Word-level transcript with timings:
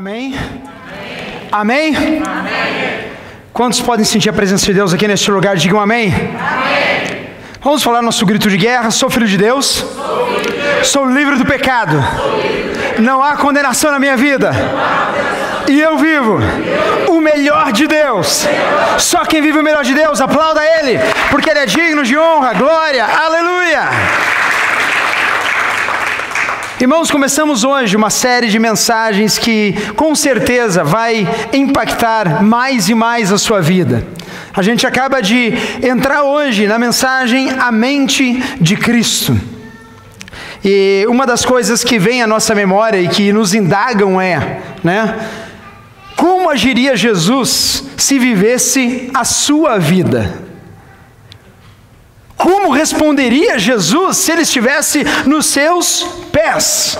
Amém? 0.00 0.34
Amém? 1.52 1.94
amém? 1.94 3.12
Quantos 3.52 3.82
podem 3.82 4.02
sentir 4.02 4.30
a 4.30 4.32
presença 4.32 4.64
de 4.64 4.72
Deus 4.72 4.94
aqui 4.94 5.06
neste 5.06 5.30
lugar? 5.30 5.56
Digam 5.56 5.78
amém. 5.78 6.06
amém. 6.08 7.28
Vamos 7.60 7.82
falar 7.82 8.00
nosso 8.00 8.24
grito 8.24 8.48
de 8.48 8.56
guerra. 8.56 8.90
Sou 8.90 9.10
filho 9.10 9.26
de 9.26 9.36
Deus. 9.36 9.84
Sou, 10.84 11.04
Deus. 11.04 11.14
Livre 11.14 11.36
do 11.36 11.44
pecado. 11.44 12.02
Não 12.98 13.22
há 13.22 13.36
condenação 13.36 13.92
na 13.92 13.98
minha 13.98 14.16
vida. 14.16 14.52
E 15.68 15.78
eu 15.78 15.98
vivo 15.98 16.38
o 17.10 17.20
melhor 17.20 17.70
de 17.70 17.86
Deus. 17.86 18.46
Só 18.96 19.26
quem 19.26 19.42
vive 19.42 19.58
o 19.58 19.62
melhor 19.62 19.84
de 19.84 19.92
Deus, 19.92 20.18
aplauda 20.18 20.62
Ele, 20.64 20.98
porque 21.30 21.50
Ele 21.50 21.58
é 21.58 21.66
digno 21.66 22.02
de 22.04 22.16
honra, 22.16 22.54
glória, 22.54 23.04
aleluia. 23.04 23.82
Irmãos, 26.80 27.10
começamos 27.10 27.62
hoje 27.62 27.94
uma 27.94 28.08
série 28.08 28.48
de 28.48 28.58
mensagens 28.58 29.36
que 29.36 29.74
com 29.96 30.14
certeza 30.14 30.82
vai 30.82 31.28
impactar 31.52 32.42
mais 32.42 32.88
e 32.88 32.94
mais 32.94 33.30
a 33.30 33.36
sua 33.36 33.60
vida. 33.60 34.02
A 34.54 34.62
gente 34.62 34.86
acaba 34.86 35.20
de 35.20 35.52
entrar 35.82 36.22
hoje 36.22 36.66
na 36.66 36.78
mensagem 36.78 37.50
A 37.50 37.70
Mente 37.70 38.42
de 38.58 38.78
Cristo. 38.78 39.38
E 40.64 41.04
uma 41.06 41.26
das 41.26 41.44
coisas 41.44 41.84
que 41.84 41.98
vem 41.98 42.22
à 42.22 42.26
nossa 42.26 42.54
memória 42.54 42.98
e 42.98 43.08
que 43.08 43.30
nos 43.30 43.52
indagam 43.52 44.18
é, 44.18 44.62
né? 44.82 45.18
Como 46.16 46.48
agiria 46.48 46.96
Jesus 46.96 47.84
se 47.98 48.18
vivesse 48.18 49.10
a 49.12 49.22
sua 49.22 49.76
vida? 49.76 50.49
Como 52.40 52.70
responderia 52.70 53.58
Jesus 53.58 54.16
se 54.16 54.32
ele 54.32 54.42
estivesse 54.42 55.04
nos 55.26 55.44
seus 55.44 56.06
pés? 56.32 56.98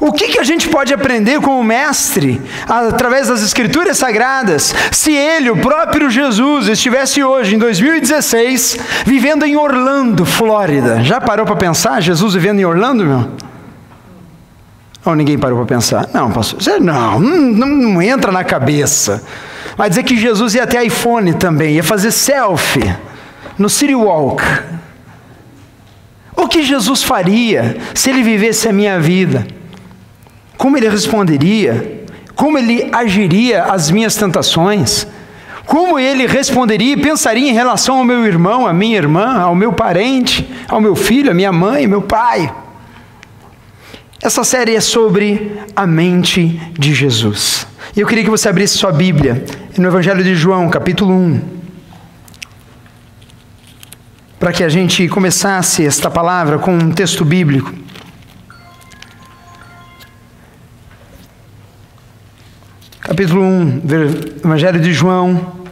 O 0.00 0.10
que, 0.10 0.28
que 0.28 0.40
a 0.40 0.42
gente 0.42 0.68
pode 0.68 0.92
aprender 0.92 1.38
com 1.38 1.60
o 1.60 1.62
Mestre 1.62 2.40
através 2.66 3.28
das 3.28 3.42
Escrituras 3.42 3.98
Sagradas 3.98 4.74
se 4.90 5.12
ele, 5.12 5.50
o 5.50 5.56
próprio 5.58 6.10
Jesus, 6.10 6.66
estivesse 6.66 7.22
hoje, 7.22 7.54
em 7.54 7.58
2016, 7.58 8.78
vivendo 9.04 9.44
em 9.44 9.54
Orlando, 9.54 10.24
Flórida? 10.24 11.04
Já 11.04 11.20
parou 11.20 11.44
para 11.44 11.54
pensar 11.54 12.00
Jesus 12.00 12.32
vivendo 12.34 12.58
em 12.58 12.64
Orlando, 12.64 13.04
meu? 13.04 13.28
Ou 15.04 15.14
ninguém 15.14 15.38
parou 15.38 15.58
para 15.58 15.76
pensar? 15.76 16.08
Não, 16.12 16.32
pastor, 16.32 16.80
não, 16.80 17.20
não, 17.20 17.68
não 17.68 18.02
entra 18.02 18.32
na 18.32 18.42
cabeça. 18.42 19.22
Vai 19.76 19.90
dizer 19.90 20.04
que 20.04 20.16
Jesus 20.16 20.54
ia 20.54 20.66
ter 20.66 20.84
iPhone 20.84 21.34
também, 21.34 21.74
ia 21.74 21.84
fazer 21.84 22.10
selfie 22.10 23.11
no 23.62 23.70
City 23.70 23.94
Walk. 23.94 24.42
O 26.36 26.48
que 26.48 26.64
Jesus 26.64 27.04
faria 27.04 27.76
se 27.94 28.10
ele 28.10 28.20
vivesse 28.20 28.68
a 28.68 28.72
minha 28.72 28.98
vida? 28.98 29.46
Como 30.58 30.76
ele 30.76 30.88
responderia? 30.88 32.04
Como 32.34 32.58
ele 32.58 32.88
agiria 32.92 33.62
às 33.64 33.88
minhas 33.88 34.16
tentações? 34.16 35.06
Como 35.64 35.96
ele 35.96 36.26
responderia 36.26 36.94
e 36.94 37.00
pensaria 37.00 37.48
em 37.48 37.52
relação 37.52 37.98
ao 37.98 38.04
meu 38.04 38.26
irmão, 38.26 38.66
à 38.66 38.72
minha 38.72 38.96
irmã, 38.96 39.38
ao 39.38 39.54
meu 39.54 39.72
parente, 39.72 40.44
ao 40.68 40.80
meu 40.80 40.96
filho, 40.96 41.30
à 41.30 41.34
minha 41.34 41.52
mãe, 41.52 41.86
meu 41.86 42.02
pai? 42.02 42.52
Essa 44.20 44.42
série 44.42 44.74
é 44.74 44.80
sobre 44.80 45.56
a 45.76 45.86
mente 45.86 46.60
de 46.76 46.92
Jesus. 46.92 47.64
E 47.96 48.00
eu 48.00 48.08
queria 48.08 48.24
que 48.24 48.30
você 48.30 48.48
abrisse 48.48 48.76
sua 48.76 48.90
Bíblia 48.90 49.44
no 49.78 49.86
Evangelho 49.86 50.24
de 50.24 50.34
João, 50.34 50.68
capítulo 50.68 51.12
1 51.12 51.61
para 54.42 54.52
que 54.52 54.64
a 54.64 54.68
gente 54.68 55.06
começasse 55.06 55.86
esta 55.86 56.10
palavra 56.10 56.58
com 56.58 56.74
um 56.76 56.90
texto 56.90 57.24
bíblico. 57.24 57.72
Capítulo 62.98 63.40
1, 63.40 63.82
Evangelho 64.44 64.80
de 64.80 64.92
João, 64.92 65.62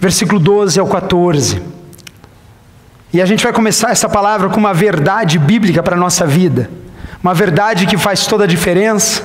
versículo 0.00 0.40
12 0.40 0.80
ao 0.80 0.88
14. 0.88 1.62
E 3.12 3.22
a 3.22 3.26
gente 3.26 3.44
vai 3.44 3.52
começar 3.52 3.92
essa 3.92 4.08
palavra 4.08 4.48
com 4.48 4.58
uma 4.58 4.74
verdade 4.74 5.38
bíblica 5.38 5.84
para 5.84 5.94
a 5.94 6.00
nossa 6.00 6.26
vida, 6.26 6.68
uma 7.22 7.32
verdade 7.32 7.86
que 7.86 7.96
faz 7.96 8.26
toda 8.26 8.42
a 8.42 8.48
diferença 8.48 9.22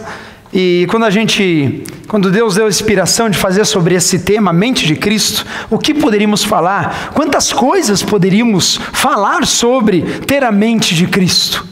e 0.54 0.86
quando 0.90 1.06
a 1.06 1.10
gente, 1.10 1.84
quando 2.08 2.30
Deus 2.30 2.56
deu 2.56 2.66
a 2.66 2.70
inspiração 2.70 3.30
de 3.30 3.38
fazer 3.38 3.66
sobre 3.66 3.96
esse 3.96 4.20
tema, 4.20 4.52
a 4.52 4.54
mente 4.54 4.86
de 4.86 4.96
Cristo, 4.96 5.46
o 5.70 5.78
que 5.78 5.94
poderíamos 5.94 6.44
falar? 6.44 7.12
Quantas 7.14 7.54
coisas 7.54 8.04
poderíamos 8.04 8.78
falar 8.92 9.46
sobre 9.46 10.02
ter 10.26 10.44
a 10.44 10.52
mente 10.52 10.94
de 10.94 11.08
Cristo? 11.08 11.66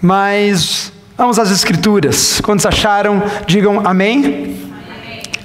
Mas 0.00 0.90
vamos 1.16 1.38
às 1.38 1.50
Escrituras. 1.50 2.40
Quantos 2.40 2.64
acharam, 2.64 3.22
digam 3.46 3.86
amém. 3.86 4.56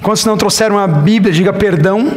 Quantos 0.00 0.24
não 0.24 0.38
trouxeram 0.38 0.78
a 0.78 0.86
Bíblia, 0.86 1.34
diga 1.34 1.52
perdão. 1.52 2.10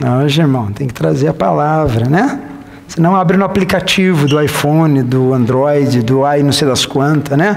Não, 0.00 0.26
irmão, 0.26 0.72
tem 0.72 0.88
que 0.88 0.94
trazer 0.94 1.28
a 1.28 1.34
palavra, 1.34 2.08
né? 2.08 2.40
Senão 2.88 3.14
abre 3.14 3.36
no 3.36 3.44
aplicativo 3.44 4.26
do 4.26 4.42
iPhone, 4.42 5.02
do 5.04 5.32
Android, 5.32 6.02
do 6.02 6.26
i 6.26 6.42
não 6.42 6.50
sei 6.50 6.66
das 6.66 6.84
quantas, 6.84 7.38
né? 7.38 7.56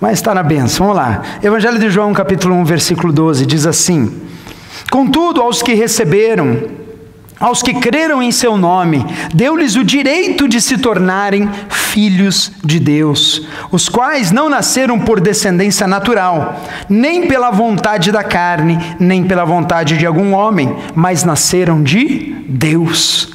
Mas 0.00 0.18
está 0.18 0.34
na 0.34 0.42
benção. 0.42 0.86
Vamos 0.86 1.02
lá. 1.02 1.22
Evangelho 1.42 1.78
de 1.78 1.88
João, 1.88 2.12
capítulo 2.12 2.54
1, 2.56 2.64
versículo 2.64 3.12
12, 3.12 3.46
diz 3.46 3.66
assim: 3.66 4.20
Contudo, 4.90 5.40
aos 5.40 5.62
que 5.62 5.72
receberam, 5.72 6.64
aos 7.40 7.62
que 7.62 7.74
creram 7.74 8.22
em 8.22 8.30
seu 8.30 8.58
nome, 8.58 9.04
deu-lhes 9.34 9.74
o 9.74 9.84
direito 9.84 10.46
de 10.46 10.60
se 10.60 10.76
tornarem 10.76 11.48
filhos 11.68 12.52
de 12.62 12.78
Deus, 12.78 13.46
os 13.70 13.88
quais 13.88 14.30
não 14.30 14.50
nasceram 14.50 14.98
por 14.98 15.18
descendência 15.18 15.86
natural, 15.86 16.62
nem 16.90 17.26
pela 17.26 17.50
vontade 17.50 18.12
da 18.12 18.22
carne, 18.22 18.78
nem 19.00 19.24
pela 19.24 19.46
vontade 19.46 19.96
de 19.96 20.04
algum 20.04 20.34
homem, 20.34 20.76
mas 20.94 21.24
nasceram 21.24 21.82
de 21.82 22.36
Deus. 22.46 23.30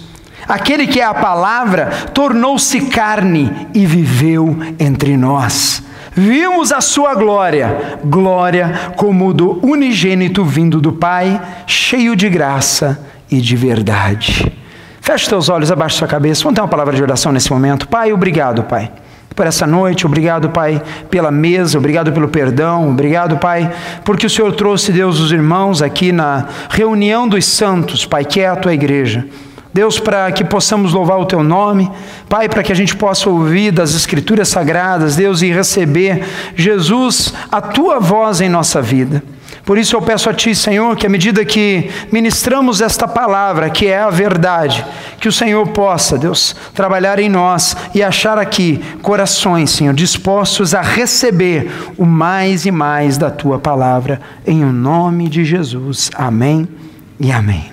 Aquele 0.48 0.86
que 0.86 1.00
é 1.00 1.06
a 1.06 1.14
palavra 1.14 1.88
tornou-se 2.14 2.82
carne 2.82 3.68
e 3.74 3.86
viveu 3.86 4.58
entre 4.80 5.18
nós. 5.18 5.84
Vimos 6.14 6.72
a 6.72 6.82
sua 6.82 7.16
glória, 7.16 8.00
glória 8.04 8.92
como 8.98 9.34
do 9.34 9.66
unigênito 9.66 10.44
vindo 10.44 10.82
do 10.82 10.92
Pai, 10.92 11.42
cheio 11.66 12.16
de 12.16 12.30
graça 12.30 13.00
e 13.30 13.40
de 13.40 13.56
verdade. 13.56 14.52
Feche 15.00 15.30
teus 15.30 15.50
olhos, 15.50 15.72
abaixe 15.72 15.98
sua 15.98 16.08
cabeça. 16.08 16.44
Vamos 16.44 16.56
ter 16.56 16.62
uma 16.62 16.68
palavra 16.68 16.94
de 16.94 17.02
oração 17.02 17.32
nesse 17.32 17.52
momento. 17.52 17.88
Pai, 17.88 18.12
obrigado, 18.12 18.64
Pai 18.64 18.92
por 19.36 19.48
essa 19.48 19.66
noite, 19.66 20.06
obrigado, 20.06 20.50
Pai, 20.50 20.82
pela 21.10 21.32
mesa, 21.32 21.78
obrigado 21.78 22.12
pelo 22.12 22.28
perdão, 22.28 22.90
obrigado, 22.90 23.38
Pai, 23.38 23.72
porque 24.04 24.26
o 24.28 24.30
Senhor 24.30 24.52
trouxe, 24.54 24.92
Deus, 24.92 25.20
os 25.20 25.32
irmãos 25.32 25.82
aqui 25.82 26.12
na 26.12 26.48
reunião 26.70 27.28
dos 27.28 27.46
santos, 27.46 28.06
Pai, 28.06 28.26
que 28.26 28.42
é 28.42 28.48
a 28.48 28.56
tua 28.56 28.74
igreja. 28.74 29.26
Deus, 29.74 30.00
para 30.00 30.32
que 30.32 30.44
possamos 30.44 30.92
louvar 30.92 31.20
o 31.20 31.26
Teu 31.26 31.44
nome, 31.44 31.90
Pai, 32.28 32.50
para 32.50 32.62
que 32.62 32.72
a 32.72 32.76
gente 32.76 32.96
possa 32.96 33.30
ouvir 33.30 33.72
das 33.72 33.96
Escrituras 33.96 34.50
Sagradas, 34.50 35.16
Deus, 35.16 35.42
e 35.42 35.52
receber, 35.52 36.26
Jesus, 36.56 37.34
a 37.50 37.62
Tua 37.62 38.00
voz 38.00 38.42
em 38.42 38.50
nossa 38.50 38.82
vida. 38.82 39.24
Por 39.64 39.78
isso 39.78 39.96
eu 39.96 40.02
peço 40.02 40.30
a 40.30 40.34
Ti, 40.34 40.54
Senhor, 40.54 40.96
que 40.98 41.06
à 41.06 41.10
medida 41.10 41.46
que 41.46 41.90
ministramos 42.12 42.82
esta 42.82 43.08
palavra, 43.08 43.70
que 43.70 43.86
é 43.88 44.00
a 44.00 44.10
verdade, 44.10 44.84
que 45.20 45.28
o 45.28 45.32
Senhor 45.32 45.68
possa, 45.70 46.18
Deus, 46.18 46.56
trabalhar 46.74 47.20
em 47.20 47.30
nós 47.30 47.78
e 47.94 48.04
achar 48.04 48.38
aqui 48.38 48.84
corações, 49.02 49.70
Senhor, 49.70 49.94
dispostos 49.94 50.74
a 50.74 50.82
receber 50.82 51.72
o 51.98 52.06
mais 52.06 52.66
e 52.66 52.72
mais 52.72 53.18
da 53.18 53.30
Tua 53.30 53.60
palavra, 53.60 54.20
em 54.46 54.66
o 54.66 54.74
nome 54.74 55.30
de 55.30 55.46
Jesus. 55.46 56.10
Amém 56.16 56.68
e 57.20 57.32
amém. 57.32 57.72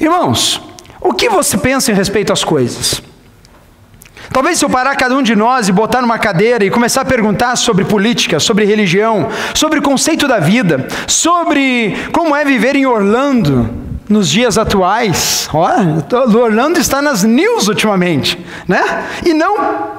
Irmãos, 0.00 0.65
o 1.08 1.12
que 1.12 1.28
você 1.28 1.56
pensa 1.56 1.92
em 1.92 1.94
respeito 1.94 2.32
às 2.32 2.42
coisas? 2.42 3.02
Talvez 4.32 4.58
se 4.58 4.64
eu 4.64 4.68
parar 4.68 4.96
cada 4.96 5.14
um 5.14 5.22
de 5.22 5.36
nós 5.36 5.68
e 5.68 5.72
botar 5.72 6.02
numa 6.02 6.18
cadeira 6.18 6.64
e 6.64 6.70
começar 6.70 7.02
a 7.02 7.04
perguntar 7.04 7.56
sobre 7.56 7.84
política, 7.84 8.40
sobre 8.40 8.64
religião, 8.64 9.28
sobre 9.54 9.78
o 9.78 9.82
conceito 9.82 10.26
da 10.26 10.38
vida, 10.38 10.86
sobre 11.06 11.96
como 12.12 12.34
é 12.34 12.44
viver 12.44 12.76
em 12.76 12.86
Orlando 12.86 13.70
nos 14.08 14.28
dias 14.28 14.58
atuais. 14.58 15.48
Ó, 15.52 15.66
Orlando 16.38 16.78
está 16.78 17.00
nas 17.00 17.22
news 17.22 17.68
ultimamente, 17.68 18.38
né? 18.66 19.04
E 19.24 19.32
não 19.32 19.56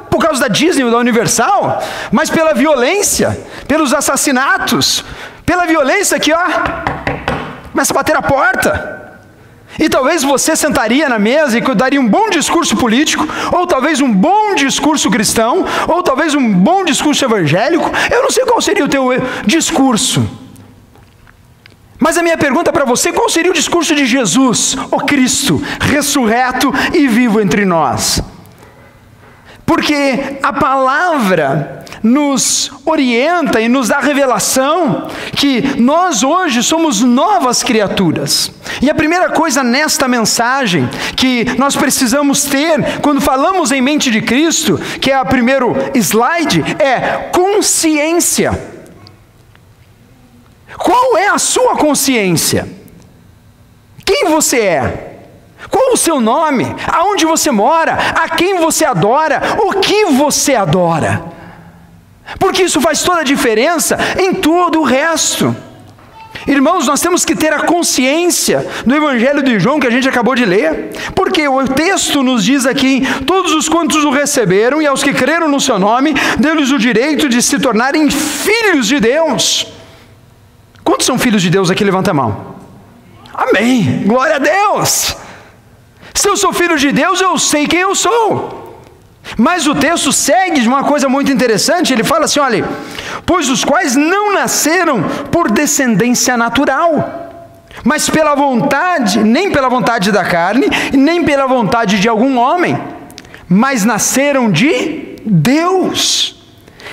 por 0.09 0.19
causa 0.19 0.41
da 0.41 0.47
Disney 0.47 0.83
ou 0.83 0.91
da 0.91 0.97
Universal, 0.97 1.81
mas 2.11 2.29
pela 2.29 2.53
violência, 2.53 3.39
pelos 3.67 3.93
assassinatos, 3.93 5.03
pela 5.45 5.65
violência 5.65 6.19
que, 6.19 6.33
ó, 6.33 6.43
começa 7.71 7.93
a 7.93 7.95
bater 7.95 8.15
a 8.15 8.21
porta. 8.21 8.96
E 9.79 9.89
talvez 9.89 10.23
você 10.23 10.55
sentaria 10.55 11.07
na 11.09 11.19
mesa 11.19 11.57
e 11.57 11.75
daria 11.75 12.01
um 12.01 12.07
bom 12.07 12.29
discurso 12.29 12.75
político, 12.75 13.27
ou 13.51 13.67
talvez 13.67 14.01
um 14.01 14.11
bom 14.11 14.55
discurso 14.55 15.09
cristão, 15.11 15.65
ou 15.87 16.01
talvez 16.01 16.33
um 16.33 16.53
bom 16.53 16.83
discurso 16.83 17.25
evangélico. 17.25 17.91
Eu 18.11 18.23
não 18.23 18.31
sei 18.31 18.45
qual 18.45 18.61
seria 18.61 18.85
o 18.85 18.89
teu 18.89 19.09
discurso. 19.45 20.27
Mas 21.99 22.17
a 22.17 22.23
minha 22.23 22.37
pergunta 22.37 22.71
para 22.71 22.85
você: 22.85 23.11
qual 23.11 23.29
seria 23.29 23.51
o 23.51 23.55
discurso 23.55 23.93
de 23.95 24.05
Jesus, 24.05 24.75
o 24.89 24.99
Cristo, 24.99 25.61
ressurreto 25.79 26.73
e 26.93 27.07
vivo 27.07 27.41
entre 27.41 27.65
nós? 27.65 28.21
Porque 29.65 30.37
a 30.41 30.53
palavra 30.53 31.76
nos 32.03 32.71
orienta 32.85 33.59
e 33.61 33.67
nos 33.67 33.87
dá 33.87 33.99
revelação 33.99 35.09
que 35.35 35.79
nós 35.79 36.23
hoje 36.23 36.63
somos 36.63 37.01
novas 37.01 37.63
criaturas. 37.63 38.51
E 38.81 38.89
a 38.89 38.95
primeira 38.95 39.29
coisa 39.29 39.63
nesta 39.63 40.07
mensagem 40.07 40.87
que 41.15 41.45
nós 41.57 41.75
precisamos 41.75 42.43
ter 42.43 42.99
quando 43.01 43.21
falamos 43.21 43.71
em 43.71 43.81
mente 43.81 44.11
de 44.11 44.21
Cristo, 44.21 44.77
que 45.01 45.11
é 45.11 45.19
o 45.19 45.25
primeiro 45.25 45.75
slide, 45.95 46.63
é 46.79 47.29
consciência. 47.31 48.77
Qual 50.77 51.17
é 51.17 51.27
a 51.27 51.39
sua 51.39 51.75
consciência? 51.75 52.67
Quem 54.05 54.25
você 54.25 54.59
é? 54.59 55.07
Qual 55.69 55.93
o 55.93 55.97
seu 55.97 56.21
nome? 56.21 56.65
Aonde 56.87 57.25
você 57.25 57.51
mora? 57.51 57.93
A 57.93 58.29
quem 58.29 58.59
você 58.59 58.85
adora? 58.85 59.41
O 59.59 59.79
que 59.79 60.05
você 60.05 60.55
adora? 60.55 61.36
Porque 62.39 62.63
isso 62.63 62.81
faz 62.81 63.01
toda 63.01 63.21
a 63.21 63.23
diferença 63.23 63.97
em 64.19 64.33
todo 64.33 64.79
o 64.79 64.83
resto. 64.83 65.55
Irmãos, 66.45 66.85
nós 66.85 67.01
temos 67.01 67.25
que 67.25 67.35
ter 67.35 67.51
a 67.51 67.61
consciência 67.61 68.65
do 68.85 68.95
Evangelho 68.95 69.41
de 69.41 69.59
João 69.59 69.79
que 69.79 69.87
a 69.87 69.89
gente 69.89 70.07
acabou 70.07 70.35
de 70.35 70.45
ler, 70.45 70.91
porque 71.15 71.47
o 71.47 71.67
texto 71.67 72.21
nos 72.21 72.43
diz 72.43 72.65
aqui: 72.65 73.01
todos 73.25 73.53
os 73.53 73.67
quantos 73.67 74.03
o 74.05 74.11
receberam 74.11 74.81
e 74.81 74.87
aos 74.87 75.01
que 75.01 75.13
creram 75.13 75.49
no 75.49 75.59
seu 75.59 75.79
nome, 75.79 76.13
deu-lhes 76.37 76.71
o 76.71 76.77
direito 76.77 77.27
de 77.27 77.41
se 77.41 77.59
tornarem 77.59 78.09
filhos 78.09 78.87
de 78.87 78.99
Deus. 78.99 79.67
Quantos 80.83 81.05
são 81.05 81.17
filhos 81.17 81.41
de 81.41 81.49
Deus 81.49 81.69
aqui? 81.69 81.83
Levanta 81.83 82.11
a 82.11 82.13
mão. 82.13 82.55
Amém. 83.33 84.03
Glória 84.05 84.35
a 84.35 84.39
Deus. 84.39 85.15
Se 86.13 86.29
eu 86.29 86.37
sou 86.37 86.53
filho 86.53 86.77
de 86.77 86.91
Deus, 86.91 87.19
eu 87.19 87.37
sei 87.37 87.67
quem 87.67 87.81
eu 87.81 87.93
sou. 87.93 88.56
Mas 89.35 89.67
o 89.67 89.75
texto 89.75 90.11
segue 90.11 90.61
de 90.61 90.67
uma 90.67 90.83
coisa 90.83 91.09
muito 91.09 91.31
interessante, 91.31 91.91
ele 91.91 92.03
fala 92.03 92.25
assim: 92.25 92.39
olha, 92.39 92.63
pois 93.25 93.49
os 93.49 93.65
quais 93.65 93.95
não 93.95 94.33
nasceram 94.33 95.03
por 95.31 95.51
descendência 95.51 96.37
natural, 96.37 97.27
mas 97.83 98.09
pela 98.09 98.35
vontade, 98.35 99.19
nem 99.19 99.51
pela 99.51 99.69
vontade 99.69 100.11
da 100.11 100.23
carne, 100.23 100.67
nem 100.93 101.23
pela 101.23 101.47
vontade 101.47 101.99
de 101.99 102.07
algum 102.07 102.37
homem, 102.37 102.77
mas 103.49 103.83
nasceram 103.83 104.49
de 104.49 105.15
Deus. 105.25 106.35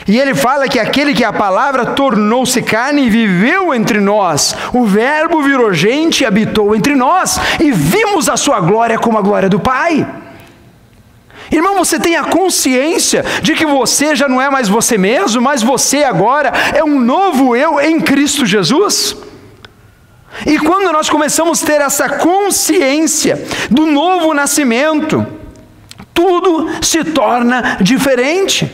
E 0.06 0.18
ele 0.18 0.34
fala 0.34 0.68
que 0.68 0.78
aquele 0.78 1.14
que 1.14 1.24
a 1.24 1.32
palavra 1.32 1.86
tornou-se 1.86 2.60
carne 2.62 3.06
e 3.06 3.10
viveu 3.10 3.72
entre 3.72 4.00
nós, 4.00 4.54
o 4.72 4.84
Verbo 4.84 5.40
virou 5.40 5.72
gente 5.72 6.20
e 6.20 6.26
habitou 6.26 6.74
entre 6.74 6.94
nós, 6.94 7.38
e 7.58 7.70
vimos 7.70 8.28
a 8.28 8.36
sua 8.36 8.60
glória 8.60 8.98
como 8.98 9.16
a 9.16 9.22
glória 9.22 9.48
do 9.48 9.60
Pai. 9.60 10.06
Irmão, 11.50 11.76
você 11.76 11.98
tem 11.98 12.16
a 12.16 12.24
consciência 12.24 13.24
de 13.42 13.54
que 13.54 13.66
você 13.66 14.16
já 14.16 14.28
não 14.28 14.40
é 14.40 14.48
mais 14.50 14.68
você 14.68 14.96
mesmo, 14.96 15.42
mas 15.42 15.62
você 15.62 16.04
agora 16.04 16.52
é 16.74 16.82
um 16.82 16.98
novo 16.98 17.54
eu 17.54 17.80
em 17.80 18.00
Cristo 18.00 18.46
Jesus? 18.46 19.16
E 20.46 20.58
quando 20.58 20.92
nós 20.92 21.08
começamos 21.08 21.62
a 21.62 21.66
ter 21.66 21.80
essa 21.80 22.08
consciência 22.08 23.46
do 23.70 23.86
novo 23.86 24.34
nascimento, 24.34 25.24
tudo 26.12 26.68
se 26.82 27.04
torna 27.04 27.78
diferente. 27.80 28.70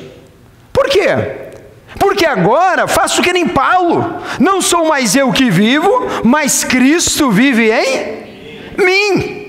Por 0.72 0.88
quê? 0.88 1.50
Porque 1.98 2.24
agora 2.24 2.88
faço 2.88 3.20
que 3.20 3.32
nem 3.32 3.46
Paulo, 3.46 4.22
não 4.38 4.62
sou 4.62 4.86
mais 4.86 5.14
eu 5.14 5.32
que 5.32 5.50
vivo, 5.50 5.90
mas 6.24 6.64
Cristo 6.64 7.30
vive 7.30 7.70
em 7.70 8.82
mim. 8.82 9.39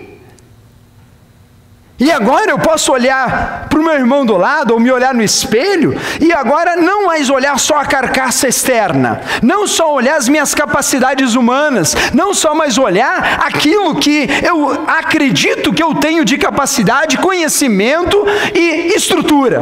E 2.01 2.12
agora 2.12 2.50
eu 2.50 2.57
posso 2.57 2.92
olhar 2.92 3.68
para 3.69 3.80
o 3.80 3.83
meu 3.83 3.94
irmão 3.94 4.25
do 4.25 4.36
lado, 4.36 4.74
ou 4.74 4.80
me 4.80 4.92
olhar 4.92 5.13
no 5.13 5.21
espelho, 5.21 5.95
e 6.19 6.33
agora 6.33 6.75
não 6.75 7.06
mais 7.06 7.30
olhar 7.30 7.59
só 7.59 7.77
a 7.77 7.86
carcaça 7.86 8.48
externa, 8.48 9.21
não 9.44 9.68
só 9.68 9.94
olhar 9.94 10.18
as 10.18 10.27
minhas 10.27 10.56
capacidades 10.56 11.36
humanas, 11.36 11.95
não 12.12 12.33
só 12.33 12.56
mais 12.56 12.80
olhar 12.80 13.44
aquilo 13.45 13.98
que 13.98 14.27
eu 14.42 14.83
acredito 14.88 15.71
que 15.71 15.83
eu 15.83 15.94
tenho 15.94 16.25
de 16.25 16.39
capacidade, 16.39 17.19
conhecimento 17.19 18.18
e 18.51 18.95
estrutura. 18.95 19.62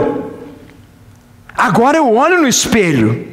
Agora 1.53 1.97
eu 1.97 2.15
olho 2.15 2.39
no 2.39 2.47
espelho 2.47 3.27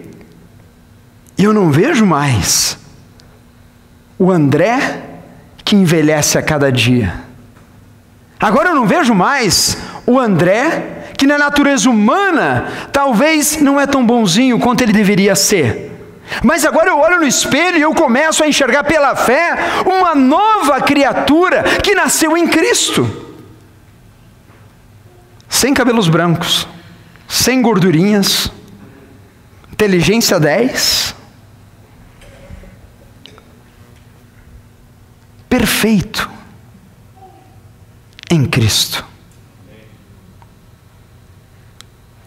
e 1.38 1.44
eu 1.44 1.52
não 1.52 1.70
vejo 1.70 2.04
mais 2.04 2.76
o 4.18 4.32
André 4.32 5.04
que 5.64 5.76
envelhece 5.76 6.36
a 6.36 6.42
cada 6.42 6.72
dia. 6.72 7.25
Agora 8.38 8.70
eu 8.70 8.74
não 8.74 8.86
vejo 8.86 9.14
mais 9.14 9.78
o 10.06 10.18
André 10.18 11.12
que 11.16 11.26
na 11.26 11.38
natureza 11.38 11.88
humana 11.88 12.88
talvez 12.92 13.60
não 13.60 13.80
é 13.80 13.86
tão 13.86 14.04
bonzinho 14.04 14.58
quanto 14.58 14.82
ele 14.82 14.92
deveria 14.92 15.34
ser. 15.34 15.92
Mas 16.42 16.64
agora 16.64 16.90
eu 16.90 16.98
olho 16.98 17.20
no 17.20 17.26
espelho 17.26 17.78
e 17.78 17.82
eu 17.82 17.94
começo 17.94 18.42
a 18.42 18.48
enxergar 18.48 18.84
pela 18.84 19.14
fé 19.16 19.56
uma 19.86 20.14
nova 20.14 20.80
criatura 20.80 21.62
que 21.82 21.94
nasceu 21.94 22.36
em 22.36 22.46
Cristo. 22.46 23.24
Sem 25.48 25.72
cabelos 25.72 26.08
brancos 26.08 26.66
sem 27.28 27.60
gordurinhas, 27.60 28.50
inteligência 29.72 30.38
10, 30.38 31.14
perfeito 35.48 36.35
em 38.30 38.44
Cristo. 38.44 39.04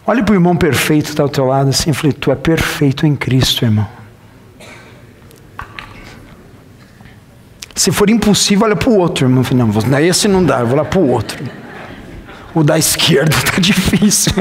Olhe 0.06 0.22
para 0.22 0.32
o 0.32 0.36
irmão 0.36 0.56
perfeito 0.56 1.04
que 1.04 1.10
está 1.10 1.22
ao 1.22 1.28
teu 1.28 1.44
lado 1.44 1.70
assim 1.70 1.92
fale, 1.92 2.12
tu 2.12 2.32
é 2.32 2.34
perfeito 2.34 3.06
em 3.06 3.14
Cristo, 3.14 3.64
irmão. 3.64 3.86
Se 7.74 7.90
for 7.90 8.10
impossível, 8.10 8.66
olha 8.66 8.76
para 8.76 8.90
o 8.90 8.98
outro, 8.98 9.26
irmão. 9.26 9.44
Não, 9.86 10.00
esse 10.00 10.28
não 10.28 10.44
dá, 10.44 10.60
eu 10.60 10.66
vou 10.66 10.76
lá 10.76 10.84
para 10.84 10.98
o 10.98 11.08
outro. 11.08 11.42
O 12.54 12.62
da 12.62 12.76
esquerda 12.76 13.34
está 13.34 13.58
difícil. 13.62 14.32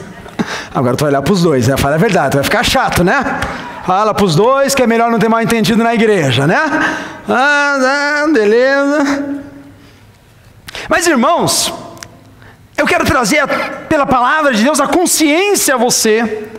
Agora 0.74 0.98
tu 0.98 1.02
vai 1.02 1.12
olhar 1.12 1.22
para 1.22 1.34
os 1.34 1.44
dois, 1.44 1.68
né? 1.68 1.78
Fala 1.78 1.96
a 1.96 1.98
verdade, 1.98 2.36
vai 2.36 2.44
ficar 2.44 2.64
chato, 2.64 3.04
né? 3.04 3.40
Fala 3.86 4.14
para 4.14 4.26
os 4.26 4.36
dois 4.36 4.76
que 4.76 4.82
é 4.82 4.88
melhor 4.88 5.10
não 5.12 5.20
ter 5.20 5.30
mal 5.30 5.42
entendido 5.42 5.84
na 5.84 5.94
igreja, 5.94 6.46
né? 6.48 6.58
Ah, 7.28 8.26
beleza. 8.34 9.49
Mas 10.90 11.06
irmãos, 11.06 11.72
eu 12.76 12.86
quero 12.88 13.06
trazer 13.06 13.48
pela 13.88 14.08
palavra 14.08 14.54
de 14.54 14.64
Deus 14.64 14.80
a 14.80 14.88
consciência 14.88 15.76
a 15.76 15.78
você 15.78 16.50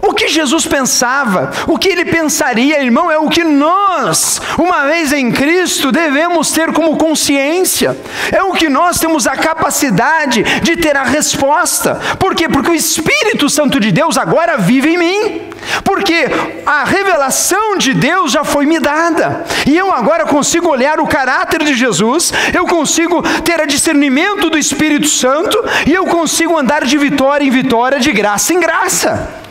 o 0.00 0.12
que 0.12 0.28
Jesus 0.28 0.66
pensava, 0.66 1.50
o 1.66 1.78
que 1.78 1.88
ele 1.88 2.04
pensaria, 2.04 2.82
irmão, 2.82 3.10
é 3.10 3.18
o 3.18 3.28
que 3.28 3.44
nós, 3.44 4.40
uma 4.58 4.86
vez 4.86 5.12
em 5.12 5.30
Cristo, 5.30 5.90
devemos 5.90 6.50
ter 6.50 6.72
como 6.72 6.96
consciência, 6.96 7.96
é 8.32 8.42
o 8.42 8.52
que 8.52 8.68
nós 8.68 8.98
temos 8.98 9.26
a 9.26 9.36
capacidade 9.36 10.42
de 10.62 10.76
ter 10.76 10.96
a 10.96 11.04
resposta. 11.04 12.00
Por 12.18 12.34
quê? 12.34 12.48
Porque 12.48 12.70
o 12.70 12.74
Espírito 12.74 13.48
Santo 13.48 13.80
de 13.80 13.90
Deus 13.90 14.18
agora 14.18 14.56
vive 14.58 14.94
em 14.94 14.98
mim, 14.98 15.42
porque 15.84 16.26
a 16.64 16.84
revelação 16.84 17.78
de 17.78 17.94
Deus 17.94 18.32
já 18.32 18.44
foi 18.44 18.66
me 18.66 18.78
dada, 18.78 19.44
e 19.66 19.76
eu 19.76 19.92
agora 19.92 20.26
consigo 20.26 20.68
olhar 20.68 21.00
o 21.00 21.06
caráter 21.06 21.62
de 21.62 21.74
Jesus, 21.74 22.32
eu 22.54 22.66
consigo 22.66 23.22
ter 23.42 23.60
a 23.60 23.66
discernimento 23.66 24.50
do 24.50 24.58
Espírito 24.58 25.08
Santo, 25.08 25.62
e 25.86 25.92
eu 25.92 26.06
consigo 26.06 26.56
andar 26.56 26.84
de 26.84 26.98
vitória 26.98 27.44
em 27.44 27.50
vitória, 27.50 27.98
de 27.98 28.12
graça 28.12 28.52
em 28.52 28.60
graça. 28.60 29.45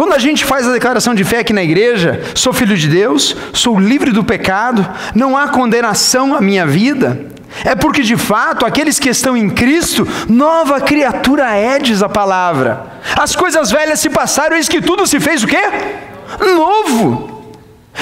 Quando 0.00 0.14
a 0.14 0.18
gente 0.18 0.46
faz 0.46 0.66
a 0.66 0.72
declaração 0.72 1.14
de 1.14 1.22
fé 1.24 1.40
aqui 1.40 1.52
na 1.52 1.62
igreja, 1.62 2.22
sou 2.34 2.54
filho 2.54 2.74
de 2.74 2.88
Deus, 2.88 3.36
sou 3.52 3.78
livre 3.78 4.12
do 4.12 4.24
pecado, 4.24 4.88
não 5.14 5.36
há 5.36 5.48
condenação 5.48 6.34
à 6.34 6.40
minha 6.40 6.66
vida, 6.66 7.26
é 7.66 7.74
porque 7.74 8.00
de 8.00 8.16
fato 8.16 8.64
aqueles 8.64 8.98
que 8.98 9.10
estão 9.10 9.36
em 9.36 9.50
Cristo, 9.50 10.08
nova 10.26 10.80
criatura 10.80 11.54
é, 11.54 11.78
diz 11.78 12.02
a 12.02 12.08
palavra. 12.08 12.82
As 13.14 13.36
coisas 13.36 13.70
velhas 13.70 14.00
se 14.00 14.08
passaram, 14.08 14.56
eis 14.56 14.70
que 14.70 14.80
tudo 14.80 15.06
se 15.06 15.20
fez 15.20 15.44
o 15.44 15.46
quê? 15.46 15.60
Novo. 16.56 17.39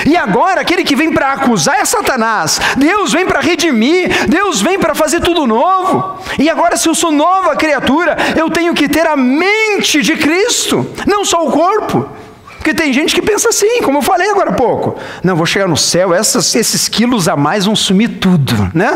E 0.06 0.16
agora 0.16 0.60
aquele 0.60 0.84
que 0.84 0.94
vem 0.94 1.12
para 1.12 1.32
acusar 1.32 1.76
é 1.76 1.84
Satanás. 1.84 2.60
Deus 2.76 3.12
vem 3.12 3.26
para 3.26 3.40
redimir, 3.40 4.26
Deus 4.28 4.60
vem 4.60 4.78
para 4.78 4.94
fazer 4.94 5.20
tudo 5.20 5.46
novo. 5.46 6.18
E 6.38 6.48
agora, 6.48 6.76
se 6.76 6.88
eu 6.88 6.94
sou 6.94 7.10
nova 7.10 7.56
criatura, 7.56 8.16
eu 8.36 8.50
tenho 8.50 8.74
que 8.74 8.88
ter 8.88 9.06
a 9.06 9.16
mente 9.16 10.02
de 10.02 10.16
Cristo, 10.16 10.86
não 11.06 11.24
só 11.24 11.46
o 11.46 11.52
corpo. 11.52 12.08
Porque 12.56 12.74
tem 12.74 12.92
gente 12.92 13.14
que 13.14 13.22
pensa 13.22 13.48
assim, 13.48 13.82
como 13.82 13.98
eu 13.98 14.02
falei 14.02 14.30
agora 14.30 14.50
há 14.50 14.54
pouco. 14.54 14.98
Não, 15.22 15.34
vou 15.36 15.46
chegar 15.46 15.66
no 15.66 15.76
céu, 15.76 16.12
essas, 16.12 16.54
esses 16.54 16.88
quilos 16.88 17.28
a 17.28 17.36
mais 17.36 17.64
vão 17.64 17.74
sumir 17.74 18.18
tudo, 18.18 18.70
né? 18.74 18.90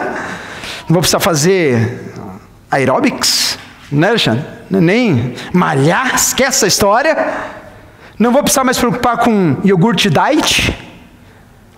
Não 0.88 0.94
vou 0.94 0.99
precisar 0.99 1.20
fazer 1.20 2.12
aeróbics, 2.70 3.58
né, 3.90 4.08
Alexandre? 4.08 4.44
Nem 4.68 5.34
malhar, 5.52 6.14
esquece 6.14 6.49
essa 6.49 6.66
história. 6.66 7.16
Não 8.19 8.33
vou 8.33 8.42
precisar 8.42 8.64
mais 8.64 8.78
preocupar 8.78 9.19
com 9.19 9.57
iogurte 9.64 10.11
diet, 10.11 10.76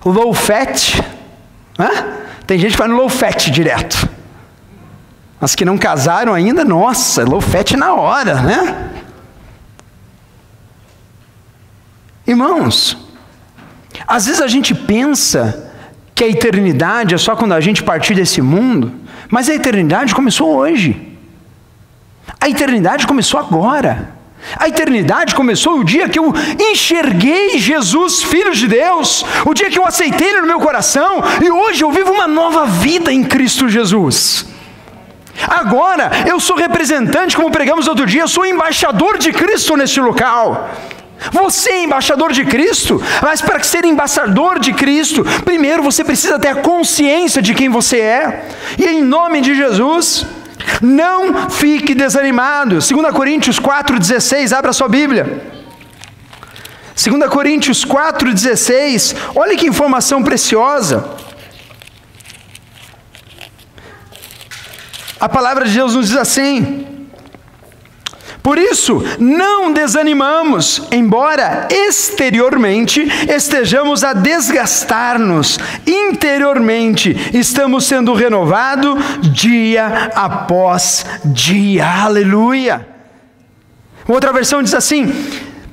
low 0.04 0.34
fat. 0.34 1.02
Hã? 1.78 1.88
Tem 2.46 2.58
gente 2.58 2.72
que 2.72 2.78
vai 2.78 2.88
no 2.88 2.96
low 2.96 3.08
fat 3.08 3.50
direto. 3.50 4.08
As 5.40 5.54
que 5.54 5.64
não 5.64 5.76
casaram 5.76 6.32
ainda, 6.32 6.64
nossa, 6.64 7.24
lofete 7.24 7.76
na 7.76 7.94
hora, 7.94 8.40
né? 8.40 8.90
Irmãos, 12.26 12.96
às 14.06 14.26
vezes 14.26 14.40
a 14.40 14.46
gente 14.46 14.74
pensa 14.74 15.70
que 16.14 16.24
a 16.24 16.28
eternidade 16.28 17.14
é 17.14 17.18
só 17.18 17.36
quando 17.36 17.52
a 17.52 17.60
gente 17.60 17.82
partir 17.82 18.14
desse 18.14 18.40
mundo, 18.40 18.92
mas 19.30 19.48
a 19.48 19.54
eternidade 19.54 20.14
começou 20.14 20.56
hoje. 20.56 21.18
A 22.40 22.48
eternidade 22.48 23.06
começou 23.06 23.38
agora. 23.38 24.14
A 24.56 24.68
eternidade 24.68 25.34
começou 25.34 25.78
o 25.78 25.84
dia 25.84 26.08
que 26.08 26.18
eu 26.18 26.32
enxerguei 26.70 27.58
Jesus, 27.58 28.22
Filho 28.22 28.54
de 28.54 28.68
Deus, 28.68 29.24
o 29.44 29.54
dia 29.54 29.70
que 29.70 29.78
eu 29.78 29.86
aceitei 29.86 30.28
Ele 30.28 30.42
no 30.42 30.46
meu 30.46 30.60
coração, 30.60 31.22
e 31.42 31.50
hoje 31.50 31.82
eu 31.82 31.90
vivo 31.90 32.12
uma 32.12 32.28
nova 32.28 32.66
vida 32.66 33.12
em 33.12 33.24
Cristo 33.24 33.68
Jesus. 33.68 34.46
Agora 35.48 36.10
eu 36.26 36.38
sou 36.38 36.56
representante, 36.56 37.36
como 37.36 37.50
pregamos 37.50 37.88
outro 37.88 38.06
dia, 38.06 38.22
eu 38.22 38.28
sou 38.28 38.46
embaixador 38.46 39.18
de 39.18 39.32
Cristo 39.32 39.76
neste 39.76 40.00
local. 40.00 40.70
Você 41.32 41.70
é 41.70 41.84
embaixador 41.84 42.32
de 42.32 42.44
Cristo, 42.44 43.02
mas 43.22 43.40
para 43.40 43.62
ser 43.62 43.84
embaixador 43.84 44.58
de 44.58 44.72
Cristo, 44.72 45.24
primeiro 45.44 45.82
você 45.82 46.04
precisa 46.04 46.38
ter 46.38 46.48
a 46.48 46.56
consciência 46.56 47.40
de 47.40 47.54
quem 47.54 47.68
você 47.68 47.98
é, 47.98 48.48
e 48.78 48.84
em 48.84 49.02
nome 49.02 49.40
de 49.40 49.54
Jesus, 49.54 50.26
não 50.80 51.50
fique 51.50 51.94
desanimado. 51.94 52.78
2 52.78 52.90
Coríntios 53.14 53.58
4,16, 53.58 54.56
abra 54.56 54.72
sua 54.72 54.88
Bíblia. 54.88 55.52
2 56.94 57.28
Coríntios 57.30 57.84
4,16, 57.84 59.16
olha 59.34 59.56
que 59.56 59.66
informação 59.66 60.22
preciosa. 60.22 61.04
A 65.18 65.28
palavra 65.28 65.64
de 65.64 65.72
Deus 65.72 65.94
nos 65.94 66.08
diz 66.08 66.16
assim: 66.16 66.93
por 68.44 68.58
isso, 68.58 69.02
não 69.18 69.72
desanimamos, 69.72 70.82
embora 70.92 71.66
exteriormente 71.70 73.00
estejamos 73.26 74.04
a 74.04 74.12
desgastar-nos, 74.12 75.58
interiormente 75.86 77.16
estamos 77.32 77.86
sendo 77.86 78.12
renovados 78.12 79.02
dia 79.32 80.10
após 80.14 81.06
dia. 81.24 81.86
Aleluia. 81.86 82.86
Outra 84.06 84.30
versão 84.30 84.62
diz 84.62 84.74
assim: 84.74 85.10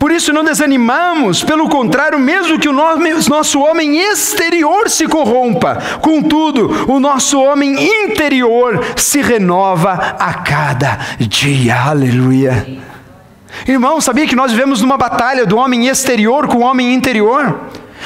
por 0.02 0.12
isso 0.12 0.34
não 0.34 0.44
desanimamos, 0.44 1.44
pelo 1.44 1.70
contrário, 1.70 2.18
mesmo 2.18 2.58
que 2.58 2.68
o 2.68 2.74
nosso 2.74 3.60
homem 3.60 4.00
exterior 4.00 4.90
se 4.90 5.06
corrompa, 5.06 5.78
contudo, 6.02 6.92
o 6.92 7.00
nosso 7.00 7.40
homem 7.40 7.76
interior 7.80 8.84
se 8.96 9.22
renova 9.22 9.92
a 10.18 10.34
cada 10.34 10.98
dia. 11.20 11.80
Aleluia. 11.80 12.66
Irmão, 13.68 14.02
sabia 14.02 14.26
que 14.26 14.36
nós 14.36 14.52
vivemos 14.52 14.82
numa 14.82 14.98
batalha 14.98 15.46
do 15.46 15.58
homem 15.58 15.88
exterior 15.88 16.48
com 16.48 16.58
o 16.58 16.64
homem 16.64 16.96
interior? 16.96 17.60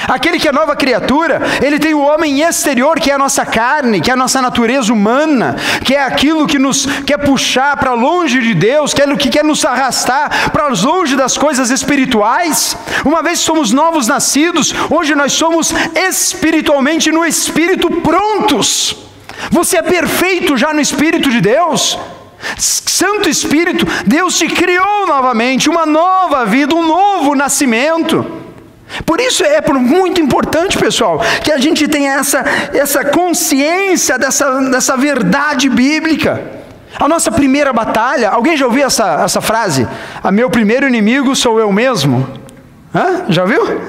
Aquele 0.08 0.38
que 0.38 0.48
é 0.48 0.52
nova 0.52 0.76
criatura, 0.76 1.40
ele 1.62 1.78
tem 1.78 1.94
o 1.94 2.00
homem 2.00 2.42
exterior, 2.42 3.00
que 3.00 3.10
é 3.10 3.14
a 3.14 3.18
nossa 3.18 3.46
carne, 3.46 4.00
que 4.00 4.10
é 4.10 4.14
a 4.14 4.16
nossa 4.16 4.42
natureza 4.42 4.92
humana, 4.92 5.56
que 5.84 5.94
é 5.94 6.02
aquilo 6.02 6.46
que 6.46 6.58
nos 6.58 6.86
quer 7.06 7.18
puxar 7.18 7.76
para 7.76 7.94
longe 7.94 8.40
de 8.40 8.54
Deus, 8.54 8.92
que 8.92 9.02
é 9.02 9.06
o 9.06 9.16
que 9.16 9.30
quer 9.30 9.44
nos 9.44 9.64
arrastar 9.64 10.50
para 10.50 10.68
longe 10.68 11.16
das 11.16 11.36
coisas 11.36 11.70
espirituais. 11.70 12.76
Uma 13.04 13.22
vez 13.22 13.40
somos 13.40 13.72
novos 13.72 14.06
nascidos, 14.06 14.74
hoje 14.90 15.14
nós 15.14 15.32
somos 15.32 15.72
espiritualmente 15.94 17.10
no 17.10 17.24
espírito 17.24 17.90
prontos. 18.02 18.96
Você 19.50 19.78
é 19.78 19.82
perfeito 19.82 20.56
já 20.56 20.72
no 20.72 20.80
espírito 20.80 21.30
de 21.30 21.40
Deus. 21.40 21.98
Santo 22.56 23.28
Espírito, 23.28 23.86
Deus 24.06 24.38
te 24.38 24.46
criou 24.46 25.06
novamente, 25.06 25.68
uma 25.68 25.84
nova 25.84 26.44
vida, 26.44 26.74
um 26.74 26.86
novo 26.86 27.34
nascimento. 27.34 28.45
Por 29.04 29.20
isso 29.20 29.44
é 29.44 29.60
muito 29.72 30.20
importante, 30.20 30.78
pessoal, 30.78 31.20
que 31.42 31.50
a 31.50 31.58
gente 31.58 31.88
tenha 31.88 32.14
essa, 32.14 32.44
essa 32.72 33.04
consciência 33.04 34.18
dessa, 34.18 34.60
dessa 34.70 34.96
verdade 34.96 35.68
bíblica. 35.68 36.42
A 36.98 37.08
nossa 37.08 37.30
primeira 37.30 37.72
batalha, 37.72 38.30
alguém 38.30 38.56
já 38.56 38.64
ouviu 38.64 38.86
essa, 38.86 39.22
essa 39.22 39.40
frase? 39.40 39.86
A 40.22 40.32
meu 40.32 40.48
primeiro 40.48 40.86
inimigo 40.86 41.36
sou 41.36 41.60
eu 41.60 41.70
mesmo. 41.72 42.26
Hã? 42.94 43.24
Já 43.28 43.44
viu? 43.44 43.80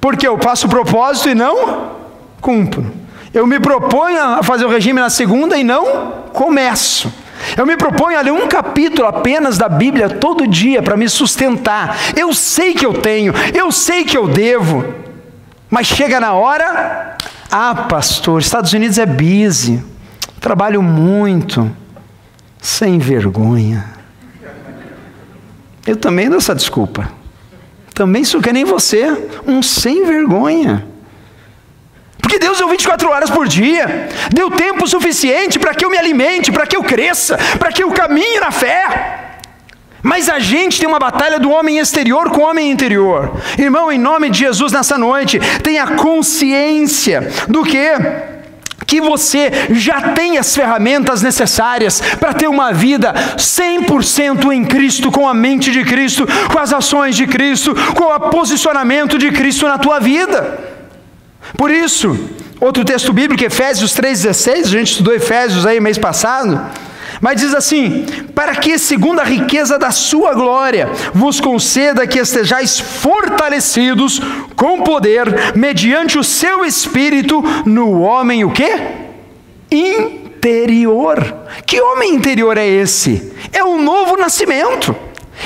Porque 0.00 0.26
eu 0.26 0.36
faço 0.38 0.68
propósito 0.68 1.30
e 1.30 1.34
não 1.34 1.92
cumpro. 2.40 2.92
Eu 3.32 3.46
me 3.46 3.58
proponho 3.58 4.20
a 4.20 4.42
fazer 4.42 4.66
o 4.66 4.68
regime 4.68 5.00
na 5.00 5.08
segunda 5.08 5.56
e 5.56 5.64
não 5.64 6.12
começo. 6.32 7.10
Eu 7.56 7.66
me 7.66 7.76
proponho 7.76 8.18
a 8.18 8.22
ler 8.22 8.32
um 8.32 8.46
capítulo 8.46 9.06
apenas 9.06 9.58
da 9.58 9.68
Bíblia 9.68 10.08
todo 10.08 10.46
dia 10.46 10.82
para 10.82 10.96
me 10.96 11.08
sustentar. 11.08 11.96
Eu 12.16 12.32
sei 12.32 12.74
que 12.74 12.84
eu 12.84 12.94
tenho, 12.94 13.32
eu 13.54 13.70
sei 13.70 14.04
que 14.04 14.16
eu 14.16 14.28
devo, 14.28 14.84
mas 15.68 15.86
chega 15.86 16.20
na 16.20 16.32
hora, 16.34 17.16
ah, 17.50 17.74
pastor, 17.74 18.40
Estados 18.40 18.72
Unidos 18.72 18.98
é 18.98 19.06
busy, 19.06 19.82
trabalho 20.40 20.82
muito, 20.82 21.70
sem 22.60 22.98
vergonha. 22.98 23.84
Eu 25.86 25.96
também 25.96 26.28
dou 26.28 26.38
essa 26.38 26.54
desculpa. 26.54 27.10
Também 27.92 28.24
sou 28.24 28.40
que 28.40 28.52
nem 28.52 28.64
você, 28.64 29.28
um 29.46 29.62
sem 29.62 30.06
vergonha. 30.06 30.91
Porque 32.32 32.46
Deus 32.46 32.56
deu 32.56 32.66
24 32.66 33.10
horas 33.10 33.28
por 33.28 33.46
dia, 33.46 34.08
deu 34.32 34.50
tempo 34.50 34.88
suficiente 34.88 35.58
para 35.58 35.74
que 35.74 35.84
eu 35.84 35.90
me 35.90 35.98
alimente, 35.98 36.50
para 36.50 36.66
que 36.66 36.74
eu 36.74 36.82
cresça, 36.82 37.36
para 37.58 37.70
que 37.70 37.82
eu 37.82 37.90
caminhe 37.90 38.40
na 38.40 38.50
fé. 38.50 39.36
Mas 40.02 40.30
a 40.30 40.38
gente 40.38 40.80
tem 40.80 40.88
uma 40.88 40.98
batalha 40.98 41.38
do 41.38 41.50
homem 41.50 41.76
exterior 41.78 42.30
com 42.30 42.40
o 42.40 42.48
homem 42.48 42.70
interior. 42.70 43.36
Irmão, 43.58 43.92
em 43.92 43.98
nome 43.98 44.30
de 44.30 44.38
Jesus, 44.38 44.72
nessa 44.72 44.96
noite, 44.96 45.38
tenha 45.62 45.86
consciência 45.88 47.30
do 47.48 47.62
que? 47.64 47.90
Que 48.86 48.98
você 48.98 49.50
já 49.68 50.00
tem 50.12 50.38
as 50.38 50.56
ferramentas 50.56 51.20
necessárias 51.20 52.00
para 52.18 52.32
ter 52.32 52.48
uma 52.48 52.72
vida 52.72 53.12
100% 53.36 54.50
em 54.50 54.64
Cristo, 54.64 55.10
com 55.10 55.28
a 55.28 55.34
mente 55.34 55.70
de 55.70 55.84
Cristo, 55.84 56.26
com 56.50 56.58
as 56.58 56.72
ações 56.72 57.14
de 57.14 57.26
Cristo, 57.26 57.74
com 57.94 58.04
o 58.04 58.20
posicionamento 58.30 59.18
de 59.18 59.30
Cristo 59.32 59.68
na 59.68 59.76
tua 59.76 60.00
vida. 60.00 60.72
Por 61.56 61.70
isso, 61.70 62.18
outro 62.60 62.84
texto 62.84 63.12
bíblico, 63.12 63.44
Efésios 63.44 63.94
3,16, 63.94 64.64
a 64.64 64.68
gente 64.68 64.92
estudou 64.92 65.14
Efésios 65.14 65.66
aí 65.66 65.80
mês 65.80 65.98
passado, 65.98 66.60
mas 67.20 67.40
diz 67.40 67.54
assim: 67.54 68.04
para 68.34 68.56
que, 68.56 68.78
segundo 68.78 69.20
a 69.20 69.24
riqueza 69.24 69.78
da 69.78 69.90
sua 69.90 70.34
glória, 70.34 70.88
vos 71.14 71.40
conceda 71.40 72.06
que 72.06 72.18
estejais 72.18 72.80
fortalecidos 72.80 74.20
com 74.56 74.82
poder, 74.82 75.54
mediante 75.54 76.18
o 76.18 76.24
seu 76.24 76.64
espírito, 76.64 77.42
no 77.64 78.00
homem 78.00 78.44
o 78.44 78.50
quê? 78.50 78.72
Interior. 79.70 81.22
Que 81.66 81.80
homem 81.80 82.14
interior 82.14 82.58
é 82.58 82.66
esse? 82.66 83.32
É 83.52 83.62
o 83.62 83.78
novo 83.78 84.16
nascimento 84.16 84.94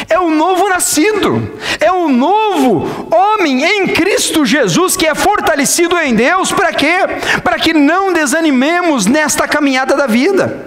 é 0.08 0.18
o 0.18 0.30
novo 0.30 0.68
nascido, 0.68 1.52
é 1.80 1.90
o 1.90 2.08
novo 2.08 3.08
homem 3.14 3.64
em 3.64 3.88
Cristo 3.88 4.44
Jesus 4.44 4.96
que 4.96 5.06
é 5.06 5.14
fortalecido 5.14 5.98
em 5.98 6.14
Deus, 6.14 6.52
para 6.52 6.72
quê? 6.72 6.98
Para 7.42 7.58
que 7.58 7.72
não 7.72 8.12
desanimemos 8.12 9.06
nesta 9.06 9.48
caminhada 9.48 9.96
da 9.96 10.06
vida. 10.06 10.66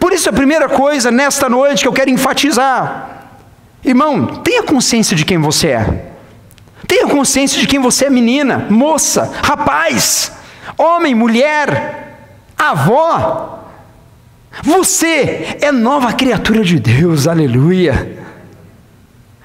Por 0.00 0.12
isso, 0.12 0.28
a 0.28 0.32
primeira 0.32 0.68
coisa 0.68 1.10
nesta 1.10 1.48
noite 1.48 1.82
que 1.82 1.88
eu 1.88 1.92
quero 1.92 2.10
enfatizar, 2.10 3.28
irmão, 3.84 4.26
tenha 4.26 4.62
consciência 4.62 5.16
de 5.16 5.24
quem 5.24 5.38
você 5.38 5.68
é, 5.68 6.12
tenha 6.86 7.06
consciência 7.06 7.60
de 7.60 7.66
quem 7.66 7.80
você 7.80 8.06
é, 8.06 8.10
menina, 8.10 8.66
moça, 8.70 9.32
rapaz, 9.42 10.32
homem, 10.78 11.14
mulher, 11.14 12.16
avó. 12.56 13.60
Você 14.62 15.56
é 15.60 15.72
nova 15.72 16.12
criatura 16.12 16.62
de 16.62 16.78
Deus, 16.78 17.26
aleluia. 17.26 18.21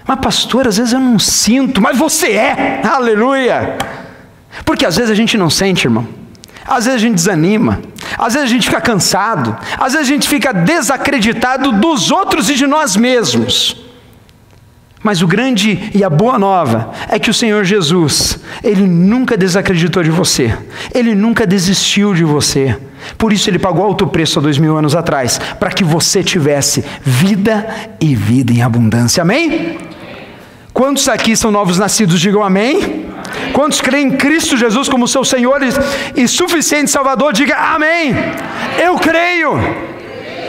Mas, 0.08 0.20
pastor, 0.20 0.68
às 0.68 0.78
vezes 0.78 0.94
eu 0.94 1.00
não 1.00 1.20
sinto, 1.20 1.82
mas 1.82 1.98
você 1.98 2.32
é, 2.32 2.82
aleluia. 2.84 3.78
Porque 4.64 4.86
às 4.86 4.96
vezes 4.96 5.12
a 5.12 5.16
gente 5.16 5.38
não 5.38 5.50
sente, 5.50 5.86
irmão. 5.86 6.08
Às 6.66 6.86
vezes 6.86 6.96
a 6.96 7.06
gente 7.06 7.16
desanima, 7.16 7.80
às 8.18 8.34
vezes 8.34 8.50
a 8.50 8.54
gente 8.54 8.68
fica 8.68 8.82
cansado, 8.82 9.56
às 9.78 9.94
vezes 9.94 10.08
a 10.08 10.12
gente 10.12 10.28
fica 10.28 10.54
desacreditado 10.54 11.72
dos 11.72 12.12
outros 12.12 12.50
e 12.50 12.56
de 12.56 12.68
nós 12.68 12.98
mesmos. 12.98 13.86
Mas 15.02 15.22
o 15.22 15.28
grande 15.28 15.90
e 15.94 16.04
a 16.04 16.10
boa 16.10 16.38
nova 16.38 16.92
é 17.08 17.18
que 17.18 17.30
o 17.30 17.34
Senhor 17.34 17.64
Jesus, 17.64 18.40
Ele 18.62 18.86
nunca 18.86 19.38
desacreditou 19.38 20.04
de 20.04 20.10
você, 20.10 20.58
Ele 20.94 21.16
nunca 21.16 21.48
desistiu 21.48 22.14
de 22.14 22.26
você. 22.26 22.78
Por 23.18 23.32
isso 23.32 23.50
Ele 23.50 23.60
pagou 23.60 23.86
alto 23.86 24.06
preço 24.06 24.40
há 24.40 24.42
dois 24.42 24.58
mil 24.58 24.76
anos 24.76 24.94
atrás, 24.94 25.40
para 25.60 25.70
que 25.70 25.86
você 25.86 26.22
tivesse 26.22 26.84
vida 27.02 27.66
e 28.02 28.14
vida 28.14 28.52
em 28.52 28.62
abundância. 28.62 29.22
Amém? 29.22 29.78
Quantos 30.78 31.10
aqui 31.10 31.36
são 31.36 31.50
novos 31.50 31.80
nascidos? 31.80 32.20
Digam 32.20 32.44
amém. 32.44 33.08
Quantos 33.52 33.82
creem 33.82 34.10
em 34.10 34.12
Cristo 34.12 34.56
Jesus 34.56 34.88
como 34.88 35.08
seu 35.08 35.26
Senhor 35.26 35.60
e 36.16 36.28
suficiente 36.28 36.92
Salvador? 36.92 37.34
Diga 37.34 37.56
amém. 37.56 38.12
amém. 38.12 38.16
Eu 38.86 38.94
creio. 38.94 39.54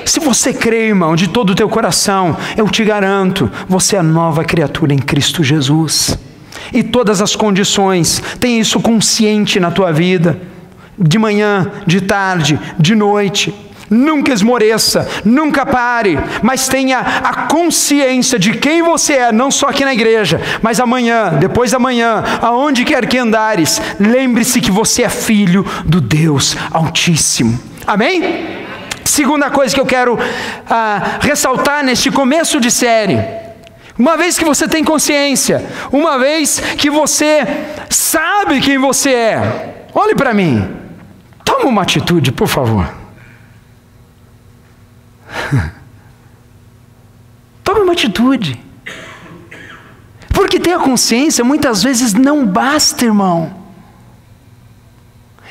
Se 0.04 0.20
você 0.20 0.52
crê, 0.52 0.88
irmão, 0.88 1.16
de 1.16 1.28
todo 1.28 1.48
o 1.48 1.54
teu 1.54 1.66
coração, 1.66 2.36
eu 2.58 2.68
te 2.68 2.84
garanto, 2.84 3.50
você 3.66 3.96
é 3.96 4.02
nova 4.02 4.44
criatura 4.44 4.92
em 4.92 4.98
Cristo 4.98 5.42
Jesus. 5.42 6.18
E 6.74 6.82
todas 6.82 7.22
as 7.22 7.34
condições, 7.34 8.22
tem 8.38 8.60
isso 8.60 8.78
consciente 8.80 9.58
na 9.58 9.70
tua 9.70 9.94
vida, 9.94 10.38
de 10.98 11.18
manhã, 11.18 11.72
de 11.86 12.02
tarde, 12.02 12.60
de 12.78 12.94
noite. 12.94 13.54
Nunca 13.90 14.32
esmoreça, 14.32 15.08
nunca 15.24 15.64
pare, 15.64 16.18
mas 16.42 16.68
tenha 16.68 16.98
a 16.98 17.46
consciência 17.46 18.38
de 18.38 18.52
quem 18.52 18.82
você 18.82 19.14
é, 19.14 19.32
não 19.32 19.50
só 19.50 19.68
aqui 19.68 19.84
na 19.84 19.94
igreja, 19.94 20.40
mas 20.60 20.78
amanhã, 20.78 21.30
depois 21.38 21.70
da 21.70 21.78
manhã, 21.78 22.22
aonde 22.42 22.84
quer 22.84 23.06
que 23.06 23.16
andares, 23.16 23.80
lembre-se 23.98 24.60
que 24.60 24.70
você 24.70 25.04
é 25.04 25.08
filho 25.08 25.64
do 25.84 26.00
Deus 26.00 26.56
Altíssimo. 26.70 27.58
Amém? 27.86 28.58
Segunda 29.04 29.50
coisa 29.50 29.74
que 29.74 29.80
eu 29.80 29.86
quero 29.86 30.18
ah, 30.68 31.18
ressaltar 31.20 31.82
neste 31.82 32.10
começo 32.10 32.60
de 32.60 32.70
série. 32.70 33.18
Uma 33.98 34.16
vez 34.16 34.38
que 34.38 34.44
você 34.44 34.68
tem 34.68 34.84
consciência, 34.84 35.64
uma 35.90 36.18
vez 36.18 36.60
que 36.76 36.90
você 36.90 37.42
sabe 37.88 38.60
quem 38.60 38.78
você 38.78 39.10
é, 39.10 39.86
olhe 39.94 40.14
para 40.14 40.32
mim, 40.32 40.68
toma 41.42 41.64
uma 41.66 41.82
atitude, 41.82 42.30
por 42.30 42.46
favor. 42.46 42.97
Tome 47.64 47.80
uma 47.80 47.92
atitude. 47.92 48.58
Porque 50.32 50.60
ter 50.60 50.72
a 50.72 50.78
consciência 50.78 51.44
muitas 51.44 51.82
vezes 51.82 52.14
não 52.14 52.46
basta, 52.46 53.04
irmão. 53.04 53.52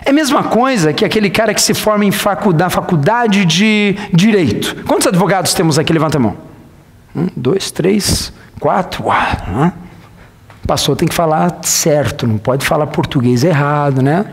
É 0.05 0.11
a 0.11 0.13
mesma 0.13 0.43
coisa 0.43 0.93
que 0.93 1.03
aquele 1.03 1.29
cara 1.29 1.53
que 1.53 1.61
se 1.61 1.73
forma 1.73 2.05
em 2.05 2.11
faculdade, 2.11 2.73
faculdade 2.73 3.45
de 3.45 3.97
Direito. 4.13 4.83
Quantos 4.85 5.05
advogados 5.07 5.53
temos 5.53 5.77
aqui? 5.77 5.91
Levanta 5.91 6.17
a 6.17 6.21
mão. 6.21 6.37
Um, 7.15 7.27
dois, 7.35 7.71
três, 7.71 8.31
quatro. 8.59 9.03
Uau, 9.03 9.73
Passou, 10.65 10.95
tem 10.95 11.07
que 11.07 11.13
falar 11.13 11.59
certo, 11.63 12.27
não 12.27 12.37
pode 12.37 12.65
falar 12.65 12.87
português 12.87 13.43
errado, 13.43 14.01
né? 14.01 14.25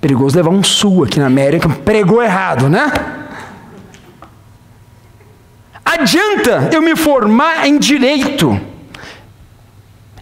Perigoso 0.00 0.36
levar 0.36 0.50
um 0.50 0.62
sul 0.62 1.04
aqui 1.04 1.18
na 1.18 1.26
América, 1.26 1.68
pregou 1.68 2.22
errado, 2.22 2.68
né? 2.68 2.92
Adianta 5.90 6.68
eu 6.70 6.82
me 6.82 6.94
formar 6.94 7.66
em 7.66 7.78
direito, 7.78 8.60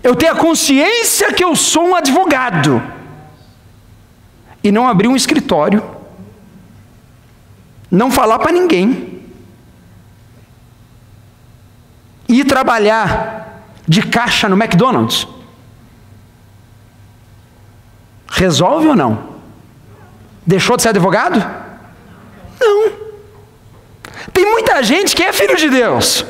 eu 0.00 0.14
ter 0.14 0.28
a 0.28 0.36
consciência 0.36 1.32
que 1.32 1.42
eu 1.42 1.56
sou 1.56 1.88
um 1.88 1.96
advogado 1.96 2.80
e 4.62 4.70
não 4.70 4.86
abrir 4.86 5.08
um 5.08 5.16
escritório, 5.16 5.82
não 7.90 8.12
falar 8.12 8.38
para 8.38 8.52
ninguém, 8.52 9.24
e 12.28 12.40
ir 12.40 12.44
trabalhar 12.44 13.64
de 13.88 14.02
caixa 14.02 14.48
no 14.48 14.56
McDonald's. 14.56 15.26
Resolve 18.28 18.86
ou 18.86 18.94
não? 18.94 19.34
Deixou 20.46 20.76
de 20.76 20.82
ser 20.82 20.90
advogado? 20.90 21.44
Não. 22.60 23.05
Tem 24.32 24.44
muita 24.44 24.82
gente 24.82 25.14
que 25.14 25.22
é 25.22 25.32
filho 25.32 25.56
de 25.56 25.68
Deus, 25.68 26.24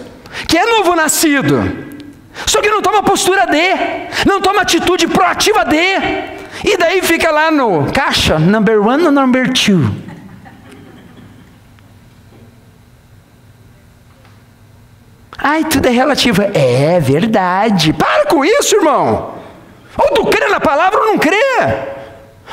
que 0.48 0.56
é 0.56 0.64
novo 0.64 0.94
nascido, 0.94 1.86
só 2.46 2.60
que 2.60 2.70
não 2.70 2.82
toma 2.82 3.02
postura 3.02 3.46
de, 3.46 4.26
não 4.26 4.40
toma 4.40 4.62
atitude 4.62 5.06
proativa 5.08 5.64
de, 5.64 5.76
e 6.64 6.76
daí 6.76 7.02
fica 7.02 7.30
lá 7.30 7.50
no 7.50 7.90
caixa, 7.92 8.38
number 8.38 8.80
one 8.80 9.04
ou 9.04 9.12
number 9.12 9.52
two? 9.52 10.06
Ai, 15.38 15.64
tudo 15.64 15.86
é 15.86 15.90
relativo. 15.90 16.42
É 16.42 16.98
verdade. 16.98 17.92
Para 17.92 18.26
com 18.26 18.44
isso, 18.44 18.74
irmão. 18.74 19.34
Ou 19.96 20.10
tu 20.12 20.26
crê 20.26 20.48
na 20.48 20.58
palavra 20.58 20.98
ou 20.98 21.06
não 21.06 21.18
crê. 21.18 21.95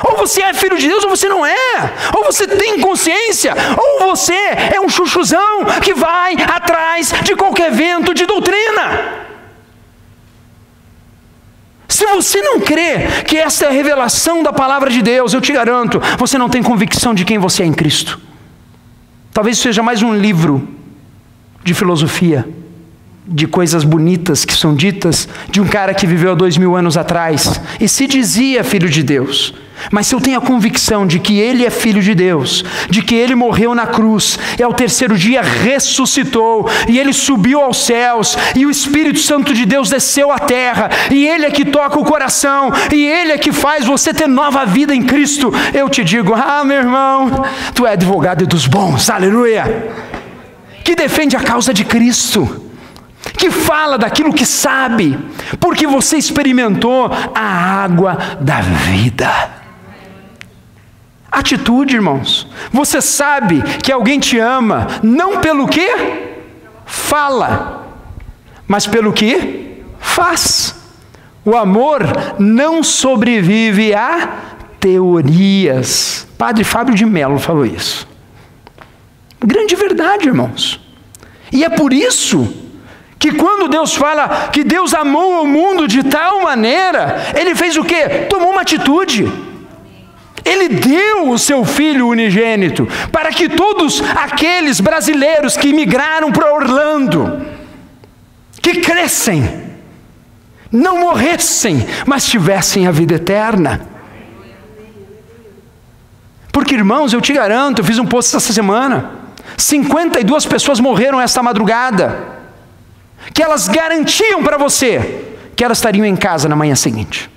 Ou 0.02 0.16
você 0.16 0.42
é 0.42 0.52
filho 0.52 0.76
de 0.76 0.88
Deus 0.88 1.04
ou 1.04 1.10
você 1.10 1.28
não 1.28 1.46
é. 1.46 1.92
Ou 2.16 2.24
você 2.24 2.46
tem 2.46 2.80
consciência, 2.80 3.54
ou 3.76 4.08
você 4.08 4.34
é 4.74 4.80
um 4.80 4.88
chuchuzão 4.88 5.64
que 5.82 5.94
vai 5.94 6.34
atrás 6.34 7.12
de 7.22 7.36
qualquer 7.36 7.70
vento 7.70 8.12
de 8.12 8.26
doutrina. 8.26 9.24
Se 11.88 12.04
você 12.06 12.42
não 12.42 12.60
crê 12.60 13.06
que 13.24 13.36
essa 13.36 13.66
é 13.66 13.68
a 13.68 13.70
revelação 13.70 14.42
da 14.42 14.52
palavra 14.52 14.90
de 14.90 15.00
Deus, 15.00 15.32
eu 15.32 15.40
te 15.40 15.52
garanto, 15.52 16.00
você 16.18 16.36
não 16.36 16.48
tem 16.48 16.62
convicção 16.62 17.14
de 17.14 17.24
quem 17.24 17.38
você 17.38 17.62
é 17.62 17.66
em 17.66 17.72
Cristo. 17.72 18.20
Talvez 19.32 19.58
seja 19.58 19.82
mais 19.82 20.02
um 20.02 20.12
livro 20.12 20.66
de 21.62 21.72
filosofia, 21.72 22.48
de 23.26 23.46
coisas 23.46 23.84
bonitas 23.84 24.44
que 24.44 24.54
são 24.54 24.74
ditas, 24.74 25.28
de 25.50 25.60
um 25.60 25.66
cara 25.66 25.94
que 25.94 26.06
viveu 26.06 26.32
há 26.32 26.34
dois 26.34 26.56
mil 26.56 26.76
anos 26.76 26.96
atrás. 26.96 27.60
E 27.80 27.88
se 27.88 28.06
dizia 28.06 28.62
filho 28.62 28.88
de 28.88 29.02
Deus. 29.02 29.54
Mas 29.90 30.06
se 30.06 30.14
eu 30.14 30.20
tenho 30.20 30.38
a 30.38 30.42
convicção 30.42 31.06
de 31.06 31.18
que 31.18 31.38
Ele 31.38 31.64
é 31.64 31.70
Filho 31.70 32.00
de 32.00 32.14
Deus, 32.14 32.64
de 32.88 33.02
que 33.02 33.14
Ele 33.14 33.34
morreu 33.34 33.74
na 33.74 33.86
cruz, 33.86 34.38
e 34.58 34.62
ao 34.62 34.72
terceiro 34.72 35.16
dia 35.16 35.42
ressuscitou, 35.42 36.68
e 36.88 36.98
Ele 36.98 37.12
subiu 37.12 37.60
aos 37.60 37.84
céus, 37.84 38.36
e 38.54 38.64
o 38.64 38.70
Espírito 38.70 39.18
Santo 39.18 39.52
de 39.52 39.66
Deus 39.66 39.90
desceu 39.90 40.30
à 40.30 40.38
terra, 40.38 40.90
e 41.10 41.26
Ele 41.26 41.44
é 41.44 41.50
que 41.50 41.64
toca 41.64 41.98
o 41.98 42.04
coração, 42.04 42.72
e 42.92 43.04
Ele 43.04 43.32
é 43.32 43.38
que 43.38 43.52
faz 43.52 43.84
você 43.84 44.14
ter 44.14 44.28
nova 44.28 44.64
vida 44.64 44.94
em 44.94 45.02
Cristo, 45.02 45.52
eu 45.74 45.88
te 45.88 46.02
digo: 46.02 46.32
ah, 46.34 46.64
meu 46.64 46.78
irmão, 46.78 47.44
tu 47.74 47.86
é 47.86 47.92
advogado 47.92 48.46
dos 48.46 48.66
bons, 48.66 49.10
aleluia, 49.10 49.92
que 50.82 50.94
defende 50.94 51.36
a 51.36 51.40
causa 51.40 51.74
de 51.74 51.84
Cristo 51.84 52.63
que 53.36 53.50
fala 53.50 53.98
daquilo 53.98 54.32
que 54.32 54.46
sabe, 54.46 55.18
porque 55.58 55.86
você 55.86 56.16
experimentou 56.16 57.10
a 57.34 57.40
água 57.84 58.16
da 58.40 58.60
vida. 58.60 59.30
Atitude, 61.30 61.96
irmãos. 61.96 62.46
Você 62.72 63.02
sabe 63.02 63.62
que 63.82 63.90
alguém 63.90 64.20
te 64.20 64.38
ama 64.38 64.86
não 65.02 65.40
pelo 65.40 65.66
que 65.66 65.88
fala, 66.86 67.88
mas 68.68 68.86
pelo 68.86 69.12
que 69.12 69.82
faz. 69.98 70.76
O 71.44 71.56
amor 71.56 72.02
não 72.38 72.82
sobrevive 72.82 73.92
a 73.92 74.28
teorias. 74.78 76.26
Padre 76.38 76.62
Fábio 76.62 76.94
de 76.94 77.04
Mello 77.04 77.38
falou 77.38 77.66
isso. 77.66 78.06
Grande 79.44 79.74
verdade, 79.74 80.28
irmãos. 80.28 80.80
E 81.52 81.64
é 81.64 81.68
por 81.68 81.92
isso 81.92 82.63
que 83.24 83.32
quando 83.32 83.68
Deus 83.68 83.94
fala 83.94 84.50
que 84.52 84.62
Deus 84.62 84.92
amou 84.92 85.42
o 85.42 85.46
mundo 85.46 85.88
de 85.88 86.02
tal 86.02 86.42
maneira, 86.42 87.24
ele 87.34 87.54
fez 87.54 87.74
o 87.74 87.82
quê? 87.82 88.26
Tomou 88.28 88.50
uma 88.50 88.60
atitude. 88.60 89.32
Ele 90.44 90.68
deu 90.68 91.30
o 91.30 91.38
seu 91.38 91.64
filho 91.64 92.06
unigênito 92.06 92.86
para 93.10 93.30
que 93.30 93.48
todos 93.48 94.02
aqueles 94.14 94.78
brasileiros 94.78 95.56
que 95.56 95.72
migraram 95.72 96.30
para 96.30 96.52
Orlando, 96.52 97.46
que 98.60 98.82
crescem, 98.82 99.72
não 100.70 100.98
morressem, 100.98 101.82
mas 102.04 102.26
tivessem 102.26 102.86
a 102.86 102.90
vida 102.90 103.14
eterna. 103.14 103.88
Porque, 106.52 106.74
irmãos, 106.74 107.14
eu 107.14 107.22
te 107.22 107.32
garanto, 107.32 107.78
eu 107.78 107.86
fiz 107.86 107.98
um 107.98 108.04
post 108.04 108.36
essa 108.36 108.52
semana: 108.52 109.12
52 109.56 110.44
pessoas 110.44 110.78
morreram 110.78 111.18
esta 111.18 111.42
madrugada, 111.42 112.33
que 113.32 113.42
elas 113.42 113.68
garantiam 113.68 114.42
para 114.42 114.58
você 114.58 115.24
que 115.56 115.64
elas 115.64 115.78
estariam 115.78 116.04
em 116.04 116.16
casa 116.16 116.48
na 116.48 116.56
manhã 116.56 116.74
seguinte. 116.74 117.30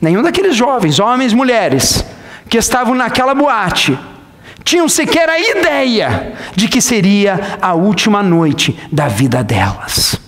Nenhum 0.00 0.22
daqueles 0.22 0.54
jovens, 0.54 0.98
homens 0.98 1.32
e 1.32 1.36
mulheres, 1.36 2.04
que 2.48 2.58
estavam 2.58 2.94
naquela 2.94 3.34
boate, 3.34 3.98
tinham 4.62 4.88
sequer 4.88 5.28
a 5.28 5.38
ideia 5.38 6.34
de 6.54 6.68
que 6.68 6.80
seria 6.80 7.58
a 7.60 7.74
última 7.74 8.22
noite 8.22 8.78
da 8.92 9.08
vida 9.08 9.42
delas. 9.42 10.20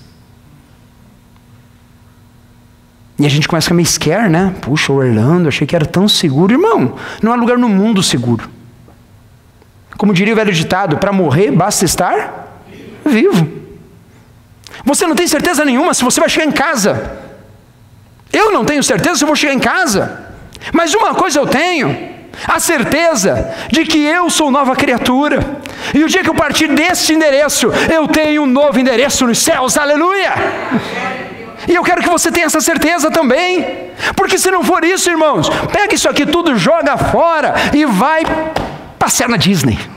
E 3.19 3.25
a 3.25 3.29
gente 3.31 3.49
começa 3.49 3.73
a 3.73 3.75
me 3.75 3.85
scare, 3.85 4.29
né? 4.29 4.55
Puxa, 4.61 4.93
Orlando, 4.93 5.49
achei 5.49 5.67
que 5.67 5.75
era 5.75 5.87
tão 5.87 6.07
seguro. 6.07 6.53
Irmão, 6.53 6.97
não 7.23 7.33
há 7.33 7.37
lugar 7.37 7.57
no 7.57 7.69
mundo 7.69 8.03
seguro. 8.03 8.49
Como 9.97 10.13
diria 10.13 10.35
o 10.35 10.37
velho 10.37 10.53
ditado, 10.53 10.99
para 10.99 11.13
morrer 11.13 11.51
basta 11.51 11.87
estar 11.87 12.46
vivo. 13.09 13.49
Você 14.85 15.07
não 15.07 15.15
tem 15.15 15.27
certeza 15.27 15.65
nenhuma 15.65 15.95
se 15.95 16.05
você 16.05 16.21
vai 16.21 16.29
chegar 16.29 16.47
em 16.47 16.53
casa. 16.53 17.19
Eu 18.33 18.53
não 18.53 18.65
tenho 18.65 18.83
certeza 18.83 19.17
se 19.17 19.25
eu 19.25 19.27
vou 19.27 19.37
chegar 19.37 19.55
em 19.55 19.59
casa, 19.59 20.27
mas 20.73 20.95
uma 20.95 21.15
coisa 21.15 21.39
eu 21.39 21.47
tenho: 21.47 22.17
a 22.47 22.61
certeza 22.61 23.55
de 23.71 23.85
que 23.85 23.99
eu 23.99 24.29
sou 24.29 24.51
nova 24.51 24.77
criatura, 24.77 25.61
e 25.95 26.05
o 26.05 26.09
dia 26.09 26.23
que 26.23 26.29
eu 26.29 26.35
partir 26.35 26.69
desse 26.69 27.15
endereço, 27.15 27.69
eu 27.93 28.07
tenho 28.09 28.43
um 28.43 28.47
novo 28.47 28.79
endereço 28.79 29.27
nos 29.27 29.39
céus, 29.39 29.77
aleluia! 29.77 30.35
E 31.69 31.75
eu 31.75 31.83
quero 31.83 32.03
que 32.03 32.09
você 32.09 32.31
tenha 32.31 32.47
essa 32.47 32.61
certeza 32.61 33.11
também, 33.11 33.91
porque 34.15 34.39
se 34.39 34.51
não 34.51 34.63
for 34.63 34.85
isso, 34.85 35.11
irmãos, 35.11 35.49
pega 35.73 35.95
isso 35.95 36.09
aqui 36.09 36.27
tudo, 36.27 36.57
joga 36.57 36.97
fora 36.97 37.55
e 37.73 37.85
vai 37.87 38.23
passear 38.99 39.29
na 39.29 39.37
Disney. 39.37 39.96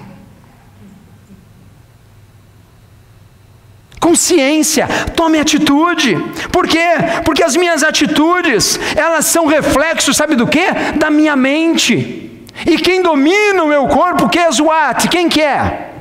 Consciência, 3.99 4.87
tome 5.13 5.39
atitude. 5.39 6.15
Por 6.51 6.67
quê? 6.67 6.87
Porque 7.25 7.43
as 7.43 7.55
minhas 7.55 7.83
atitudes, 7.83 8.79
elas 8.95 9.25
são 9.25 9.45
reflexos, 9.45 10.15
sabe 10.15 10.35
do 10.35 10.47
quê? 10.47 10.67
Da 10.95 11.09
minha 11.09 11.35
mente. 11.35 12.45
E 12.65 12.77
quem 12.77 13.01
domina 13.01 13.63
o 13.63 13.67
meu 13.67 13.87
corpo, 13.87 14.29
que 14.29 14.39
é 14.39 14.49
what? 14.61 15.07
Quem 15.09 15.27
que 15.27 15.41
é? 15.41 15.91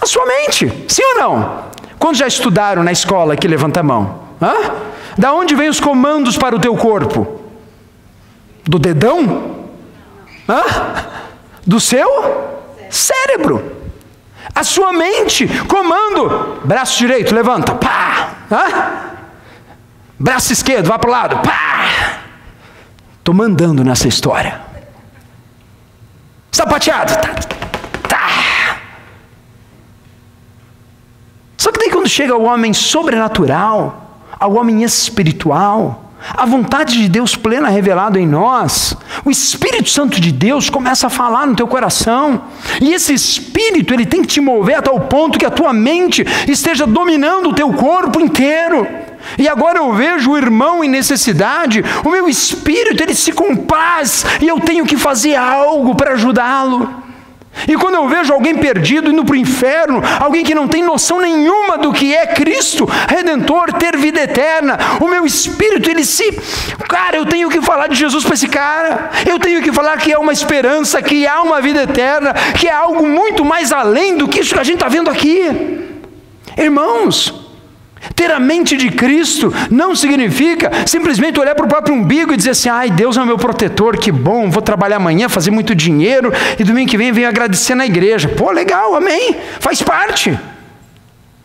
A 0.00 0.06
sua 0.06 0.26
mente, 0.26 0.72
sim 0.88 1.02
ou 1.02 1.18
não? 1.18 1.64
Quando 1.98 2.16
já 2.16 2.26
estudaram 2.26 2.82
na 2.82 2.90
escola 2.92 3.34
aqui, 3.34 3.46
levanta 3.46 3.80
a 3.80 3.82
mão. 3.82 4.20
Hã? 4.40 4.54
Da 5.18 5.32
onde 5.32 5.54
vem 5.54 5.68
os 5.68 5.78
comandos 5.78 6.36
para 6.36 6.56
o 6.56 6.58
teu 6.58 6.74
corpo? 6.76 7.40
Do 8.64 8.78
dedão? 8.78 9.56
Hã? 10.48 10.62
Do 11.66 11.78
seu 11.78 12.08
cérebro. 12.88 13.79
A 14.54 14.64
sua 14.64 14.92
mente, 14.92 15.46
comando. 15.66 16.60
Braço 16.64 16.98
direito, 16.98 17.34
levanta. 17.34 17.74
Pá. 17.74 18.30
Hã? 18.50 19.10
Braço 20.18 20.52
esquerdo, 20.52 20.86
vá 20.88 20.98
para 20.98 21.08
o 21.08 21.12
lado. 21.12 21.38
Pá. 21.38 22.20
Estou 23.18 23.34
mandando 23.34 23.84
nessa 23.84 24.08
história. 24.08 24.60
Sapateado. 26.50 27.14
Tá. 27.14 27.34
tá. 28.08 28.76
Só 31.56 31.70
que 31.70 31.78
daí 31.78 31.90
quando 31.90 32.08
chega 32.08 32.36
o 32.36 32.44
homem 32.44 32.74
sobrenatural, 32.74 34.24
ao 34.38 34.54
homem 34.54 34.82
espiritual, 34.82 36.09
a 36.36 36.44
vontade 36.46 36.98
de 36.98 37.08
Deus 37.08 37.34
plena 37.36 37.68
revelada 37.68 38.18
em 38.18 38.26
nós, 38.26 38.96
o 39.24 39.30
Espírito 39.30 39.88
Santo 39.88 40.20
de 40.20 40.32
Deus 40.32 40.70
começa 40.70 41.06
a 41.06 41.10
falar 41.10 41.46
no 41.46 41.56
teu 41.56 41.66
coração, 41.66 42.42
e 42.80 42.92
esse 42.92 43.12
Espírito 43.12 43.94
ele 43.94 44.06
tem 44.06 44.22
que 44.22 44.28
te 44.28 44.40
mover 44.40 44.76
a 44.76 44.82
tal 44.82 45.00
ponto 45.00 45.38
que 45.38 45.46
a 45.46 45.50
tua 45.50 45.72
mente 45.72 46.24
esteja 46.48 46.86
dominando 46.86 47.50
o 47.50 47.54
teu 47.54 47.72
corpo 47.72 48.20
inteiro. 48.20 48.86
E 49.38 49.46
agora 49.46 49.78
eu 49.78 49.92
vejo 49.92 50.30
o 50.30 50.36
irmão 50.36 50.82
em 50.82 50.88
necessidade, 50.88 51.84
o 52.04 52.08
meu 52.08 52.28
espírito 52.28 53.02
ele 53.02 53.14
se 53.14 53.32
compraz 53.32 54.24
e 54.40 54.48
eu 54.48 54.58
tenho 54.58 54.86
que 54.86 54.96
fazer 54.96 55.36
algo 55.36 55.94
para 55.94 56.14
ajudá-lo. 56.14 56.99
E 57.68 57.76
quando 57.76 57.96
eu 57.96 58.08
vejo 58.08 58.32
alguém 58.32 58.54
perdido 58.56 59.10
indo 59.10 59.24
para 59.24 59.34
o 59.34 59.36
inferno, 59.36 60.02
alguém 60.18 60.44
que 60.44 60.54
não 60.54 60.66
tem 60.66 60.82
noção 60.82 61.20
nenhuma 61.20 61.76
do 61.76 61.92
que 61.92 62.14
é 62.14 62.26
Cristo, 62.26 62.88
Redentor, 63.08 63.72
ter 63.72 63.96
vida 63.96 64.22
eterna, 64.22 64.78
o 65.00 65.08
meu 65.08 65.26
espírito, 65.26 65.90
ele 65.90 66.04
se. 66.04 66.32
Cara, 66.88 67.16
eu 67.16 67.26
tenho 67.26 67.50
que 67.50 67.60
falar 67.60 67.88
de 67.88 67.96
Jesus 67.96 68.24
para 68.24 68.34
esse 68.34 68.48
cara, 68.48 69.10
eu 69.26 69.38
tenho 69.38 69.62
que 69.62 69.72
falar 69.72 69.98
que 69.98 70.12
é 70.12 70.18
uma 70.18 70.32
esperança, 70.32 71.02
que 71.02 71.26
há 71.26 71.42
uma 71.42 71.60
vida 71.60 71.82
eterna, 71.82 72.32
que 72.58 72.66
é 72.66 72.72
algo 72.72 73.06
muito 73.06 73.44
mais 73.44 73.72
além 73.72 74.16
do 74.16 74.28
que 74.28 74.40
isso 74.40 74.54
que 74.54 74.60
a 74.60 74.64
gente 74.64 74.76
está 74.76 74.88
vendo 74.88 75.10
aqui. 75.10 75.88
Irmãos, 76.56 77.39
ter 78.14 78.30
a 78.30 78.40
mente 78.40 78.76
de 78.76 78.90
Cristo 78.90 79.52
não 79.70 79.94
significa 79.94 80.70
simplesmente 80.86 81.38
olhar 81.38 81.54
para 81.54 81.66
o 81.66 81.68
próprio 81.68 81.94
umbigo 81.94 82.32
e 82.32 82.36
dizer 82.36 82.50
assim: 82.50 82.68
ai, 82.68 82.90
Deus 82.90 83.16
é 83.16 83.22
o 83.22 83.26
meu 83.26 83.36
protetor, 83.36 83.98
que 83.98 84.10
bom, 84.10 84.50
vou 84.50 84.62
trabalhar 84.62 84.96
amanhã, 84.96 85.28
fazer 85.28 85.50
muito 85.50 85.74
dinheiro 85.74 86.32
e 86.58 86.64
domingo 86.64 86.90
que 86.90 86.96
vem 86.96 87.12
venho 87.12 87.28
agradecer 87.28 87.74
na 87.74 87.84
igreja. 87.84 88.28
Pô, 88.28 88.50
legal, 88.50 88.94
amém, 88.94 89.36
faz 89.58 89.82
parte. 89.82 90.38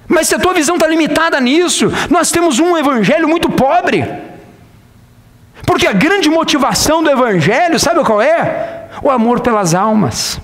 Mas 0.07 0.27
se 0.27 0.35
a 0.35 0.39
tua 0.39 0.53
visão 0.53 0.75
está 0.75 0.87
limitada 0.87 1.39
nisso, 1.39 1.91
nós 2.09 2.31
temos 2.31 2.59
um 2.59 2.77
evangelho 2.77 3.27
muito 3.27 3.49
pobre. 3.49 4.05
Porque 5.65 5.87
a 5.87 5.93
grande 5.93 6.29
motivação 6.29 7.03
do 7.03 7.09
evangelho, 7.09 7.79
sabe 7.79 8.03
qual 8.03 8.21
é? 8.21 8.87
O 9.01 9.09
amor 9.09 9.39
pelas 9.39 9.73
almas. 9.73 10.39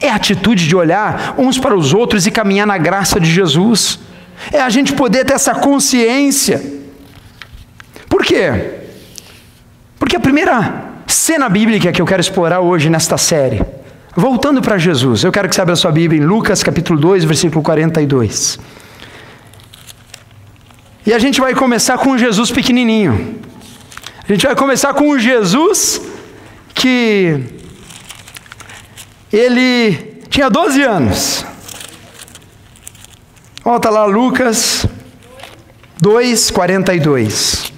É 0.00 0.10
a 0.10 0.14
atitude 0.14 0.68
de 0.68 0.76
olhar 0.76 1.34
uns 1.38 1.58
para 1.58 1.74
os 1.74 1.94
outros 1.94 2.26
e 2.26 2.30
caminhar 2.30 2.66
na 2.66 2.78
graça 2.78 3.18
de 3.18 3.30
Jesus. 3.30 3.98
É 4.52 4.60
a 4.60 4.68
gente 4.68 4.92
poder 4.92 5.24
ter 5.24 5.34
essa 5.34 5.54
consciência. 5.54 6.62
Por 8.08 8.24
quê? 8.24 8.80
Porque 9.98 10.16
a 10.16 10.20
primeira 10.20 10.92
cena 11.06 11.48
bíblica 11.48 11.92
que 11.92 12.00
eu 12.00 12.06
quero 12.06 12.20
explorar 12.20 12.60
hoje 12.60 12.90
nesta 12.90 13.16
série, 13.16 13.62
voltando 14.14 14.60
para 14.60 14.78
Jesus, 14.78 15.24
eu 15.24 15.32
quero 15.32 15.48
que 15.48 15.54
você 15.54 15.60
abra 15.60 15.74
a 15.74 15.76
sua 15.76 15.90
Bíblia 15.90 16.20
em 16.20 16.24
Lucas 16.24 16.62
capítulo 16.62 16.98
2, 16.98 17.24
versículo 17.24 17.62
42. 17.62 18.58
E 21.06 21.12
a 21.12 21.18
gente 21.18 21.40
vai 21.40 21.54
começar 21.54 21.98
com 21.98 22.16
Jesus 22.16 22.50
pequenininho. 22.50 23.40
A 24.26 24.32
gente 24.32 24.46
vai 24.46 24.56
começar 24.56 24.94
com 24.94 25.18
Jesus 25.18 26.00
que 26.74 27.40
ele 29.30 30.22
tinha 30.30 30.48
12 30.48 30.82
anos. 30.82 31.46
Volta 33.64 33.88
lá, 33.88 34.04
Lucas 34.04 34.86
2, 35.98 36.50
42. 36.50 37.72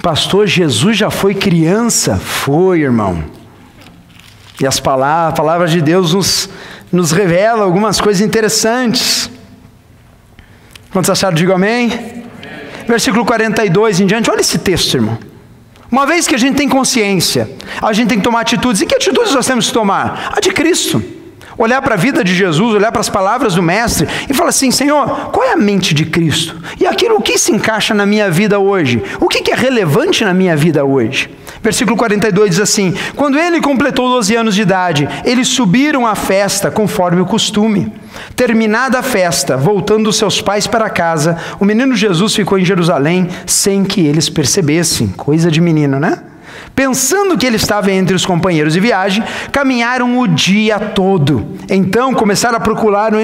Pastor, 0.00 0.46
Jesus 0.46 0.96
já 0.96 1.10
foi 1.10 1.34
criança? 1.34 2.16
Foi, 2.16 2.78
irmão. 2.78 3.24
E 4.60 4.64
as 4.66 4.78
palavras, 4.78 5.72
de 5.72 5.82
Deus 5.82 6.14
nos, 6.14 6.48
nos 6.92 7.10
revela 7.10 7.64
algumas 7.64 8.00
coisas 8.00 8.24
interessantes. 8.24 9.28
Quantos 10.92 11.10
acharam? 11.10 11.34
Digo 11.34 11.52
amém. 11.52 11.92
amém. 11.92 12.24
Versículo 12.86 13.26
42 13.26 13.98
em 13.98 14.06
diante, 14.06 14.30
olha 14.30 14.42
esse 14.42 14.58
texto, 14.58 14.94
irmão. 14.94 15.18
Uma 15.90 16.06
vez 16.06 16.28
que 16.28 16.36
a 16.36 16.38
gente 16.38 16.56
tem 16.56 16.68
consciência, 16.68 17.50
a 17.82 17.92
gente 17.92 18.10
tem 18.10 18.18
que 18.18 18.24
tomar 18.24 18.42
atitudes. 18.42 18.80
E 18.80 18.86
que 18.86 18.94
atitudes 18.94 19.34
nós 19.34 19.44
temos 19.44 19.66
que 19.66 19.72
tomar? 19.72 20.30
A 20.36 20.38
de 20.38 20.52
Cristo 20.52 21.15
olhar 21.58 21.80
para 21.82 21.94
a 21.94 21.98
vida 21.98 22.22
de 22.22 22.34
Jesus, 22.34 22.74
olhar 22.74 22.92
para 22.92 23.00
as 23.00 23.08
palavras 23.08 23.54
do 23.54 23.62
Mestre 23.62 24.06
e 24.28 24.34
falar 24.34 24.50
assim: 24.50 24.70
Senhor, 24.70 25.30
qual 25.30 25.46
é 25.46 25.52
a 25.52 25.56
mente 25.56 25.94
de 25.94 26.04
Cristo? 26.04 26.56
E 26.80 26.86
aquilo 26.86 27.20
que 27.22 27.38
se 27.38 27.52
encaixa 27.52 27.94
na 27.94 28.06
minha 28.06 28.30
vida 28.30 28.58
hoje? 28.58 29.02
O 29.20 29.28
que, 29.28 29.50
é 29.50 29.54
relevante 29.54 30.24
na 30.24 30.34
minha 30.34 30.56
vida 30.56 30.84
hoje? 30.84 31.30
Versículo 31.62 31.96
42 31.96 32.50
diz 32.50 32.60
assim: 32.60 32.94
Quando 33.14 33.38
ele 33.38 33.60
completou 33.60 34.08
12 34.08 34.34
anos 34.36 34.54
de 34.54 34.62
idade, 34.62 35.08
eles 35.24 35.48
subiram 35.48 36.06
à 36.06 36.14
festa 36.14 36.70
conforme 36.70 37.20
o 37.20 37.26
costume. 37.26 37.92
Terminada 38.34 38.98
a 38.98 39.02
festa, 39.02 39.56
voltando 39.56 40.12
seus 40.12 40.40
pais 40.40 40.66
para 40.66 40.88
casa, 40.88 41.36
o 41.60 41.64
menino 41.64 41.94
Jesus 41.94 42.34
ficou 42.34 42.58
em 42.58 42.64
Jerusalém 42.64 43.28
sem 43.44 43.84
que 43.84 44.06
eles 44.06 44.28
percebessem. 44.28 45.08
Coisa 45.08 45.50
de 45.50 45.60
menino, 45.60 46.00
né? 46.00 46.18
Pensando 46.76 47.38
que 47.38 47.46
ele 47.46 47.56
estava 47.56 47.90
entre 47.90 48.14
os 48.14 48.26
companheiros 48.26 48.74
de 48.74 48.80
viagem, 48.80 49.24
caminharam 49.50 50.18
o 50.18 50.28
dia 50.28 50.78
todo. 50.78 51.56
Então 51.70 52.12
começaram 52.12 52.58
a 52.58 52.60
procurá-lo 52.60 53.16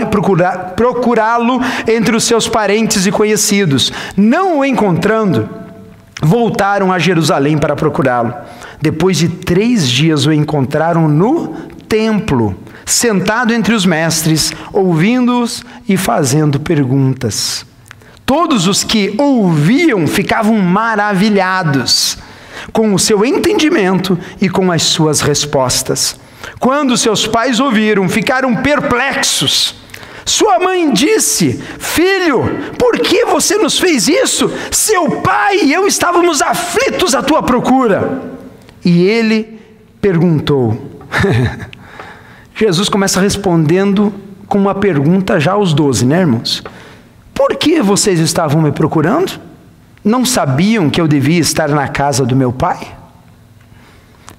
procurá 0.74 1.38
entre 1.86 2.16
os 2.16 2.24
seus 2.24 2.48
parentes 2.48 3.04
e 3.04 3.12
conhecidos. 3.12 3.92
Não 4.16 4.60
o 4.60 4.64
encontrando, 4.64 5.50
voltaram 6.22 6.90
a 6.90 6.98
Jerusalém 6.98 7.58
para 7.58 7.76
procurá-lo. 7.76 8.34
Depois 8.80 9.18
de 9.18 9.28
três 9.28 9.86
dias 9.86 10.24
o 10.24 10.32
encontraram 10.32 11.06
no 11.06 11.48
templo, 11.86 12.56
sentado 12.86 13.52
entre 13.52 13.74
os 13.74 13.84
mestres, 13.84 14.50
ouvindo-os 14.72 15.62
e 15.86 15.98
fazendo 15.98 16.58
perguntas. 16.58 17.66
Todos 18.24 18.66
os 18.66 18.82
que 18.82 19.14
ouviam 19.18 20.06
ficavam 20.06 20.56
maravilhados 20.58 22.16
com 22.72 22.94
o 22.94 22.98
seu 22.98 23.25
entendimento 23.25 24.18
e 24.40 24.48
com 24.48 24.70
as 24.70 24.83
suas 24.83 25.20
respostas. 25.20 26.18
Quando 26.59 26.96
seus 26.96 27.27
pais 27.27 27.61
ouviram, 27.61 28.09
ficaram 28.09 28.57
perplexos. 28.57 29.75
Sua 30.25 30.59
mãe 30.59 30.92
disse: 30.92 31.61
Filho, 31.79 32.44
por 32.79 32.98
que 32.98 33.25
você 33.25 33.57
nos 33.57 33.79
fez 33.79 34.09
isso? 34.09 34.51
Seu 34.70 35.20
pai 35.20 35.64
e 35.64 35.72
eu 35.72 35.87
estávamos 35.87 36.40
aflitos 36.40 37.14
à 37.14 37.22
tua 37.22 37.42
procura. 37.42 38.22
E 38.85 39.03
ele 39.03 39.61
perguntou. 40.01 41.01
Jesus 42.55 42.88
começa 42.88 43.20
respondendo 43.20 44.12
com 44.46 44.59
uma 44.59 44.75
pergunta 44.75 45.40
já 45.40 45.53
aos 45.53 45.72
doze, 45.72 46.05
né, 46.05 46.20
irmãos? 46.20 46.62
Por 47.35 47.57
que 47.57 47.81
vocês 47.81 48.20
estavam 48.20 48.61
me 48.62 48.70
procurando? 48.70 49.40
Não 50.04 50.24
sabiam 50.24 50.90
que 50.90 51.00
eu 51.00 51.06
devia 51.06 51.38
estar 51.40 51.68
na 51.68 51.88
casa 51.88 52.24
do 52.24 52.34
meu 52.34 52.52
pai? 52.52 52.80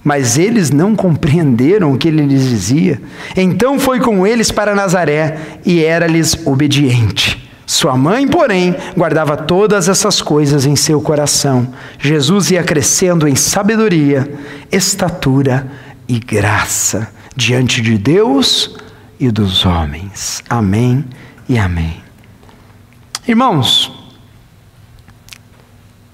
Mas 0.04 0.38
eles 0.38 0.70
não 0.70 0.96
compreenderam 0.96 1.94
o 1.94 1.98
que 1.98 2.10
ele 2.10 2.26
lhes 2.26 2.50
dizia. 2.50 3.02
Então 3.38 3.80
foi 3.80 4.02
com 4.02 4.28
eles 4.28 4.52
para 4.52 4.76
Nazaré 4.76 5.38
e 5.66 5.84
era-lhes 5.84 6.46
obediente. 6.46 7.42
Sua 7.66 7.96
mãe, 7.96 8.28
porém, 8.28 8.76
guardava 8.96 9.38
todas 9.38 9.88
essas 9.88 10.22
coisas 10.22 10.66
em 10.66 10.76
seu 10.76 11.02
coração. 11.02 11.74
Jesus 11.98 12.52
ia 12.52 12.62
crescendo 12.62 13.26
em 13.26 13.36
sabedoria, 13.36 14.30
estatura 14.70 15.72
e 16.08 16.20
graça 16.20 17.10
diante 17.36 17.82
de 17.82 17.98
Deus 17.98 18.76
e 19.20 19.32
dos 19.32 19.66
homens. 19.66 20.44
Amém 20.50 21.06
e 21.48 21.58
amém. 21.58 22.04
Irmãos, 23.26 23.83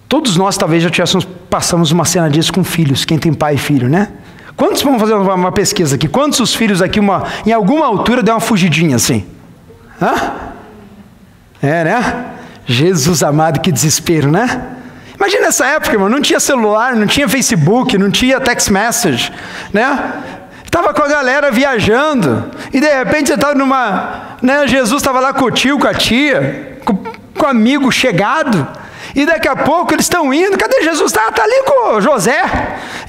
Todos 0.09 0.35
nós 0.35 0.57
talvez 0.57 0.81
já 0.81 0.89
tivéssemos, 0.89 1.23
passamos 1.23 1.91
uma 1.91 2.03
cena 2.03 2.27
disso 2.31 2.51
com 2.51 2.63
filhos, 2.63 3.05
quem 3.05 3.19
tem 3.19 3.31
pai 3.31 3.53
e 3.53 3.57
filho, 3.59 3.87
né? 3.87 4.09
Quantos, 4.57 4.81
vamos 4.81 4.99
fazer 4.99 5.13
uma, 5.13 5.35
uma 5.35 5.51
pesquisa 5.51 5.95
aqui, 5.95 6.07
quantos 6.07 6.39
os 6.39 6.55
filhos 6.55 6.81
aqui, 6.81 6.99
uma, 6.99 7.25
em 7.45 7.51
alguma 7.51 7.85
altura, 7.85 8.23
deu 8.23 8.33
uma 8.33 8.39
fugidinha 8.39 8.95
assim? 8.95 9.23
Hã? 10.01 10.13
É, 11.61 11.83
né? 11.83 12.25
Jesus 12.65 13.21
amado, 13.21 13.59
que 13.59 13.71
desespero, 13.71 14.31
né? 14.31 14.61
Imagina 15.15 15.47
essa 15.47 15.67
época, 15.67 15.93
irmão, 15.93 16.09
não 16.09 16.21
tinha 16.21 16.39
celular, 16.39 16.95
não 16.95 17.05
tinha 17.05 17.29
Facebook, 17.29 17.95
não 17.95 18.09
tinha 18.09 18.39
text 18.39 18.69
message, 18.69 19.31
né? 19.71 20.13
Estava 20.65 20.91
com 20.91 21.03
a 21.03 21.07
galera 21.07 21.51
viajando, 21.51 22.49
e 22.73 22.79
de 22.79 22.87
repente 22.87 23.27
você 23.27 23.35
estava 23.35 23.53
numa. 23.53 24.37
Né, 24.41 24.67
Jesus 24.67 25.01
estava 25.01 25.19
lá 25.19 25.33
com 25.33 25.45
o 25.45 25.51
tio, 25.51 25.77
com 25.77 25.87
a 25.87 25.93
tia, 25.93 26.79
com, 26.83 26.95
com 26.95 27.45
o 27.45 27.47
amigo 27.47 27.91
chegado, 27.91 28.67
e 29.21 29.25
daqui 29.25 29.47
a 29.47 29.55
pouco 29.55 29.93
eles 29.93 30.05
estão 30.05 30.33
indo, 30.33 30.57
cadê 30.57 30.81
Jesus? 30.81 31.11
Está 31.11 31.31
tá 31.31 31.43
ali 31.43 31.63
com 31.65 31.99
José, 31.99 32.41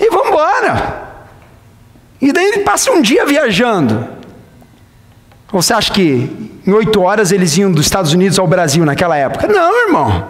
e 0.00 0.10
vamos 0.10 0.28
embora. 0.28 1.10
E 2.20 2.32
daí 2.32 2.46
ele 2.46 2.58
passa 2.58 2.90
um 2.90 3.00
dia 3.00 3.24
viajando. 3.24 4.08
Você 5.52 5.72
acha 5.72 5.92
que 5.92 6.60
em 6.66 6.72
oito 6.72 7.00
horas 7.00 7.32
eles 7.32 7.56
iam 7.56 7.70
dos 7.72 7.86
Estados 7.86 8.12
Unidos 8.12 8.38
ao 8.38 8.46
Brasil 8.46 8.84
naquela 8.84 9.16
época? 9.16 9.46
Não, 9.46 9.86
irmão. 9.86 10.28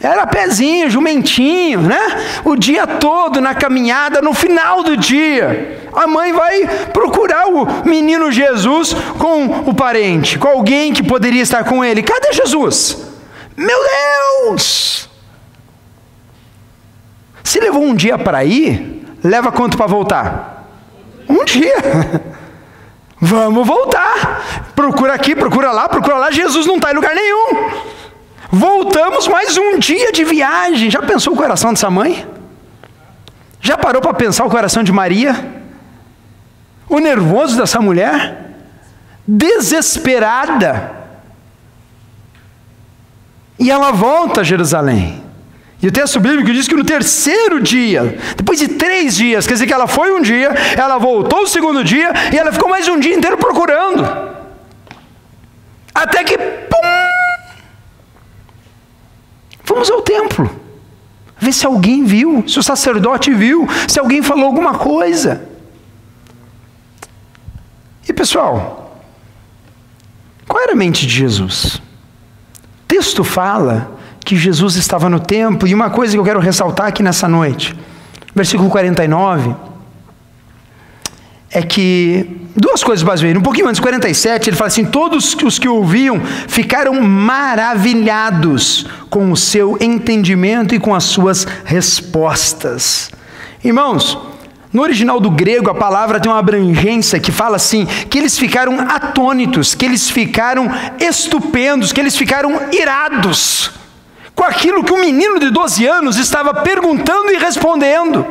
Era 0.00 0.26
pezinho, 0.26 0.90
jumentinho, 0.90 1.80
né? 1.80 2.00
O 2.44 2.54
dia 2.54 2.86
todo 2.86 3.40
na 3.40 3.54
caminhada, 3.54 4.20
no 4.20 4.34
final 4.34 4.82
do 4.82 4.96
dia, 4.96 5.88
a 5.92 6.06
mãe 6.06 6.32
vai 6.32 6.66
procurar 6.92 7.48
o 7.48 7.88
menino 7.88 8.30
Jesus 8.30 8.94
com 9.18 9.70
o 9.70 9.74
parente, 9.74 10.38
com 10.38 10.48
alguém 10.48 10.92
que 10.92 11.02
poderia 11.02 11.42
estar 11.42 11.64
com 11.64 11.84
ele. 11.84 12.02
Cadê 12.02 12.32
Jesus? 12.32 12.98
Meu 13.56 13.78
Deus! 14.46 15.05
Se 17.46 17.60
levou 17.60 17.80
um 17.80 17.94
dia 17.94 18.18
para 18.18 18.44
ir, 18.44 19.06
leva 19.22 19.52
quanto 19.52 19.76
para 19.76 19.86
voltar? 19.86 20.66
Um 21.28 21.44
dia. 21.44 21.76
Vamos 23.20 23.64
voltar. 23.64 24.72
Procura 24.74 25.14
aqui, 25.14 25.36
procura 25.36 25.70
lá, 25.70 25.88
procura 25.88 26.16
lá. 26.16 26.32
Jesus 26.32 26.66
não 26.66 26.74
está 26.74 26.90
em 26.90 26.96
lugar 26.96 27.14
nenhum. 27.14 27.70
Voltamos 28.50 29.28
mais 29.28 29.56
um 29.56 29.78
dia 29.78 30.10
de 30.10 30.24
viagem. 30.24 30.90
Já 30.90 31.00
pensou 31.02 31.34
o 31.34 31.36
coração 31.36 31.72
dessa 31.72 31.88
mãe? 31.88 32.26
Já 33.60 33.78
parou 33.78 34.02
para 34.02 34.12
pensar 34.12 34.44
o 34.44 34.50
coração 34.50 34.82
de 34.82 34.90
Maria? 34.90 35.62
O 36.88 36.98
nervoso 36.98 37.56
dessa 37.56 37.80
mulher? 37.80 38.56
Desesperada. 39.24 40.90
E 43.56 43.70
ela 43.70 43.92
volta 43.92 44.40
a 44.40 44.44
Jerusalém. 44.44 45.25
E 45.82 45.88
o 45.88 45.92
texto 45.92 46.18
bíblico 46.18 46.50
diz 46.52 46.66
que 46.66 46.74
no 46.74 46.84
terceiro 46.84 47.60
dia, 47.60 48.18
depois 48.36 48.58
de 48.58 48.68
três 48.68 49.14
dias, 49.14 49.46
quer 49.46 49.54
dizer 49.54 49.66
que 49.66 49.72
ela 49.72 49.86
foi 49.86 50.12
um 50.12 50.22
dia, 50.22 50.48
ela 50.76 50.96
voltou 50.98 51.42
o 51.42 51.46
segundo 51.46 51.84
dia 51.84 52.12
e 52.32 52.38
ela 52.38 52.50
ficou 52.50 52.68
mais 52.68 52.88
um 52.88 52.98
dia 52.98 53.14
inteiro 53.14 53.36
procurando. 53.36 54.02
Até 55.94 56.24
que, 56.24 56.36
pum! 56.38 57.06
Vamos 59.64 59.90
ao 59.90 60.00
templo. 60.00 60.50
Ver 61.38 61.52
se 61.52 61.66
alguém 61.66 62.04
viu, 62.04 62.44
se 62.48 62.58
o 62.58 62.62
sacerdote 62.62 63.32
viu, 63.32 63.68
se 63.86 64.00
alguém 64.00 64.22
falou 64.22 64.46
alguma 64.46 64.74
coisa. 64.78 65.46
E 68.08 68.12
pessoal, 68.12 69.02
qual 70.48 70.62
era 70.62 70.72
a 70.72 70.76
mente 70.76 71.06
de 71.06 71.12
Jesus? 71.12 71.74
O 71.74 72.86
texto 72.88 73.22
fala 73.22 73.95
que 74.26 74.34
Jesus 74.34 74.74
estava 74.74 75.08
no 75.08 75.20
templo, 75.20 75.68
e 75.68 75.72
uma 75.72 75.88
coisa 75.88 76.12
que 76.12 76.18
eu 76.18 76.24
quero 76.24 76.40
ressaltar 76.40 76.88
aqui 76.88 77.00
nessa 77.00 77.28
noite, 77.28 77.76
versículo 78.34 78.68
49, 78.68 79.54
é 81.48 81.62
que 81.62 82.40
duas 82.56 82.82
coisas 82.82 83.04
basicamente. 83.04 83.38
Um 83.38 83.42
pouquinho 83.42 83.68
antes, 83.68 83.80
47, 83.80 84.50
ele 84.50 84.56
fala 84.56 84.66
assim: 84.66 84.84
Todos 84.84 85.36
os 85.44 85.58
que 85.60 85.68
ouviam 85.68 86.20
ficaram 86.48 87.00
maravilhados 87.00 88.86
com 89.08 89.30
o 89.30 89.36
seu 89.36 89.78
entendimento 89.80 90.74
e 90.74 90.80
com 90.80 90.92
as 90.92 91.04
suas 91.04 91.46
respostas. 91.64 93.12
Irmãos, 93.62 94.18
no 94.72 94.82
original 94.82 95.20
do 95.20 95.30
grego, 95.30 95.70
a 95.70 95.74
palavra 95.74 96.18
tem 96.18 96.32
uma 96.32 96.40
abrangência 96.40 97.20
que 97.20 97.30
fala 97.30 97.54
assim: 97.54 97.86
que 98.10 98.18
eles 98.18 98.36
ficaram 98.36 98.80
atônitos, 98.80 99.72
que 99.72 99.84
eles 99.84 100.10
ficaram 100.10 100.68
estupendos, 100.98 101.92
que 101.92 102.00
eles 102.00 102.16
ficaram 102.16 102.60
irados 102.72 103.75
com 104.36 104.44
aquilo 104.44 104.84
que 104.84 104.92
um 104.92 105.00
menino 105.00 105.40
de 105.40 105.50
12 105.50 105.86
anos 105.86 106.18
estava 106.18 106.52
perguntando 106.52 107.32
e 107.32 107.38
respondendo. 107.38 108.24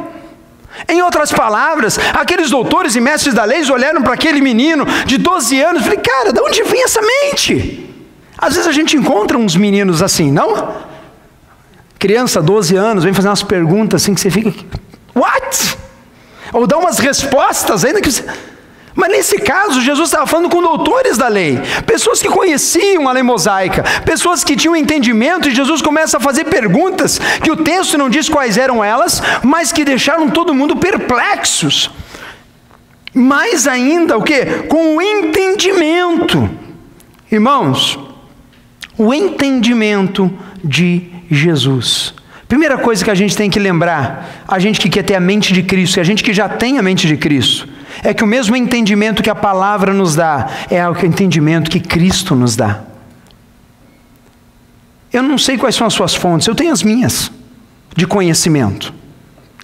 Em 0.87 1.01
outras 1.01 1.31
palavras, 1.31 1.97
aqueles 2.13 2.51
doutores 2.51 2.95
e 2.95 3.01
mestres 3.01 3.33
da 3.33 3.43
lei 3.43 3.69
olharam 3.71 4.03
para 4.03 4.13
aquele 4.13 4.39
menino 4.39 4.85
de 5.05 5.17
12 5.17 5.59
anos 5.59 5.81
e 5.81 5.83
falaram: 5.83 6.03
Cara, 6.03 6.33
de 6.33 6.39
onde 6.39 6.63
vem 6.63 6.83
essa 6.83 7.01
mente? 7.01 7.89
Às 8.37 8.53
vezes 8.53 8.67
a 8.67 8.71
gente 8.71 8.95
encontra 8.95 9.37
uns 9.37 9.55
meninos 9.55 10.03
assim, 10.03 10.31
não? 10.31 10.75
Criança, 11.97 12.41
12 12.41 12.75
anos, 12.75 13.03
vem 13.03 13.13
fazer 13.13 13.29
umas 13.29 13.41
perguntas 13.41 14.03
assim 14.03 14.13
que 14.13 14.21
você 14.21 14.29
fica: 14.29 14.53
What? 15.15 15.77
Ou 16.53 16.67
dá 16.67 16.77
umas 16.77 16.99
respostas 16.99 17.83
ainda 17.83 17.99
que 17.99 18.11
você. 18.11 18.23
Mas 18.95 19.12
nesse 19.12 19.38
caso, 19.39 19.81
Jesus 19.81 20.08
estava 20.08 20.25
falando 20.25 20.49
com 20.49 20.62
doutores 20.62 21.17
da 21.17 21.27
lei, 21.27 21.60
pessoas 21.86 22.21
que 22.21 22.29
conheciam 22.29 23.10
a 23.10 23.12
lei 23.12 23.23
mosaica, 23.23 23.84
pessoas 24.05 24.41
que 24.41 24.55
tinham 24.55 24.75
entendimento, 24.75 25.49
e 25.49 25.53
Jesus 25.53 25.81
começa 25.81 26.15
a 26.15 26.19
fazer 26.19 26.45
perguntas 26.45 27.19
que 27.43 27.51
o 27.51 27.58
texto 27.58 27.97
não 27.97 28.10
diz 28.10 28.29
quais 28.29 28.58
eram 28.58 28.81
elas, 28.81 29.21
mas 29.43 29.73
que 29.73 29.84
deixaram 29.84 30.29
todo 30.29 30.53
mundo 30.53 30.77
perplexos. 30.77 31.91
Mais 33.13 33.67
ainda, 33.67 34.17
o 34.17 34.23
que? 34.23 34.45
Com 34.69 34.95
o 34.95 35.01
entendimento. 35.01 36.49
Irmãos, 37.29 37.99
o 38.97 39.13
entendimento 39.13 40.31
de 40.63 41.10
Jesus. 41.29 42.13
Primeira 42.47 42.77
coisa 42.77 43.03
que 43.03 43.12
a 43.12 43.15
gente 43.15 43.36
tem 43.36 43.49
que 43.49 43.60
lembrar, 43.60 44.43
a 44.47 44.60
gente 44.60 44.79
que 44.79 44.89
quer 44.89 45.03
ter 45.03 45.15
a 45.15 45.19
mente 45.19 45.51
de 45.51 45.63
Cristo, 45.63 45.97
e 45.97 45.99
a 45.99 46.03
gente 46.03 46.23
que 46.23 46.34
já 46.34 46.47
tem 46.47 46.77
a 46.77 46.81
mente 46.81 47.08
de 47.08 47.17
Cristo, 47.17 47.67
é 48.03 48.13
que 48.13 48.23
o 48.23 48.27
mesmo 48.27 48.55
entendimento 48.55 49.23
que 49.23 49.29
a 49.29 49.36
palavra 49.36 49.93
nos 49.93 50.15
dá 50.15 50.47
é 50.69 50.88
o 50.88 51.05
entendimento 51.05 51.69
que 51.69 51.79
Cristo 51.79 52.36
nos 52.36 52.55
dá. 52.55 52.81
Eu 55.12 55.23
não 55.23 55.38
sei 55.38 55.58
quais 55.58 55.75
são 55.75 55.88
as 55.88 55.93
suas 55.93 56.13
fontes, 56.13 56.47
eu 56.47 56.55
tenho 56.55 56.73
as 56.73 56.84
minhas 56.84 57.31
de 57.95 58.05
conhecimento. 58.05 58.93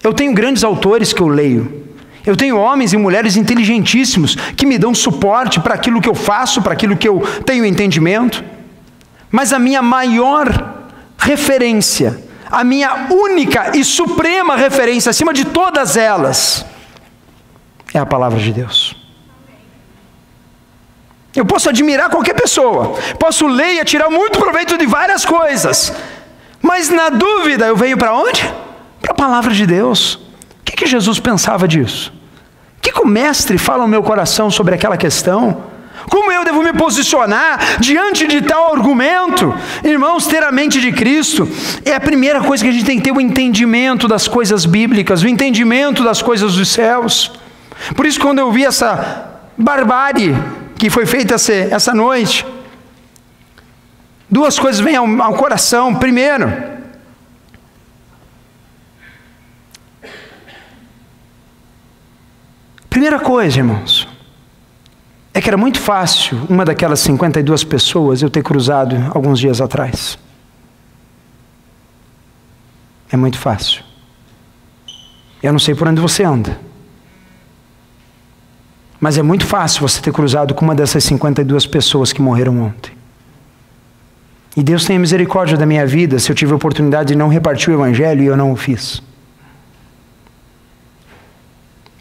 Eu 0.03 0.13
tenho 0.13 0.33
grandes 0.33 0.63
autores 0.63 1.13
que 1.13 1.21
eu 1.21 1.27
leio. 1.27 1.81
Eu 2.25 2.35
tenho 2.35 2.57
homens 2.57 2.93
e 2.93 2.97
mulheres 2.97 3.35
inteligentíssimos 3.35 4.35
que 4.55 4.65
me 4.65 4.77
dão 4.77 4.93
suporte 4.93 5.59
para 5.59 5.73
aquilo 5.73 6.01
que 6.01 6.09
eu 6.09 6.15
faço, 6.15 6.61
para 6.61 6.73
aquilo 6.73 6.95
que 6.95 7.07
eu 7.07 7.21
tenho 7.45 7.65
entendimento. 7.65 8.43
Mas 9.29 9.51
a 9.53 9.59
minha 9.59 9.81
maior 9.81 10.87
referência, 11.17 12.21
a 12.49 12.63
minha 12.63 13.07
única 13.09 13.75
e 13.75 13.83
suprema 13.83 14.55
referência 14.55 15.09
acima 15.09 15.33
de 15.33 15.45
todas 15.45 15.97
elas, 15.97 16.65
é 17.93 17.99
a 17.99 18.05
palavra 18.05 18.39
de 18.39 18.51
Deus. 18.51 18.95
Eu 21.35 21.45
posso 21.45 21.69
admirar 21.69 22.09
qualquer 22.09 22.33
pessoa, 22.33 22.95
posso 23.17 23.47
ler 23.47 23.81
e 23.81 23.85
tirar 23.85 24.09
muito 24.09 24.37
proveito 24.37 24.77
de 24.77 24.85
várias 24.85 25.23
coisas, 25.23 25.93
mas 26.61 26.89
na 26.89 27.09
dúvida 27.09 27.67
eu 27.67 27.75
venho 27.75 27.97
para 27.97 28.13
onde? 28.13 28.41
Para 29.01 29.11
a 29.11 29.15
palavra 29.15 29.53
de 29.53 29.65
Deus. 29.65 30.15
O 30.15 30.63
que, 30.65 30.73
que 30.73 30.85
Jesus 30.85 31.19
pensava 31.19 31.67
disso? 31.67 32.11
O 32.77 32.81
que, 32.81 32.91
que 32.91 33.01
o 33.01 33.07
mestre 33.07 33.57
fala 33.57 33.83
no 33.83 33.89
meu 33.89 34.03
coração 34.03 34.51
sobre 34.51 34.75
aquela 34.75 34.97
questão? 34.97 35.71
Como 36.09 36.31
eu 36.31 36.43
devo 36.43 36.63
me 36.63 36.73
posicionar 36.73 37.79
diante 37.79 38.27
de 38.27 38.41
tal 38.41 38.73
argumento? 38.73 39.53
Irmãos, 39.83 40.27
ter 40.27 40.43
a 40.43 40.51
mente 40.51 40.81
de 40.81 40.91
Cristo 40.91 41.47
é 41.85 41.93
a 41.93 41.99
primeira 41.99 42.41
coisa 42.41 42.63
que 42.63 42.69
a 42.69 42.73
gente 42.73 42.85
tem 42.85 42.97
que 42.97 43.03
ter 43.03 43.11
o 43.11 43.21
entendimento 43.21 44.07
das 44.07 44.27
coisas 44.27 44.65
bíblicas, 44.65 45.21
o 45.21 45.27
entendimento 45.27 46.03
das 46.03 46.21
coisas 46.21 46.55
dos 46.55 46.69
céus. 46.69 47.31
Por 47.95 48.05
isso, 48.05 48.19
quando 48.19 48.39
eu 48.39 48.51
vi 48.51 48.65
essa 48.65 49.39
barbárie 49.57 50.35
que 50.77 50.89
foi 50.89 51.05
feita 51.05 51.35
essa 51.35 51.93
noite, 51.93 52.45
duas 54.29 54.57
coisas 54.57 54.79
vêm 54.79 54.95
ao, 54.95 55.33
coração. 55.33 55.95
Primeiro, 55.95 56.51
primeira 62.89 63.19
coisa, 63.19 63.57
irmãos, 63.57 64.07
é 65.33 65.41
que 65.41 65.49
era 65.49 65.57
muito 65.57 65.79
fácil 65.79 66.45
uma 66.49 66.63
daquelas 66.63 66.99
52 67.01 67.63
pessoas 67.63 68.21
eu 68.21 68.29
ter 68.29 68.43
cruzado 68.43 68.95
alguns 69.13 69.39
dias 69.39 69.59
atrás. 69.59 70.17
É 73.11 73.17
muito 73.17 73.37
fácil. 73.37 73.83
Eu 75.43 75.51
não 75.51 75.59
sei 75.59 75.75
por 75.75 75.87
onde 75.87 75.99
você 75.99 76.23
anda. 76.23 76.70
Mas 79.01 79.17
é 79.17 79.23
muito 79.23 79.47
fácil 79.47 79.81
você 79.81 79.99
ter 79.99 80.13
cruzado 80.13 80.53
com 80.53 80.63
uma 80.63 80.75
dessas 80.75 81.03
52 81.03 81.65
pessoas 81.65 82.13
que 82.13 82.21
morreram 82.21 82.61
ontem. 82.61 82.91
E 84.55 84.61
Deus 84.61 84.85
tenha 84.85 84.99
misericórdia 84.99 85.57
da 85.57 85.65
minha 85.65 85.87
vida 85.87 86.19
se 86.19 86.31
eu 86.31 86.35
tive 86.35 86.51
a 86.51 86.55
oportunidade 86.55 87.09
de 87.09 87.15
não 87.15 87.27
repartir 87.27 87.71
o 87.71 87.73
Evangelho 87.73 88.21
e 88.21 88.27
eu 88.27 88.37
não 88.37 88.51
o 88.51 88.55
fiz. 88.55 89.01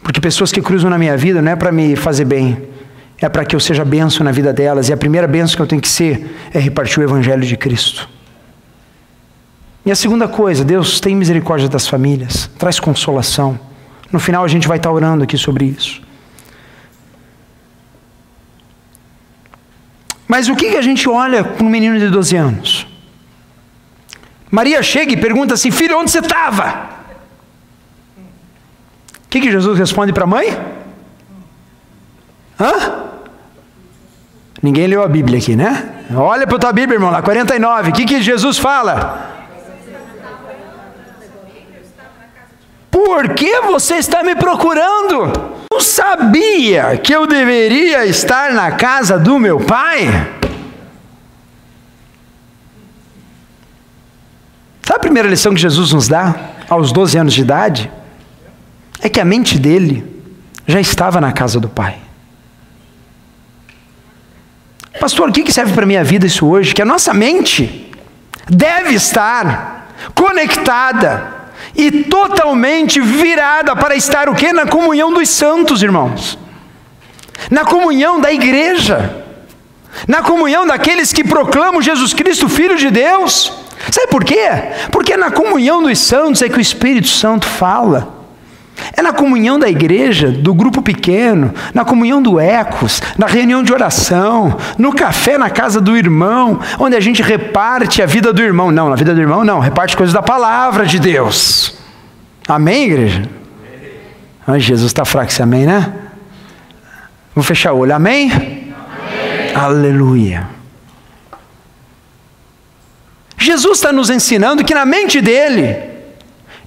Porque 0.03 0.21
pessoas 0.21 0.51
que 0.51 0.61
cruzam 0.61 0.91
na 0.91 0.97
minha 0.99 1.17
vida 1.17 1.41
não 1.41 1.51
é 1.51 1.55
para 1.55 1.71
me 1.71 1.95
fazer 1.95 2.25
bem, 2.25 2.69
é 3.19 3.27
para 3.27 3.45
que 3.45 3.55
eu 3.55 3.59
seja 3.59 3.83
benção 3.83 4.23
na 4.23 4.31
vida 4.31 4.53
delas, 4.53 4.89
e 4.89 4.93
a 4.93 4.97
primeira 4.97 5.27
benção 5.27 5.55
que 5.55 5.61
eu 5.61 5.67
tenho 5.67 5.81
que 5.81 5.89
ser 5.89 6.37
é 6.53 6.59
repartir 6.59 6.99
o 6.99 7.03
Evangelho 7.03 7.43
de 7.43 7.57
Cristo. 7.57 8.07
E 9.83 9.91
a 9.91 9.95
segunda 9.95 10.27
coisa, 10.27 10.63
Deus 10.63 10.99
tem 10.99 11.15
misericórdia 11.15 11.67
das 11.67 11.87
famílias, 11.87 12.47
traz 12.59 12.79
consolação. 12.79 13.59
No 14.11 14.19
final 14.19 14.43
a 14.43 14.47
gente 14.47 14.67
vai 14.67 14.77
estar 14.77 14.91
orando 14.91 15.23
aqui 15.23 15.37
sobre 15.37 15.65
isso. 15.65 16.10
Mas 20.31 20.47
o 20.47 20.55
que 20.55 20.77
a 20.77 20.81
gente 20.81 21.09
olha 21.09 21.43
para 21.43 21.61
um 21.61 21.67
menino 21.69 21.99
de 21.99 22.07
12 22.07 22.37
anos? 22.37 22.87
Maria 24.49 24.81
chega 24.81 25.11
e 25.11 25.17
pergunta 25.17 25.55
assim: 25.55 25.71
Filho, 25.71 25.99
onde 25.99 26.09
você 26.09 26.19
estava? 26.19 26.89
O 29.25 29.29
que, 29.29 29.41
que 29.41 29.51
Jesus 29.51 29.77
responde 29.77 30.13
para 30.13 30.23
a 30.23 30.27
mãe? 30.27 30.57
Hã? 32.57 33.09
Ninguém 34.63 34.87
leu 34.87 35.03
a 35.03 35.07
Bíblia 35.09 35.37
aqui, 35.37 35.53
né? 35.53 36.05
Olha 36.15 36.47
para 36.47 36.55
a 36.55 36.59
tua 36.59 36.71
Bíblia, 36.71 36.95
irmão, 36.95 37.11
lá 37.11 37.21
49. 37.21 37.89
O 37.89 37.93
que, 37.93 38.05
que 38.05 38.21
Jesus 38.21 38.57
fala? 38.57 39.31
Por 42.89 43.33
que 43.33 43.59
você 43.63 43.95
está 43.95 44.23
me 44.23 44.35
procurando? 44.37 45.60
Não 45.71 45.79
sabia 45.79 46.97
que 46.97 47.15
eu 47.15 47.25
deveria 47.25 48.05
estar 48.05 48.51
na 48.51 48.73
casa 48.73 49.17
do 49.17 49.39
meu 49.39 49.57
pai? 49.57 50.05
Sabe 54.83 54.97
a 54.97 54.99
primeira 54.99 55.29
lição 55.29 55.53
que 55.53 55.61
Jesus 55.61 55.93
nos 55.93 56.09
dá 56.09 56.35
aos 56.67 56.91
12 56.91 57.17
anos 57.17 57.33
de 57.33 57.41
idade? 57.41 57.89
É 58.99 59.07
que 59.07 59.21
a 59.21 59.23
mente 59.23 59.57
dele 59.57 60.05
já 60.67 60.81
estava 60.81 61.21
na 61.21 61.31
casa 61.31 61.57
do 61.57 61.69
pai. 61.69 61.97
Pastor, 64.99 65.29
o 65.29 65.31
que 65.31 65.51
serve 65.53 65.73
para 65.73 65.83
a 65.83 65.87
minha 65.87 66.03
vida 66.03 66.27
isso 66.27 66.45
hoje? 66.45 66.75
Que 66.75 66.81
a 66.81 66.85
nossa 66.85 67.13
mente 67.13 67.89
deve 68.45 68.93
estar 68.93 69.87
conectada 70.13 71.40
e 71.75 72.03
totalmente 72.03 72.99
virada 72.99 73.75
para 73.75 73.95
estar 73.95 74.29
o 74.29 74.35
que? 74.35 74.51
Na 74.51 74.65
comunhão 74.65 75.13
dos 75.13 75.29
santos, 75.29 75.81
irmãos. 75.81 76.37
Na 77.49 77.65
comunhão 77.65 78.19
da 78.19 78.31
igreja. 78.31 79.23
Na 80.07 80.21
comunhão 80.21 80.65
daqueles 80.65 81.11
que 81.11 81.23
proclamam 81.23 81.81
Jesus 81.81 82.13
Cristo, 82.13 82.49
Filho 82.49 82.77
de 82.77 82.89
Deus. 82.89 83.51
Sabe 83.91 84.07
por 84.07 84.23
quê? 84.23 84.47
Porque 84.91 85.17
na 85.17 85.31
comunhão 85.31 85.81
dos 85.81 85.99
santos 85.99 86.41
é 86.41 86.49
que 86.49 86.57
o 86.57 86.61
Espírito 86.61 87.07
Santo 87.07 87.47
fala. 87.47 88.20
É 88.95 89.01
na 89.01 89.13
comunhão 89.13 89.59
da 89.59 89.69
igreja, 89.69 90.31
do 90.31 90.53
grupo 90.53 90.81
pequeno, 90.81 91.53
na 91.73 91.85
comunhão 91.85 92.21
do 92.21 92.39
Ecos, 92.39 93.01
na 93.17 93.27
reunião 93.27 93.63
de 93.63 93.73
oração, 93.73 94.57
no 94.77 94.93
café 94.93 95.37
na 95.37 95.49
casa 95.49 95.79
do 95.79 95.97
irmão, 95.97 96.59
onde 96.79 96.95
a 96.95 96.99
gente 96.99 97.21
reparte 97.21 98.01
a 98.01 98.05
vida 98.05 98.31
do 98.33 98.41
irmão. 98.41 98.71
Não, 98.71 98.89
na 98.89 98.95
vida 98.95 99.13
do 99.13 99.21
irmão 99.21 99.43
não, 99.43 99.59
reparte 99.59 99.95
coisas 99.95 100.13
da 100.13 100.21
palavra 100.21 100.85
de 100.85 100.99
Deus. 100.99 101.77
Amém, 102.47 102.85
igreja? 102.85 103.29
Ai, 104.45 104.59
Jesus 104.59 104.89
está 104.89 105.05
fraco 105.05 105.31
esse 105.31 105.41
amém, 105.41 105.65
né? 105.65 105.93
Vou 107.33 107.43
fechar 107.43 107.73
o 107.73 107.79
olho, 107.79 107.95
amém? 107.95 108.31
amém? 108.31 108.73
Aleluia. 109.55 110.47
Jesus 113.37 113.77
está 113.77 113.91
nos 113.91 114.09
ensinando 114.09 114.63
que 114.63 114.73
na 114.73 114.85
mente 114.85 115.19
dele, 115.19 115.90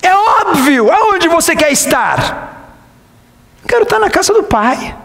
é 0.07 0.14
óbvio, 0.14 0.90
aonde 0.90 1.29
você 1.29 1.57
quer 1.57 1.73
estar? 1.73 2.77
Eu 3.62 3.69
quero 3.69 3.83
estar 3.85 3.99
na 3.99 4.11
casa 4.11 4.33
do 4.33 4.43
Pai. 4.43 4.97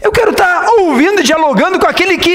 Eu 0.00 0.10
quero 0.10 0.32
estar 0.32 0.66
ouvindo 0.80 1.20
e 1.20 1.24
dialogando 1.24 1.78
com 1.78 1.86
aquele 1.86 2.18
que 2.18 2.34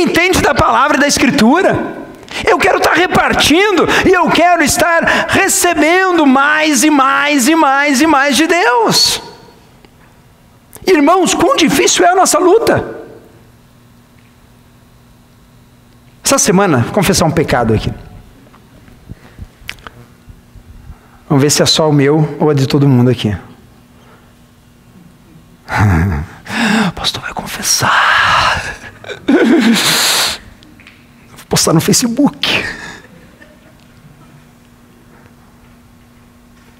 entende 0.00 0.40
da 0.42 0.54
palavra 0.54 0.96
e 0.96 1.00
da 1.00 1.06
Escritura. 1.06 2.04
Eu 2.44 2.58
quero 2.58 2.78
estar 2.78 2.92
repartindo 2.92 3.86
e 4.04 4.12
eu 4.12 4.28
quero 4.30 4.62
estar 4.62 5.26
recebendo 5.28 6.26
mais 6.26 6.82
e 6.82 6.90
mais 6.90 7.48
e 7.48 7.54
mais 7.54 8.00
e 8.00 8.06
mais 8.06 8.36
de 8.36 8.46
Deus. 8.46 9.22
Irmãos, 10.86 11.34
quão 11.34 11.56
difícil 11.56 12.04
é 12.04 12.10
a 12.10 12.16
nossa 12.16 12.38
luta. 12.38 12.96
Essa 16.24 16.38
semana, 16.38 16.86
confessar 16.92 17.24
um 17.24 17.30
pecado 17.30 17.72
aqui. 17.72 17.92
Vamos 21.28 21.42
ver 21.42 21.50
se 21.50 21.62
é 21.62 21.66
só 21.66 21.90
o 21.90 21.92
meu 21.92 22.36
ou 22.38 22.52
é 22.52 22.54
de 22.54 22.66
todo 22.66 22.88
mundo 22.88 23.10
aqui. 23.10 23.36
O 26.88 26.92
pastor 26.94 27.22
vai 27.22 27.34
confessar. 27.34 28.62
Vou 29.26 29.36
postar 31.48 31.72
no 31.72 31.80
Facebook. 31.80 32.64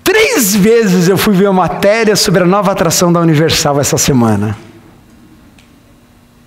Três 0.05 0.55
vezes 0.55 1.09
eu 1.09 1.19
fui 1.19 1.35
ver 1.35 1.49
uma 1.49 1.65
matéria 1.65 2.15
sobre 2.15 2.43
a 2.43 2.47
nova 2.47 2.71
atração 2.71 3.13
da 3.13 3.19
Universal 3.21 3.81
essa 3.81 3.99
semana. 3.99 4.57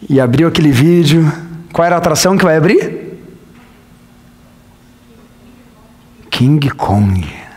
E 0.10 0.22
abriu 0.22 0.48
aquele 0.48 0.72
vídeo. 0.72 1.30
Qual 1.74 1.86
era 1.86 1.96
a 1.96 1.98
atração 1.98 2.38
que 2.38 2.46
vai 2.46 2.56
abrir? 2.56 3.10
King 6.32 6.70
Kong. 6.72 7.49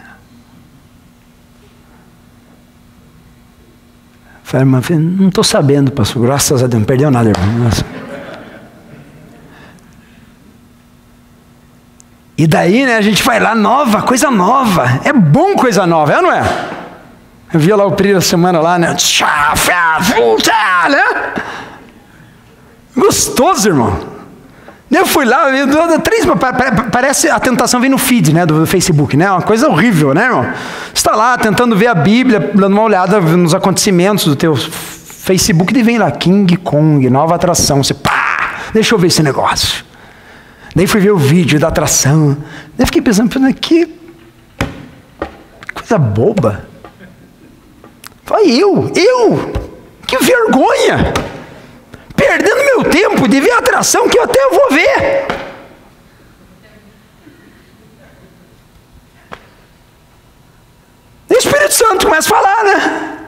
Falei, 4.52 4.66
mas 4.66 4.86
não 4.90 5.28
estou 5.28 5.42
sabendo, 5.42 5.90
pastor. 5.90 6.20
Graças 6.26 6.62
a 6.62 6.66
Deus, 6.66 6.80
não 6.80 6.86
perdeu 6.86 7.10
nada, 7.10 7.30
irmão. 7.30 7.70
E 12.36 12.46
daí, 12.46 12.84
né, 12.84 12.98
a 12.98 13.00
gente 13.00 13.22
vai 13.22 13.40
lá, 13.40 13.54
nova, 13.54 14.02
coisa 14.02 14.30
nova. 14.30 15.00
É 15.06 15.12
bom 15.14 15.54
coisa 15.54 15.86
nova, 15.86 16.12
é 16.12 16.16
ou 16.18 16.22
não 16.24 16.32
é? 16.32 16.42
Eu 17.50 17.60
vi 17.60 17.72
lá 17.72 17.86
o 17.86 17.92
Pri 17.92 18.20
semana 18.20 18.60
lá, 18.60 18.78
né? 18.78 18.94
né? 20.90 21.32
Gostoso, 22.94 23.70
irmão. 23.70 24.11
Eu 24.92 25.06
fui 25.06 25.24
lá, 25.24 25.46
três, 26.04 26.26
parece 26.92 27.28
a 27.30 27.40
tentação 27.40 27.80
vem 27.80 27.88
no 27.88 27.96
feed 27.96 28.34
né, 28.34 28.44
do 28.44 28.66
Facebook, 28.66 29.16
né? 29.16 29.30
Uma 29.30 29.40
coisa 29.40 29.66
horrível, 29.66 30.12
né, 30.12 30.26
irmão? 30.26 30.42
Você 30.42 30.92
está 30.94 31.16
lá 31.16 31.38
tentando 31.38 31.74
ver 31.74 31.86
a 31.86 31.94
Bíblia, 31.94 32.52
dando 32.54 32.74
uma 32.74 32.82
olhada 32.82 33.18
nos 33.18 33.54
acontecimentos 33.54 34.26
do 34.26 34.36
teu 34.36 34.54
Facebook 34.54 35.74
e 35.74 35.82
vem 35.82 35.96
lá, 35.96 36.10
King 36.10 36.58
Kong, 36.58 37.08
nova 37.08 37.34
atração. 37.34 37.82
Você, 37.82 37.94
pá, 37.94 38.60
deixa 38.74 38.94
eu 38.94 38.98
ver 38.98 39.06
esse 39.06 39.22
negócio. 39.22 39.82
Daí 40.76 40.86
fui 40.86 41.00
ver 41.00 41.12
o 41.12 41.16
vídeo 41.16 41.58
da 41.58 41.68
atração. 41.68 42.36
Daí 42.76 42.84
fiquei 42.84 43.00
pensando, 43.00 43.30
que 43.54 43.88
coisa 45.72 45.96
boba. 45.96 46.66
Falei, 48.24 48.62
eu, 48.62 48.92
eu, 48.94 49.52
que 50.06 50.18
vergonha 50.18 51.14
perdendo 52.26 52.64
meu 52.64 52.84
tempo 52.84 53.28
de 53.28 53.40
ver 53.40 53.50
a 53.52 53.58
atração 53.58 54.08
que 54.08 54.18
eu 54.18 54.22
até 54.22 54.48
vou 54.48 54.70
ver. 54.70 55.26
E 61.28 61.34
o 61.34 61.38
Espírito 61.38 61.74
Santo 61.74 62.06
começa 62.06 62.28
a 62.28 62.36
falar, 62.36 62.64
né? 62.64 63.18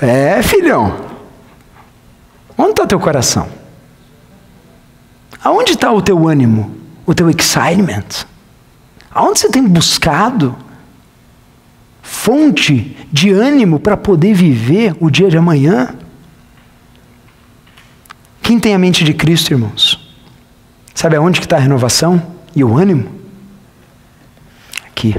É, 0.00 0.42
filhão. 0.42 1.06
Onde 2.56 2.70
está 2.70 2.86
teu 2.86 3.00
coração? 3.00 3.48
Aonde 5.42 5.72
está 5.72 5.92
o 5.92 6.00
teu 6.00 6.26
ânimo? 6.26 6.76
O 7.04 7.14
teu 7.14 7.28
excitement? 7.28 8.26
Aonde 9.10 9.40
você 9.40 9.48
tem 9.48 9.66
buscado 9.66 10.56
fonte 12.02 12.96
de 13.12 13.30
ânimo 13.30 13.78
para 13.78 13.96
poder 13.96 14.32
viver 14.34 14.94
o 15.00 15.10
dia 15.10 15.28
de 15.28 15.36
amanhã? 15.36 15.94
Quem 18.48 18.58
tem 18.58 18.74
a 18.74 18.78
mente 18.78 19.04
de 19.04 19.12
Cristo, 19.12 19.50
irmãos? 19.50 20.08
Sabe 20.94 21.16
aonde 21.16 21.38
que 21.38 21.44
está 21.44 21.56
a 21.56 21.60
renovação 21.60 22.22
e 22.56 22.64
o 22.64 22.78
ânimo? 22.78 23.06
Aqui. 24.86 25.14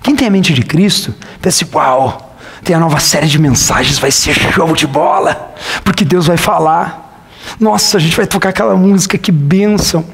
Quem 0.00 0.14
tem 0.14 0.28
a 0.28 0.30
mente 0.30 0.54
de 0.54 0.62
Cristo, 0.62 1.12
pensa 1.42 1.64
assim, 1.64 1.74
uau, 1.74 2.36
tem 2.62 2.76
a 2.76 2.78
nova 2.78 3.00
série 3.00 3.26
de 3.26 3.36
mensagens, 3.36 3.98
vai 3.98 4.12
ser 4.12 4.32
show 4.32 4.72
de 4.76 4.86
bola, 4.86 5.52
porque 5.82 6.04
Deus 6.04 6.28
vai 6.28 6.36
falar. 6.36 7.26
Nossa, 7.58 7.96
a 7.96 8.00
gente 8.00 8.16
vai 8.16 8.28
tocar 8.28 8.50
aquela 8.50 8.76
música, 8.76 9.18
que 9.18 9.32
bênção. 9.32 10.04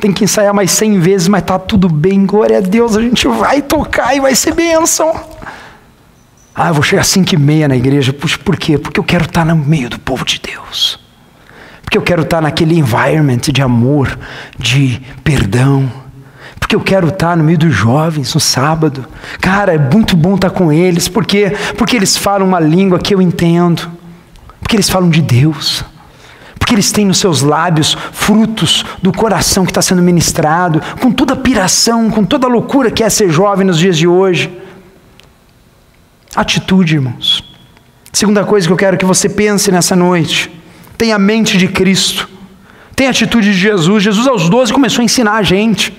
Tem 0.00 0.12
que 0.12 0.24
ensaiar 0.24 0.52
mais 0.52 0.72
cem 0.72 0.98
vezes, 0.98 1.28
mas 1.28 1.44
tá 1.44 1.56
tudo 1.56 1.88
bem, 1.88 2.26
glória 2.26 2.58
a 2.58 2.60
Deus, 2.60 2.96
a 2.96 3.00
gente 3.00 3.28
vai 3.28 3.62
tocar 3.62 4.16
e 4.16 4.18
vai 4.18 4.34
ser 4.34 4.52
bênção. 4.52 5.14
Ah, 6.54 6.68
eu 6.68 6.74
vou 6.74 6.82
chegar 6.84 7.02
às 7.02 7.08
5 7.08 7.34
e 7.34 7.38
meia 7.38 7.66
na 7.66 7.76
igreja. 7.76 8.12
Puxa, 8.12 8.38
por 8.38 8.56
quê? 8.56 8.78
Porque 8.78 9.00
eu 9.00 9.04
quero 9.04 9.24
estar 9.24 9.44
no 9.44 9.56
meio 9.56 9.90
do 9.90 9.98
povo 9.98 10.24
de 10.24 10.40
Deus. 10.40 11.00
Porque 11.82 11.98
eu 11.98 12.02
quero 12.02 12.22
estar 12.22 12.40
naquele 12.40 12.78
environment 12.78 13.40
de 13.52 13.60
amor, 13.60 14.16
de 14.56 15.02
perdão. 15.24 15.90
Porque 16.60 16.76
eu 16.76 16.80
quero 16.80 17.08
estar 17.08 17.36
no 17.36 17.42
meio 17.42 17.58
dos 17.58 17.74
jovens 17.74 18.32
no 18.34 18.40
sábado. 18.40 19.04
Cara, 19.40 19.74
é 19.74 19.78
muito 19.78 20.16
bom 20.16 20.36
estar 20.36 20.50
com 20.50 20.72
eles. 20.72 21.08
Por 21.08 21.26
quê? 21.26 21.52
Porque 21.76 21.96
eles 21.96 22.16
falam 22.16 22.46
uma 22.46 22.60
língua 22.60 23.00
que 23.00 23.12
eu 23.12 23.20
entendo. 23.20 23.90
Porque 24.60 24.76
eles 24.76 24.88
falam 24.88 25.10
de 25.10 25.20
Deus. 25.20 25.84
Porque 26.56 26.74
eles 26.74 26.92
têm 26.92 27.04
nos 27.04 27.18
seus 27.18 27.42
lábios 27.42 27.98
frutos 28.12 28.84
do 29.02 29.12
coração 29.12 29.64
que 29.64 29.72
está 29.72 29.82
sendo 29.82 30.00
ministrado, 30.00 30.80
com 31.00 31.10
toda 31.10 31.34
a 31.34 31.36
piração, 31.36 32.10
com 32.10 32.24
toda 32.24 32.46
a 32.46 32.50
loucura 32.50 32.92
que 32.92 33.02
é 33.02 33.10
ser 33.10 33.28
jovem 33.28 33.66
nos 33.66 33.78
dias 33.78 33.98
de 33.98 34.06
hoje. 34.06 34.63
Atitude, 36.34 36.96
irmãos. 36.96 37.44
Segunda 38.12 38.44
coisa 38.44 38.66
que 38.66 38.72
eu 38.72 38.76
quero 38.76 38.96
que 38.96 39.04
você 39.04 39.28
pense 39.28 39.70
nessa 39.70 39.94
noite: 39.94 40.50
tenha 40.98 41.16
a 41.16 41.18
mente 41.18 41.56
de 41.56 41.68
Cristo, 41.68 42.28
tenha 42.96 43.10
a 43.10 43.12
atitude 43.12 43.52
de 43.52 43.58
Jesus. 43.58 44.02
Jesus, 44.02 44.26
aos 44.26 44.48
12, 44.48 44.72
começou 44.72 45.02
a 45.02 45.04
ensinar 45.04 45.34
a 45.34 45.42
gente. 45.42 45.96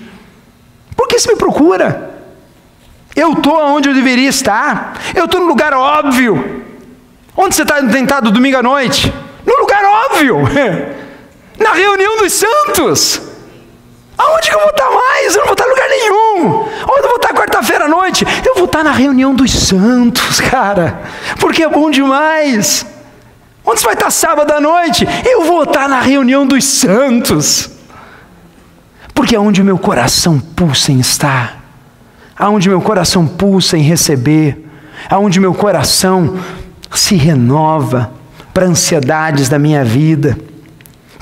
Por 0.94 1.08
que 1.08 1.18
você 1.18 1.30
me 1.30 1.36
procura? 1.36 2.14
Eu 3.14 3.32
estou 3.32 3.56
onde 3.74 3.88
eu 3.88 3.94
deveria 3.94 4.28
estar, 4.28 4.98
eu 5.14 5.24
estou 5.24 5.40
no 5.40 5.46
lugar 5.46 5.72
óbvio. 5.72 6.64
Onde 7.34 7.54
você 7.54 7.62
está 7.62 7.82
tentado 7.82 8.30
domingo 8.30 8.58
à 8.58 8.62
noite? 8.62 9.12
No 9.44 9.60
lugar 9.60 9.84
óbvio, 9.84 10.38
na 11.58 11.72
reunião 11.72 12.18
dos 12.18 12.32
santos. 12.32 13.25
Aonde 14.18 14.48
que 14.48 14.54
eu 14.54 14.60
vou 14.60 14.70
estar 14.70 14.90
mais? 14.90 15.34
Eu 15.34 15.40
não 15.40 15.46
vou 15.46 15.52
estar 15.52 15.66
em 15.66 15.70
lugar 15.70 15.88
nenhum. 15.88 16.60
Onde 16.88 17.02
eu 17.02 17.08
vou 17.08 17.16
estar 17.16 17.34
quarta-feira 17.34 17.84
à 17.84 17.88
noite? 17.88 18.26
Eu 18.44 18.54
vou 18.54 18.64
estar 18.64 18.82
na 18.82 18.92
reunião 18.92 19.34
dos 19.34 19.52
santos, 19.52 20.40
cara. 20.50 21.00
Porque 21.38 21.62
é 21.62 21.68
bom 21.68 21.90
demais. 21.90 22.86
Onde 23.64 23.80
você 23.80 23.86
vai 23.86 23.94
estar 23.94 24.10
sábado 24.10 24.50
à 24.52 24.60
noite? 24.60 25.06
Eu 25.24 25.44
vou 25.44 25.64
estar 25.64 25.88
na 25.88 26.00
reunião 26.00 26.46
dos 26.46 26.64
santos. 26.64 27.70
Porque 29.12 29.34
é 29.34 29.40
onde 29.40 29.62
meu 29.62 29.76
coração 29.76 30.38
pulsa 30.38 30.92
em 30.92 31.00
estar. 31.00 31.60
Aonde 32.38 32.68
meu 32.68 32.80
coração 32.80 33.26
pulsa 33.26 33.76
em 33.76 33.82
receber. 33.82 34.64
Aonde 35.10 35.40
meu 35.40 35.52
coração 35.52 36.38
se 36.94 37.16
renova 37.16 38.12
para 38.54 38.66
ansiedades 38.66 39.48
da 39.48 39.58
minha 39.58 39.84
vida. 39.84 40.38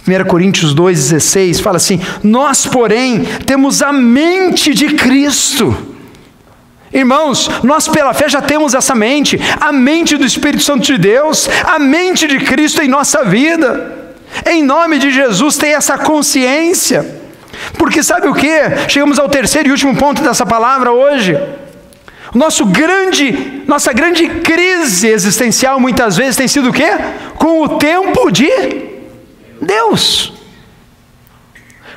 1 0.06 0.24
Coríntios 0.28 0.74
2,16 0.74 1.62
fala 1.62 1.78
assim: 1.78 1.98
Nós, 2.22 2.66
porém, 2.66 3.24
temos 3.46 3.80
a 3.80 3.90
mente 3.90 4.74
de 4.74 4.88
Cristo. 4.88 5.74
Irmãos, 6.92 7.50
nós 7.62 7.88
pela 7.88 8.12
fé 8.12 8.28
já 8.28 8.40
temos 8.40 8.74
essa 8.74 8.94
mente, 8.94 9.40
a 9.58 9.72
mente 9.72 10.16
do 10.16 10.24
Espírito 10.24 10.62
Santo 10.62 10.84
de 10.84 10.98
Deus, 10.98 11.48
a 11.64 11.78
mente 11.78 12.28
de 12.28 12.38
Cristo 12.38 12.82
em 12.82 12.88
nossa 12.88 13.24
vida. 13.24 13.92
Em 14.46 14.62
nome 14.62 14.98
de 14.98 15.10
Jesus, 15.10 15.56
tem 15.56 15.74
essa 15.74 15.96
consciência. 15.96 17.22
Porque 17.78 18.02
sabe 18.02 18.28
o 18.28 18.34
que? 18.34 18.48
Chegamos 18.88 19.18
ao 19.18 19.28
terceiro 19.28 19.68
e 19.68 19.72
último 19.72 19.96
ponto 19.96 20.22
dessa 20.22 20.44
palavra 20.44 20.92
hoje. 20.92 21.36
Nosso 22.34 22.66
grande, 22.66 23.62
nossa 23.66 23.92
grande 23.92 24.28
crise 24.28 25.08
existencial 25.08 25.80
muitas 25.80 26.16
vezes 26.16 26.36
tem 26.36 26.48
sido 26.48 26.70
o 26.70 26.72
quê? 26.72 26.90
Com 27.36 27.62
o 27.62 27.78
tempo 27.78 28.30
de 28.30 28.93
Deus. 29.64 30.32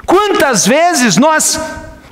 Quantas 0.05 0.65
vezes 0.65 1.17
nós 1.17 1.59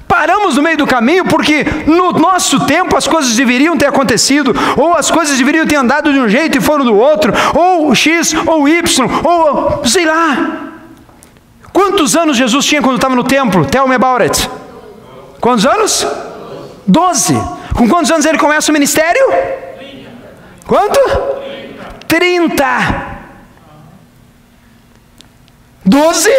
paramos 0.08 0.56
no 0.56 0.62
meio 0.62 0.78
do 0.78 0.86
caminho 0.86 1.26
porque 1.26 1.66
no 1.86 2.12
nosso 2.14 2.66
tempo 2.66 2.95
as 2.95 3.08
coisas 3.08 3.36
deveriam 3.36 3.78
ter 3.78 3.88
acontecido, 3.88 4.53
ou 4.78 4.93
as 4.93 5.10
coisas 5.10 5.38
deveriam 5.38 5.66
ter 5.66 5.76
andado 5.76 6.12
de 6.12 6.20
um 6.20 6.28
jeito 6.28 6.58
e 6.58 6.62
foram 6.62 6.86
do 6.86 6.95
outro, 6.95 7.34
ou 7.53 7.93
X 7.95 8.34
ou 8.45 8.68
Y, 8.68 8.82
ou 9.24 9.86
sei 9.86 10.06
lá. 10.06 10.72
Quantos 11.72 12.16
anos 12.16 12.38
Jesus 12.38 12.66
tinha 12.66 12.82
quando 12.82 12.95
estava 12.95 13.16
no 13.16 13.24
templo? 13.24 13.66
Tell 13.66 13.88
me 13.88 13.95
about 13.95 14.24
it. 14.24 14.49
Quantos 15.41 15.66
anos? 15.66 16.08
Doze. 16.88 17.36
Com 17.76 17.89
quantos 17.89 18.10
anos 18.12 18.26
ele 18.26 18.38
começa 18.38 18.72
o 18.72 18.74
ministério? 18.74 19.22
Quanto? 20.66 20.99
Trinta. 22.08 23.14
Doze? 25.86 26.31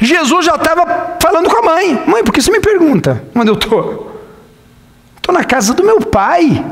Jesus 0.00 0.46
já 0.46 0.54
estava 0.54 1.16
falando 1.20 1.50
com 1.50 1.58
a 1.58 1.62
mãe. 1.62 2.02
Mãe, 2.06 2.22
por 2.22 2.32
que 2.32 2.40
você 2.40 2.50
me 2.50 2.60
pergunta 2.60 3.22
onde 3.34 3.50
eu 3.50 3.54
estou? 3.54 4.22
Estou 5.16 5.34
na 5.34 5.44
casa 5.44 5.74
do 5.74 5.82
meu 5.82 6.00
pai. 6.00 6.64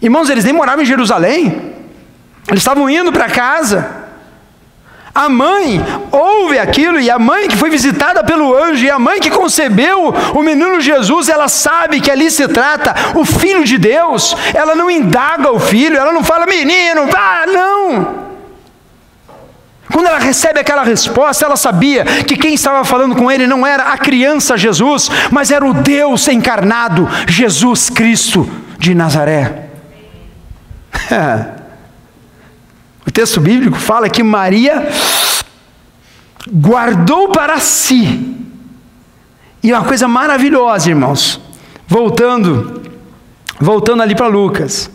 Irmãos, 0.00 0.30
eles 0.30 0.44
nem 0.44 0.54
moravam 0.54 0.82
em 0.82 0.86
Jerusalém. 0.86 1.74
Eles 2.48 2.60
estavam 2.60 2.88
indo 2.88 3.12
para 3.12 3.28
casa. 3.28 4.08
A 5.14 5.28
mãe 5.28 5.84
ouve 6.12 6.58
aquilo, 6.58 7.00
e 7.00 7.10
a 7.10 7.18
mãe 7.18 7.48
que 7.48 7.56
foi 7.56 7.68
visitada 7.70 8.22
pelo 8.22 8.56
anjo, 8.56 8.84
e 8.84 8.90
a 8.90 8.98
mãe 8.98 9.18
que 9.18 9.30
concebeu 9.30 10.14
o 10.32 10.42
menino 10.42 10.80
Jesus, 10.80 11.28
ela 11.28 11.48
sabe 11.48 12.00
que 12.00 12.10
ali 12.10 12.30
se 12.30 12.46
trata 12.46 12.94
o 13.16 13.24
filho 13.24 13.64
de 13.64 13.76
Deus. 13.76 14.36
Ela 14.54 14.74
não 14.76 14.90
indaga 14.90 15.50
o 15.50 15.58
filho, 15.58 15.96
ela 15.96 16.12
não 16.12 16.22
fala, 16.22 16.46
menino, 16.46 17.06
vá, 17.08 17.44
não. 17.46 18.27
Quando 19.92 20.06
ela 20.06 20.18
recebe 20.18 20.60
aquela 20.60 20.82
resposta, 20.82 21.44
ela 21.44 21.56
sabia 21.56 22.04
que 22.04 22.36
quem 22.36 22.54
estava 22.54 22.84
falando 22.84 23.16
com 23.16 23.30
ele 23.30 23.46
não 23.46 23.66
era 23.66 23.92
a 23.92 23.98
criança 23.98 24.56
Jesus, 24.56 25.10
mas 25.30 25.50
era 25.50 25.66
o 25.66 25.72
Deus 25.74 26.28
encarnado, 26.28 27.08
Jesus 27.26 27.88
Cristo 27.88 28.48
de 28.78 28.94
Nazaré. 28.94 29.68
o 33.06 33.10
texto 33.10 33.40
bíblico 33.40 33.78
fala 33.78 34.10
que 34.10 34.22
Maria 34.22 34.88
guardou 36.50 37.30
para 37.30 37.58
si. 37.58 38.36
E 39.62 39.72
uma 39.72 39.84
coisa 39.84 40.06
maravilhosa, 40.06 40.88
irmãos. 40.90 41.40
Voltando, 41.86 42.82
voltando 43.58 44.02
ali 44.02 44.14
para 44.14 44.26
Lucas. 44.26 44.90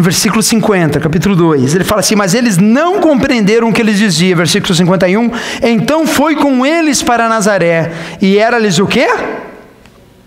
Versículo 0.00 0.42
50, 0.42 0.98
capítulo 1.00 1.36
2, 1.36 1.74
ele 1.74 1.84
fala 1.84 2.00
assim: 2.00 2.14
Mas 2.14 2.34
eles 2.34 2.56
não 2.56 3.00
compreenderam 3.00 3.68
o 3.68 3.72
que 3.72 3.80
eles 3.80 3.98
diziam. 3.98 4.36
Versículo 4.36 4.74
51. 4.74 5.30
Então 5.62 6.06
foi 6.06 6.36
com 6.36 6.64
eles 6.64 7.02
para 7.02 7.28
Nazaré, 7.28 7.92
e 8.20 8.38
era-lhes 8.38 8.78
o 8.78 8.86
quê? 8.86 9.08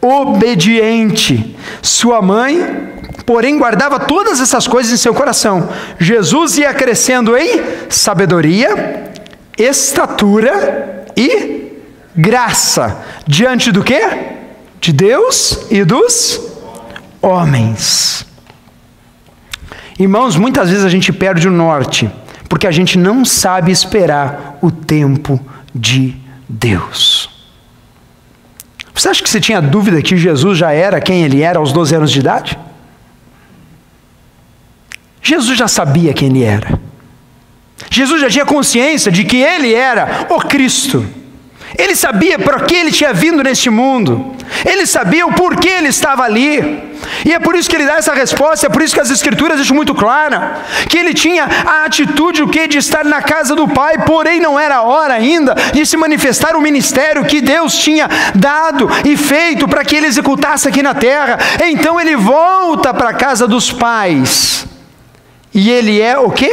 Obediente. 0.02 1.56
Sua 1.82 2.22
mãe, 2.22 2.92
porém, 3.26 3.58
guardava 3.58 4.00
todas 4.00 4.40
essas 4.42 4.68
coisas 4.68 4.92
em 4.92 4.98
seu 4.98 5.14
coração. 5.14 5.70
Jesus 5.98 6.58
ia 6.58 6.74
crescendo 6.74 7.38
em 7.38 7.62
sabedoria, 7.90 9.12
estatura 9.58 11.06
e 11.16 11.72
graça. 12.16 12.98
Diante 13.26 13.72
do 13.72 13.84
quê? 13.84 14.02
De 14.80 14.92
Deus 14.92 15.66
e 15.72 15.84
dos 15.84 16.40
homens. 17.22 18.33
Irmãos, 20.00 20.36
muitas 20.36 20.70
vezes 20.70 20.86
a 20.86 20.90
gente 20.90 21.14
perde 21.14 21.48
o 21.48 21.52
norte, 21.52 22.10
porque 22.50 22.68
a 22.68 22.72
gente 22.72 22.98
não 22.98 23.24
sabe 23.24 23.72
esperar 23.72 24.58
o 24.62 24.72
tempo 24.72 25.40
de 25.74 26.16
Deus. 26.48 27.30
Você 28.94 29.10
acha 29.10 29.24
que 29.24 29.30
você 29.30 29.40
tinha 29.40 29.62
dúvida 29.62 30.02
que 30.02 30.16
Jesus 30.16 30.58
já 30.58 30.72
era 30.72 31.02
quem 31.02 31.24
ele 31.24 31.42
era 31.42 31.60
aos 31.60 31.72
12 31.72 31.96
anos 31.96 32.12
de 32.12 32.20
idade? 32.20 32.58
Jesus 35.22 35.58
já 35.58 35.68
sabia 35.68 36.14
quem 36.14 36.30
ele 36.30 36.44
era. 36.44 36.80
Jesus 37.90 38.22
já 38.22 38.30
tinha 38.30 38.46
consciência 38.46 39.12
de 39.12 39.24
que 39.24 39.38
ele 39.38 39.74
era 39.74 40.28
o 40.30 40.40
Cristo. 40.40 41.06
Ele 41.78 41.96
sabia 41.96 42.38
para 42.38 42.60
que 42.62 42.76
ele 42.76 42.92
tinha 42.92 43.14
vindo 43.14 43.44
neste 43.44 43.70
mundo. 43.70 44.36
Ele 44.66 44.86
sabia 44.86 45.26
o 45.26 45.34
porquê 45.34 45.70
ele 45.70 45.88
estava 45.90 46.24
ali. 46.24 46.94
E 47.26 47.34
é 47.34 47.40
por 47.40 47.56
isso 47.56 47.70
que 47.70 47.76
ele 47.76 47.86
dá 47.86 47.96
essa 47.96 48.14
resposta, 48.14 48.68
é 48.68 48.70
por 48.70 48.82
isso 48.82 48.94
que 48.94 49.02
as 49.02 49.10
escrituras 49.10 49.58
deixam 49.58 49.76
muito 49.76 49.94
clara 49.94 50.62
que 50.88 50.98
ele 50.98 51.14
tinha 51.14 51.46
a 51.46 51.84
atitude 51.86 52.42
o 52.42 52.48
que 52.48 52.66
de 52.68 52.78
estar 52.78 53.04
na 53.04 53.22
casa 53.22 53.56
do 53.56 53.68
Pai, 53.68 54.06
porém 54.06 54.40
não 54.40 54.58
era 54.60 54.82
hora 54.84 55.14
ainda 55.14 55.54
de 55.74 55.86
se 55.86 55.98
manifestar 55.98 56.56
o 56.56 56.62
ministério 56.62 57.26
que 57.26 57.42
Deus 57.42 57.78
tinha 57.78 58.08
dado 58.36 58.90
e 59.04 59.18
feito 59.18 59.68
para 59.68 59.84
que 59.84 59.96
ele 59.96 60.08
executasse 60.08 60.68
aqui 60.68 60.82
na 60.82 60.94
terra. 60.94 61.38
Então 61.66 62.00
ele 62.00 62.16
volta 62.16 62.94
para 62.94 63.10
a 63.10 63.14
casa 63.14 63.48
dos 63.48 63.72
pais. 63.72 64.66
E 65.54 65.70
ele 65.70 66.02
é 66.02 66.18
o 66.18 66.32
que? 66.32 66.52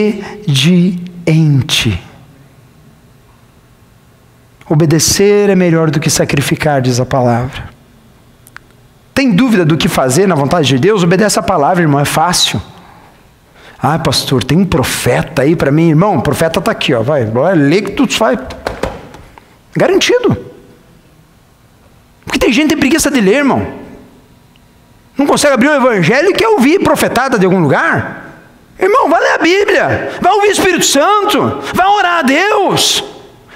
Obedecer 4.68 5.50
é 5.50 5.54
melhor 5.54 5.90
do 5.90 6.00
que 6.00 6.08
sacrificar, 6.08 6.80
diz 6.80 6.98
a 6.98 7.04
palavra. 7.04 7.74
Tem 9.12 9.30
dúvida 9.30 9.64
do 9.64 9.76
que 9.76 9.88
fazer 9.88 10.26
na 10.26 10.34
vontade 10.34 10.68
de 10.68 10.78
Deus? 10.78 11.02
Obedece 11.02 11.38
a 11.38 11.42
palavra, 11.42 11.82
irmão, 11.82 12.00
é 12.00 12.04
fácil. 12.04 12.60
Ah, 13.80 13.98
pastor, 13.98 14.42
tem 14.42 14.58
um 14.58 14.64
profeta 14.64 15.42
aí 15.42 15.54
para 15.54 15.70
mim, 15.70 15.90
irmão. 15.90 16.16
O 16.16 16.22
profeta 16.22 16.58
está 16.58 16.72
aqui, 16.72 16.94
ó. 16.94 17.02
Vai, 17.02 17.24
lê 17.54 17.82
que 17.82 17.92
tu 17.92 18.06
vai. 18.18 18.38
Garantido. 19.76 20.36
Porque 22.24 22.38
tem 22.38 22.52
gente 22.52 22.64
que 22.64 22.70
tem 22.70 22.78
preguiça 22.78 23.10
de 23.10 23.20
ler, 23.20 23.36
irmão. 23.36 23.66
Não 25.16 25.26
consegue 25.26 25.54
abrir 25.54 25.68
o 25.68 25.74
evangelho 25.74 26.30
e 26.30 26.32
quer 26.32 26.48
ouvir 26.48 26.80
profetada 26.80 27.38
de 27.38 27.44
algum 27.44 27.60
lugar. 27.60 28.24
Irmão, 28.80 29.08
vai 29.08 29.20
ler 29.20 29.32
a 29.32 29.38
Bíblia, 29.38 30.12
vai 30.20 30.32
ouvir 30.32 30.48
o 30.48 30.52
Espírito 30.52 30.84
Santo, 30.84 31.60
vai 31.72 31.86
orar 31.86 32.18
a 32.18 32.22
Deus. 32.22 33.04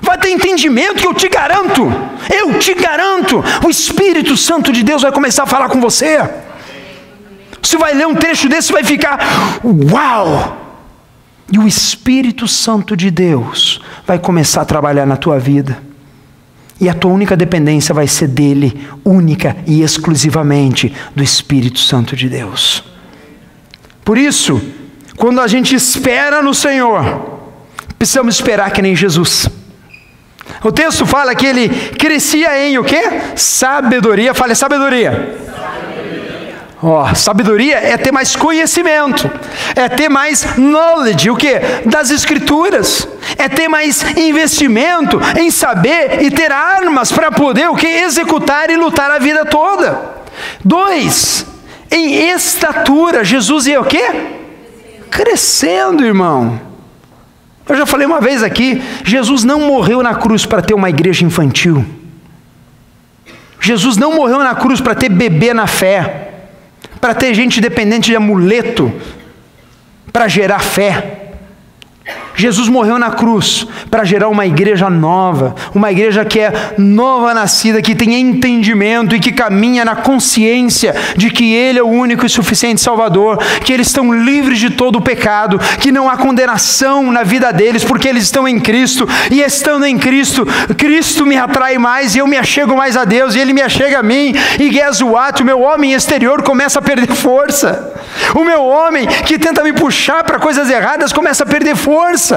Vai 0.09 0.17
ter 0.17 0.31
entendimento 0.31 1.03
que 1.03 1.07
eu 1.07 1.13
te 1.13 1.29
garanto, 1.29 1.87
eu 2.35 2.59
te 2.59 2.73
garanto, 2.73 3.45
o 3.63 3.69
Espírito 3.69 4.39
Santo 4.39 4.73
de 4.73 4.83
Deus 4.83 5.03
vai 5.03 5.13
começar 5.13 5.43
a 5.43 5.47
falar 5.47 5.69
com 5.69 5.83
você. 5.83 6.19
Você 7.61 7.77
vai 7.77 7.93
ler 7.93 8.07
um 8.07 8.15
trecho 8.15 8.49
desse 8.49 8.71
e 8.71 8.73
vai 8.73 8.83
ficar, 8.83 9.61
uau! 9.63 10.81
E 11.53 11.59
o 11.59 11.69
Espírito 11.69 12.49
Santo 12.49 12.97
de 12.97 13.11
Deus 13.11 13.83
vai 14.07 14.19
começar 14.19 14.63
a 14.63 14.65
trabalhar 14.65 15.05
na 15.05 15.19
tua 15.19 15.39
vida. 15.39 15.79
E 16.81 16.89
a 16.89 16.95
tua 16.95 17.13
única 17.13 17.37
dependência 17.37 17.95
vai 17.95 18.09
ser 18.09 18.29
dele, 18.29 18.89
única 19.05 19.59
e 19.67 19.83
exclusivamente 19.83 20.91
do 21.15 21.23
Espírito 21.23 21.81
Santo 21.81 22.17
de 22.17 22.31
Deus. 22.31 22.83
Por 24.03 24.17
isso, 24.17 24.59
quando 25.19 25.39
a 25.39 25.47
gente 25.47 25.75
espera 25.75 26.41
no 26.41 26.55
Senhor, 26.55 27.51
precisamos 27.99 28.37
esperar 28.37 28.71
que 28.71 28.81
nem 28.81 28.97
Jesus. 28.97 29.51
O 30.63 30.73
texto 30.73 31.07
fala 31.07 31.35
que 31.35 31.47
ele 31.47 31.69
crescia 31.99 32.59
em 32.67 32.79
o 32.79 32.85
quê? 32.85 33.03
Sabedoria. 33.37 34.35
Fale 34.35 34.55
sabedoria. 34.55 35.37
Ó, 36.81 37.11
oh, 37.11 37.15
sabedoria 37.15 37.77
é 37.77 37.97
ter 37.97 38.13
mais 38.13 38.37
conhecimento, 38.37 39.29
é 39.75 39.89
ter 39.89 40.09
mais 40.09 40.57
knowledge, 40.57 41.29
o 41.29 41.35
que? 41.35 41.59
Das 41.85 42.09
escrituras, 42.13 43.09
é 43.37 43.49
ter 43.49 43.67
mais 43.67 44.01
investimento 44.17 45.21
em 45.37 45.51
saber 45.51 46.23
e 46.23 46.31
ter 46.31 46.53
armas 46.53 47.11
para 47.11 47.33
poder 47.33 47.69
o 47.69 47.75
que? 47.75 47.87
Executar 47.87 48.71
e 48.71 48.77
lutar 48.77 49.11
a 49.11 49.19
vida 49.19 49.45
toda. 49.45 50.19
Dois, 50.65 51.45
em 51.91 52.31
estatura, 52.31 53.25
Jesus 53.25 53.67
ia 53.67 53.81
o 53.81 53.85
quê? 53.85 54.05
Crescendo, 55.11 56.05
irmão. 56.05 56.68
Eu 57.69 57.77
já 57.77 57.85
falei 57.85 58.07
uma 58.07 58.21
vez 58.21 58.43
aqui, 58.43 58.83
Jesus 59.05 59.45
não 59.45 59.61
morreu 59.61 60.03
na 60.03 60.15
cruz 60.15 60.47
para 60.47 60.63
ter 60.63 60.75
uma 60.75 60.89
igreja 60.89 61.25
infantil. 61.25 61.85
Jesus 63.61 63.97
não 63.97 64.15
morreu 64.15 64.39
na 64.39 64.55
cruz 64.55 64.81
para 64.81 64.95
ter 64.95 65.09
bebê 65.09 65.53
na 65.53 65.67
fé 65.67 66.29
para 67.01 67.15
ter 67.15 67.35
gente 67.35 67.61
dependente 67.61 68.11
de 68.11 68.17
amuleto 68.17 68.93
para 70.13 70.29
gerar 70.29 70.61
fé. 70.61 71.33
Jesus 72.39 72.69
morreu 72.69 72.99
na 72.99 73.11
cruz 73.11 73.67
para 73.91 74.05
gerar 74.05 74.29
uma 74.29 74.47
igreja 74.47 74.89
nova, 74.89 75.55
uma 75.75 75.91
igreja 75.91 76.25
que 76.25 76.39
é 76.39 76.53
nova 76.79 77.35
nascida, 77.35 77.83
que 77.83 77.95
tem 77.95 78.15
entendimento 78.15 79.15
e 79.15 79.21
que 79.21 79.33
caminha 79.33 79.85
na 79.85 79.97
consciência 79.97 80.95
de 81.17 81.31
que 81.31 81.53
Ele 81.53 81.81
é 81.81 81.83
o 81.83 81.89
único 81.89 82.25
e 82.25 82.29
suficiente 82.29 82.81
Salvador, 82.81 83.39
que 83.65 83.73
eles 83.73 83.89
estão 83.89 84.13
livres 84.13 84.59
de 84.59 84.71
todo 84.71 84.97
o 84.97 85.03
pecado, 85.03 85.59
que 85.81 85.91
não 85.91 86.09
há 86.09 86.17
condenação 86.17 87.11
na 87.11 87.23
vida 87.23 87.53
deles, 87.53 87.85
porque 87.85 88.09
eles 88.09 88.25
estão 88.25 88.47
em 88.47 88.61
Cristo, 88.61 89.09
e 89.31 89.41
estando 89.41 89.85
em 89.85 89.99
Cristo, 89.99 90.47
Cristo 90.77 91.27
me 91.27 91.37
atrai 91.37 91.77
mais 91.77 92.15
e 92.15 92.19
eu 92.19 92.27
me 92.27 92.37
achego 92.37 92.77
mais 92.77 92.97
a 92.97 93.05
Deus, 93.05 93.35
e 93.35 93.41
Ele 93.41 93.53
me 93.53 93.63
achega 93.63 93.99
a 93.99 94.03
mim, 94.03 94.35
e 94.61 94.71
Gesuat, 94.71 95.43
o 95.43 95.45
meu 95.45 95.61
homem 95.61 95.93
exterior, 95.93 96.43
começa 96.43 96.79
a 96.79 96.83
perder 96.83 97.13
força. 97.15 97.93
O 98.35 98.45
meu 98.45 98.63
homem 98.63 99.07
que 99.27 99.39
tenta 99.39 99.63
me 99.63 99.73
puxar 99.73 100.23
para 100.25 100.39
coisas 100.39 100.71
erradas 100.71 101.13
começa 101.13 101.43
a 101.43 101.47
perder 101.47 101.77
força. 101.77 102.28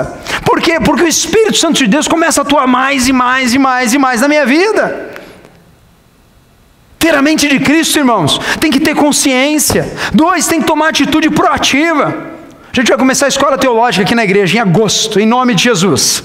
Por 0.45 0.61
quê? 0.61 0.79
Porque 0.79 1.03
o 1.03 1.07
Espírito 1.07 1.57
Santo 1.57 1.77
de 1.77 1.87
Deus 1.87 2.07
começa 2.07 2.41
a 2.41 2.43
atuar 2.43 2.67
mais 2.67 3.07
e 3.07 3.13
mais 3.13 3.53
e 3.53 3.59
mais 3.59 3.93
e 3.93 3.97
mais 3.97 4.21
na 4.21 4.27
minha 4.27 4.45
vida. 4.45 5.11
Ter 6.97 7.15
a 7.15 7.21
mente 7.21 7.47
de 7.47 7.59
Cristo, 7.59 7.97
irmãos, 7.97 8.39
tem 8.59 8.71
que 8.71 8.79
ter 8.79 8.95
consciência. 8.95 9.91
Dois, 10.13 10.47
tem 10.47 10.61
que 10.61 10.67
tomar 10.67 10.89
atitude 10.89 11.29
proativa. 11.29 12.31
A 12.71 12.75
gente 12.75 12.87
vai 12.87 12.97
começar 12.97 13.25
a 13.25 13.29
escola 13.29 13.57
teológica 13.57 14.03
aqui 14.03 14.15
na 14.15 14.23
igreja 14.23 14.57
em 14.57 14.61
agosto, 14.61 15.19
em 15.19 15.25
nome 15.25 15.55
de 15.55 15.63
Jesus. 15.63 16.23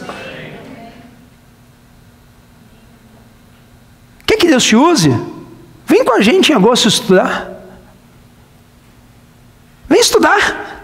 Quer 4.26 4.36
que 4.36 4.46
Deus 4.46 4.62
te 4.62 4.76
use? 4.76 5.10
Vem 5.86 6.04
com 6.04 6.12
a 6.12 6.20
gente 6.20 6.52
em 6.52 6.54
agosto 6.54 6.88
estudar. 6.88 7.50
Vem 9.88 10.00
estudar. 10.00 10.82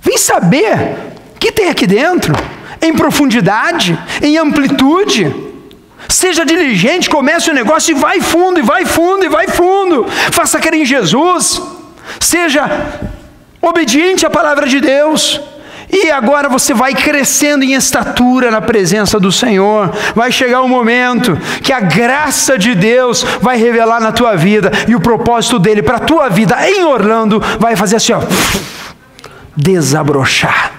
Vem 0.00 0.16
saber 0.16 1.05
que 1.38 1.52
tem 1.52 1.68
aqui 1.68 1.86
dentro, 1.86 2.34
em 2.80 2.94
profundidade, 2.94 3.98
em 4.22 4.36
amplitude. 4.36 5.34
Seja 6.08 6.44
diligente, 6.44 7.10
comece 7.10 7.50
o 7.50 7.54
negócio 7.54 7.90
e 7.92 7.98
vai 7.98 8.20
fundo, 8.20 8.60
e 8.60 8.62
vai 8.62 8.84
fundo, 8.84 9.24
e 9.24 9.28
vai 9.28 9.48
fundo. 9.48 10.06
Faça 10.30 10.58
crer 10.60 10.80
em 10.80 10.84
Jesus. 10.84 11.60
Seja 12.20 12.68
obediente 13.60 14.24
à 14.24 14.30
palavra 14.30 14.66
de 14.66 14.80
Deus. 14.80 15.40
E 15.90 16.10
agora 16.10 16.48
você 16.48 16.74
vai 16.74 16.94
crescendo 16.94 17.64
em 17.64 17.74
estatura 17.74 18.50
na 18.50 18.60
presença 18.60 19.20
do 19.20 19.30
Senhor. 19.30 19.92
Vai 20.14 20.32
chegar 20.32 20.62
um 20.62 20.68
momento 20.68 21.36
que 21.62 21.72
a 21.72 21.80
graça 21.80 22.58
de 22.58 22.74
Deus 22.74 23.24
vai 23.40 23.56
revelar 23.56 24.00
na 24.00 24.12
tua 24.12 24.36
vida 24.36 24.70
e 24.88 24.94
o 24.94 25.00
propósito 25.00 25.58
dele 25.58 25.82
para 25.82 25.96
a 25.96 26.00
tua 26.00 26.28
vida 26.28 26.56
em 26.68 26.84
Orlando 26.84 27.40
vai 27.58 27.76
fazer 27.76 27.96
assim, 27.96 28.12
ó, 28.12 28.20
desabrochar. 29.56 30.75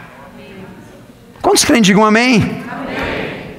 Quantos 1.48 1.64
crentes 1.64 1.88
digam 1.88 2.04
amém? 2.04 2.62
amém? 2.70 3.56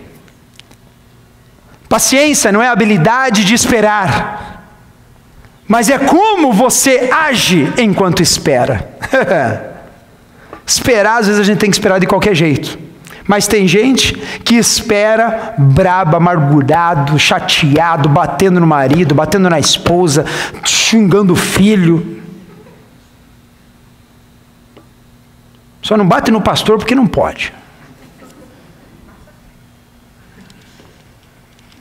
Paciência 1.88 2.52
não 2.52 2.62
é 2.62 2.68
a 2.68 2.72
habilidade 2.72 3.46
de 3.46 3.54
esperar, 3.54 4.68
mas 5.66 5.88
é 5.88 5.98
como 5.98 6.52
você 6.52 7.08
age 7.10 7.72
enquanto 7.78 8.22
espera. 8.22 8.86
Esperar, 10.66 11.20
às 11.20 11.28
vezes 11.28 11.40
a 11.40 11.44
gente 11.44 11.60
tem 11.60 11.70
que 11.70 11.76
esperar 11.76 11.98
de 11.98 12.06
qualquer 12.06 12.34
jeito. 12.34 12.78
Mas 13.26 13.48
tem 13.48 13.66
gente 13.66 14.14
que 14.44 14.56
espera 14.56 15.54
brabo, 15.56 16.14
amargurado, 16.14 17.18
chateado, 17.18 18.06
batendo 18.06 18.60
no 18.60 18.66
marido, 18.66 19.14
batendo 19.14 19.48
na 19.48 19.58
esposa, 19.58 20.26
xingando 20.62 21.32
o 21.32 21.36
filho. 21.36 22.22
Só 25.80 25.96
não 25.96 26.06
bate 26.06 26.30
no 26.30 26.42
pastor 26.42 26.76
porque 26.76 26.94
não 26.94 27.06
pode. 27.06 27.54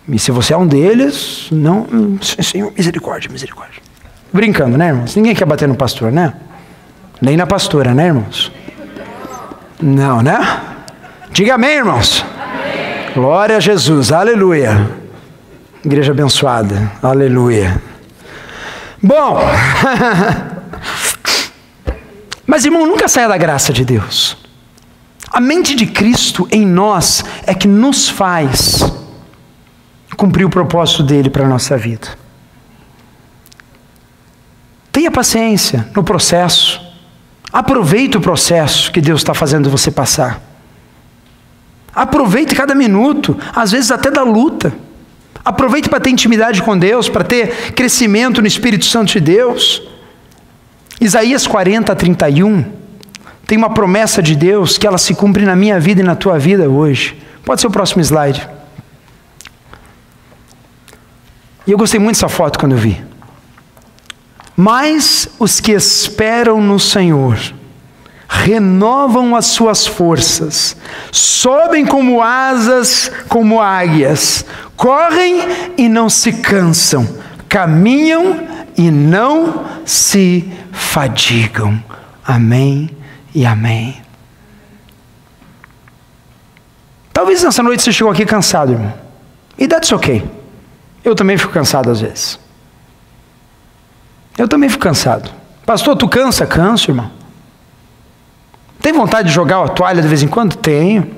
E 0.09 0.17
se 0.17 0.31
você 0.31 0.53
é 0.53 0.57
um 0.57 0.65
deles, 0.65 1.47
não. 1.51 2.17
Senhor, 2.21 2.71
misericórdia, 2.75 3.29
misericórdia. 3.29 3.81
Brincando, 4.31 4.77
né, 4.77 4.87
irmãos? 4.87 5.15
Ninguém 5.15 5.35
quer 5.35 5.45
bater 5.45 5.67
no 5.67 5.75
pastor, 5.75 6.11
né? 6.11 6.33
Nem 7.21 7.35
na 7.35 7.45
pastora, 7.45 7.93
né, 7.93 8.07
irmãos? 8.07 8.51
Não, 9.81 10.21
né? 10.21 10.39
Diga 11.31 11.55
amém, 11.55 11.77
irmãos. 11.77 12.23
Amém. 12.23 13.13
Glória 13.13 13.57
a 13.57 13.59
Jesus, 13.59 14.11
aleluia. 14.11 14.89
Igreja 15.83 16.11
abençoada, 16.11 16.91
aleluia. 17.03 17.81
Bom, 19.03 19.39
mas 22.47 22.65
irmão, 22.65 22.87
nunca 22.87 23.07
saia 23.07 23.27
da 23.27 23.37
graça 23.37 23.73
de 23.73 23.83
Deus. 23.83 24.37
A 25.29 25.41
mente 25.41 25.75
de 25.75 25.85
Cristo 25.85 26.47
em 26.51 26.65
nós 26.65 27.23
é 27.45 27.53
que 27.53 27.67
nos 27.67 28.09
faz 28.09 28.86
cumprir 30.17 30.43
o 30.43 30.49
propósito 30.49 31.03
dele 31.03 31.29
para 31.29 31.45
a 31.45 31.47
nossa 31.47 31.77
vida. 31.77 32.07
Tenha 34.91 35.11
paciência 35.11 35.87
no 35.95 36.03
processo. 36.03 36.81
Aproveite 37.53 38.17
o 38.17 38.21
processo 38.21 38.91
que 38.91 38.99
Deus 38.99 39.21
está 39.21 39.33
fazendo 39.33 39.69
você 39.69 39.91
passar. 39.91 40.41
Aproveite 41.95 42.55
cada 42.55 42.75
minuto, 42.75 43.37
às 43.55 43.71
vezes 43.71 43.91
até 43.91 44.11
da 44.11 44.23
luta. 44.23 44.73
Aproveite 45.45 45.87
para 45.87 45.99
ter 45.99 46.09
intimidade 46.09 46.61
com 46.61 46.77
Deus, 46.77 47.07
para 47.07 47.23
ter 47.23 47.71
crescimento 47.73 48.41
no 48.41 48.47
Espírito 48.47 48.85
Santo 48.85 49.13
de 49.13 49.19
Deus. 49.19 49.81
Isaías 50.99 51.45
40, 51.47 51.95
31 51.95 52.77
tem 53.47 53.57
uma 53.57 53.69
promessa 53.69 54.21
de 54.21 54.35
Deus 54.35 54.77
que 54.77 54.85
ela 54.85 54.97
se 54.97 55.15
cumpre 55.15 55.45
na 55.45 55.55
minha 55.55 55.79
vida 55.79 56.01
e 56.01 56.03
na 56.03 56.15
tua 56.15 56.37
vida 56.37 56.69
hoje. 56.69 57.17
Pode 57.45 57.61
ser 57.61 57.67
o 57.67 57.71
próximo 57.71 58.01
slide. 58.01 58.56
E 61.67 61.71
eu 61.71 61.77
gostei 61.77 61.99
muito 61.99 62.15
dessa 62.15 62.29
foto 62.29 62.57
quando 62.57 62.71
eu 62.71 62.77
vi. 62.77 63.03
Mas 64.55 65.27
os 65.37 65.59
que 65.59 65.73
esperam 65.73 66.61
no 66.61 66.79
Senhor 66.79 67.37
renovam 68.27 69.35
as 69.35 69.45
suas 69.47 69.85
forças, 69.85 70.75
sobem 71.11 71.85
como 71.85 72.21
asas, 72.21 73.11
como 73.27 73.61
águias, 73.61 74.45
correm 74.75 75.41
e 75.77 75.87
não 75.87 76.09
se 76.09 76.33
cansam, 76.33 77.07
caminham 77.47 78.47
e 78.77 78.89
não 78.89 79.65
se 79.85 80.49
fadigam. 80.71 81.83
Amém 82.25 82.89
e 83.35 83.45
amém. 83.45 84.01
Talvez 87.13 87.43
nessa 87.43 87.63
noite 87.63 87.83
você 87.83 87.91
chegou 87.91 88.11
aqui 88.11 88.25
cansado, 88.25 88.73
irmão. 88.73 88.93
E 89.57 89.67
that's 89.67 89.91
ok. 89.91 90.36
Eu 91.07 91.15
também 91.15 91.37
fico 91.37 91.53
cansado 91.53 91.89
às 91.89 92.01
vezes. 92.01 92.37
Eu 94.37 94.45
também 94.45 94.67
fico 94.67 94.83
cansado. 94.83 95.31
Pastor, 95.65 95.95
tu 95.95 96.05
cansa? 96.09 96.45
Canso, 96.45 96.91
irmão. 96.91 97.09
Tem 98.81 98.91
vontade 98.91 99.29
de 99.29 99.33
jogar 99.33 99.63
a 99.63 99.69
toalha 99.69 100.01
de 100.01 100.07
vez 100.07 100.21
em 100.21 100.27
quando? 100.27 100.57
Tenho. 100.57 101.15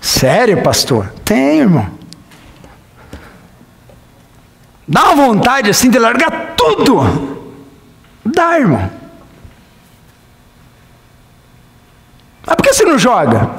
Sério, 0.00 0.62
pastor? 0.62 1.12
Tenho, 1.24 1.62
irmão. 1.62 1.90
Dá 4.86 5.10
uma 5.10 5.26
vontade 5.26 5.70
assim 5.70 5.90
de 5.90 5.98
largar 5.98 6.54
tudo. 6.56 7.42
Dá, 8.24 8.60
irmão. 8.60 8.88
Mas 12.46 12.54
por 12.54 12.62
que 12.62 12.72
você 12.72 12.84
não 12.84 12.96
joga? 12.96 13.50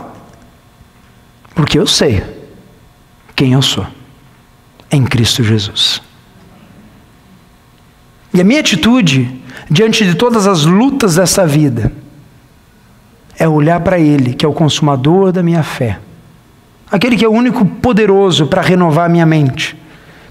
Porque 1.54 1.78
eu 1.78 1.86
sei 1.86 2.24
quem 3.36 3.52
eu 3.52 3.62
sou 3.62 3.97
em 4.92 5.04
Cristo 5.04 5.44
Jesus. 5.44 6.02
E 8.34 8.42
a 8.42 8.44
minha 8.44 8.60
atitude 8.60 9.42
diante 9.70 10.06
de 10.06 10.16
todas 10.16 10.48
as 10.48 10.66
lutas 10.66 11.16
dessa 11.16 11.46
vida 11.46 11.92
é 13.38 13.48
olhar 13.48 13.80
para 13.82 14.00
Ele, 14.00 14.34
que 14.34 14.46
é 14.46 14.50
o 14.50 14.54
consumador 14.54 15.32
da 15.32 15.44
minha 15.44 15.64
fé, 15.64 16.00
aquele 16.90 17.16
que 17.16 17.26
é 17.26 17.28
o 17.28 17.32
único 17.32 17.66
poderoso 17.66 18.48
para 18.48 18.62
renovar 18.62 19.06
a 19.06 19.10
minha 19.10 19.26
mente, 19.26 19.78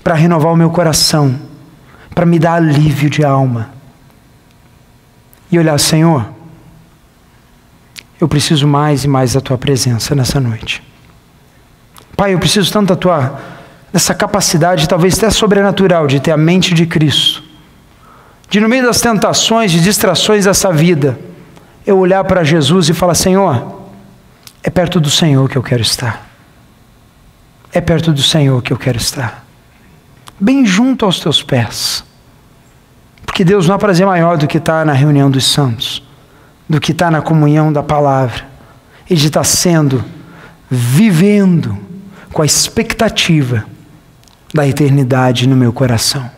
para 0.03 0.15
renovar 0.15 0.53
o 0.53 0.57
meu 0.57 0.71
coração, 0.71 1.39
para 2.15 2.27
me 2.27 2.39
dar 2.39 2.55
alívio 2.55 3.11
de 3.11 3.25
alma. 3.25 3.71
E 5.51 5.59
olhar, 5.59 5.79
Senhor, 5.79 6.29
eu 8.21 8.27
preciso 8.27 8.67
mais 8.67 9.05
e 9.05 9.09
mais 9.09 9.35
da 9.35 9.41
tua 9.41 9.59
presença 9.59 10.15
nessa 10.15 10.41
noite. 10.41 10.83
Pai, 12.17 12.35
eu 12.35 12.39
preciso 12.39 12.73
tanto 12.73 12.89
da 12.89 12.97
tua 12.97 13.39
dessa 13.97 14.15
capacidade, 14.15 14.87
talvez 14.87 15.17
até 15.17 15.31
sobrenatural, 15.31 16.07
de 16.07 16.21
ter 16.21 16.31
a 16.31 16.37
mente 16.37 16.75
de 16.75 16.85
Cristo. 16.85 17.43
De 18.47 18.61
no 18.61 18.69
meio 18.69 18.85
das 18.85 19.01
tentações 19.01 19.73
e 19.73 19.81
distrações 19.81 20.45
dessa 20.45 20.71
vida, 20.71 21.19
eu 21.87 21.97
olhar 21.97 22.23
para 22.25 22.45
Jesus 22.45 22.91
e 22.91 22.93
falar: 22.93 23.15
Senhor, 23.15 23.81
é 24.63 24.69
perto 24.69 25.01
do 25.01 25.09
Senhor 25.09 25.49
que 25.49 25.57
eu 25.57 25.63
quero 25.63 25.81
estar. 25.81 26.27
É 27.73 27.81
perto 27.81 28.13
do 28.13 28.23
Senhor 28.23 28.61
que 28.63 28.71
eu 28.71 28.77
quero 28.77 28.99
estar. 28.99 29.47
Bem 30.39 30.67
junto 30.67 31.07
aos 31.07 31.19
teus 31.19 31.43
pés. 31.43 32.05
Porque 33.25 33.47
Deus 33.47 33.67
não 33.67 33.77
há 33.77 33.79
prazer 33.79 34.05
maior 34.05 34.37
do 34.37 34.47
que 34.47 34.59
estar 34.59 34.85
na 34.85 34.93
reunião 34.93 35.31
dos 35.31 35.47
santos 35.47 36.03
do 36.69 36.81
que 36.81 36.93
estar 36.93 37.11
na 37.11 37.23
comunhão 37.23 37.73
da 37.73 37.83
palavra 37.83 38.45
e 39.09 39.15
de 39.15 39.29
estar 39.29 39.45
sendo, 39.45 40.05
vivendo 40.69 41.79
com 42.33 42.43
a 42.43 42.47
expectativa 42.47 43.65
da 44.57 44.67
eternidade 44.67 45.47
no 45.47 45.55
meu 45.55 45.71
coração. 45.71 46.36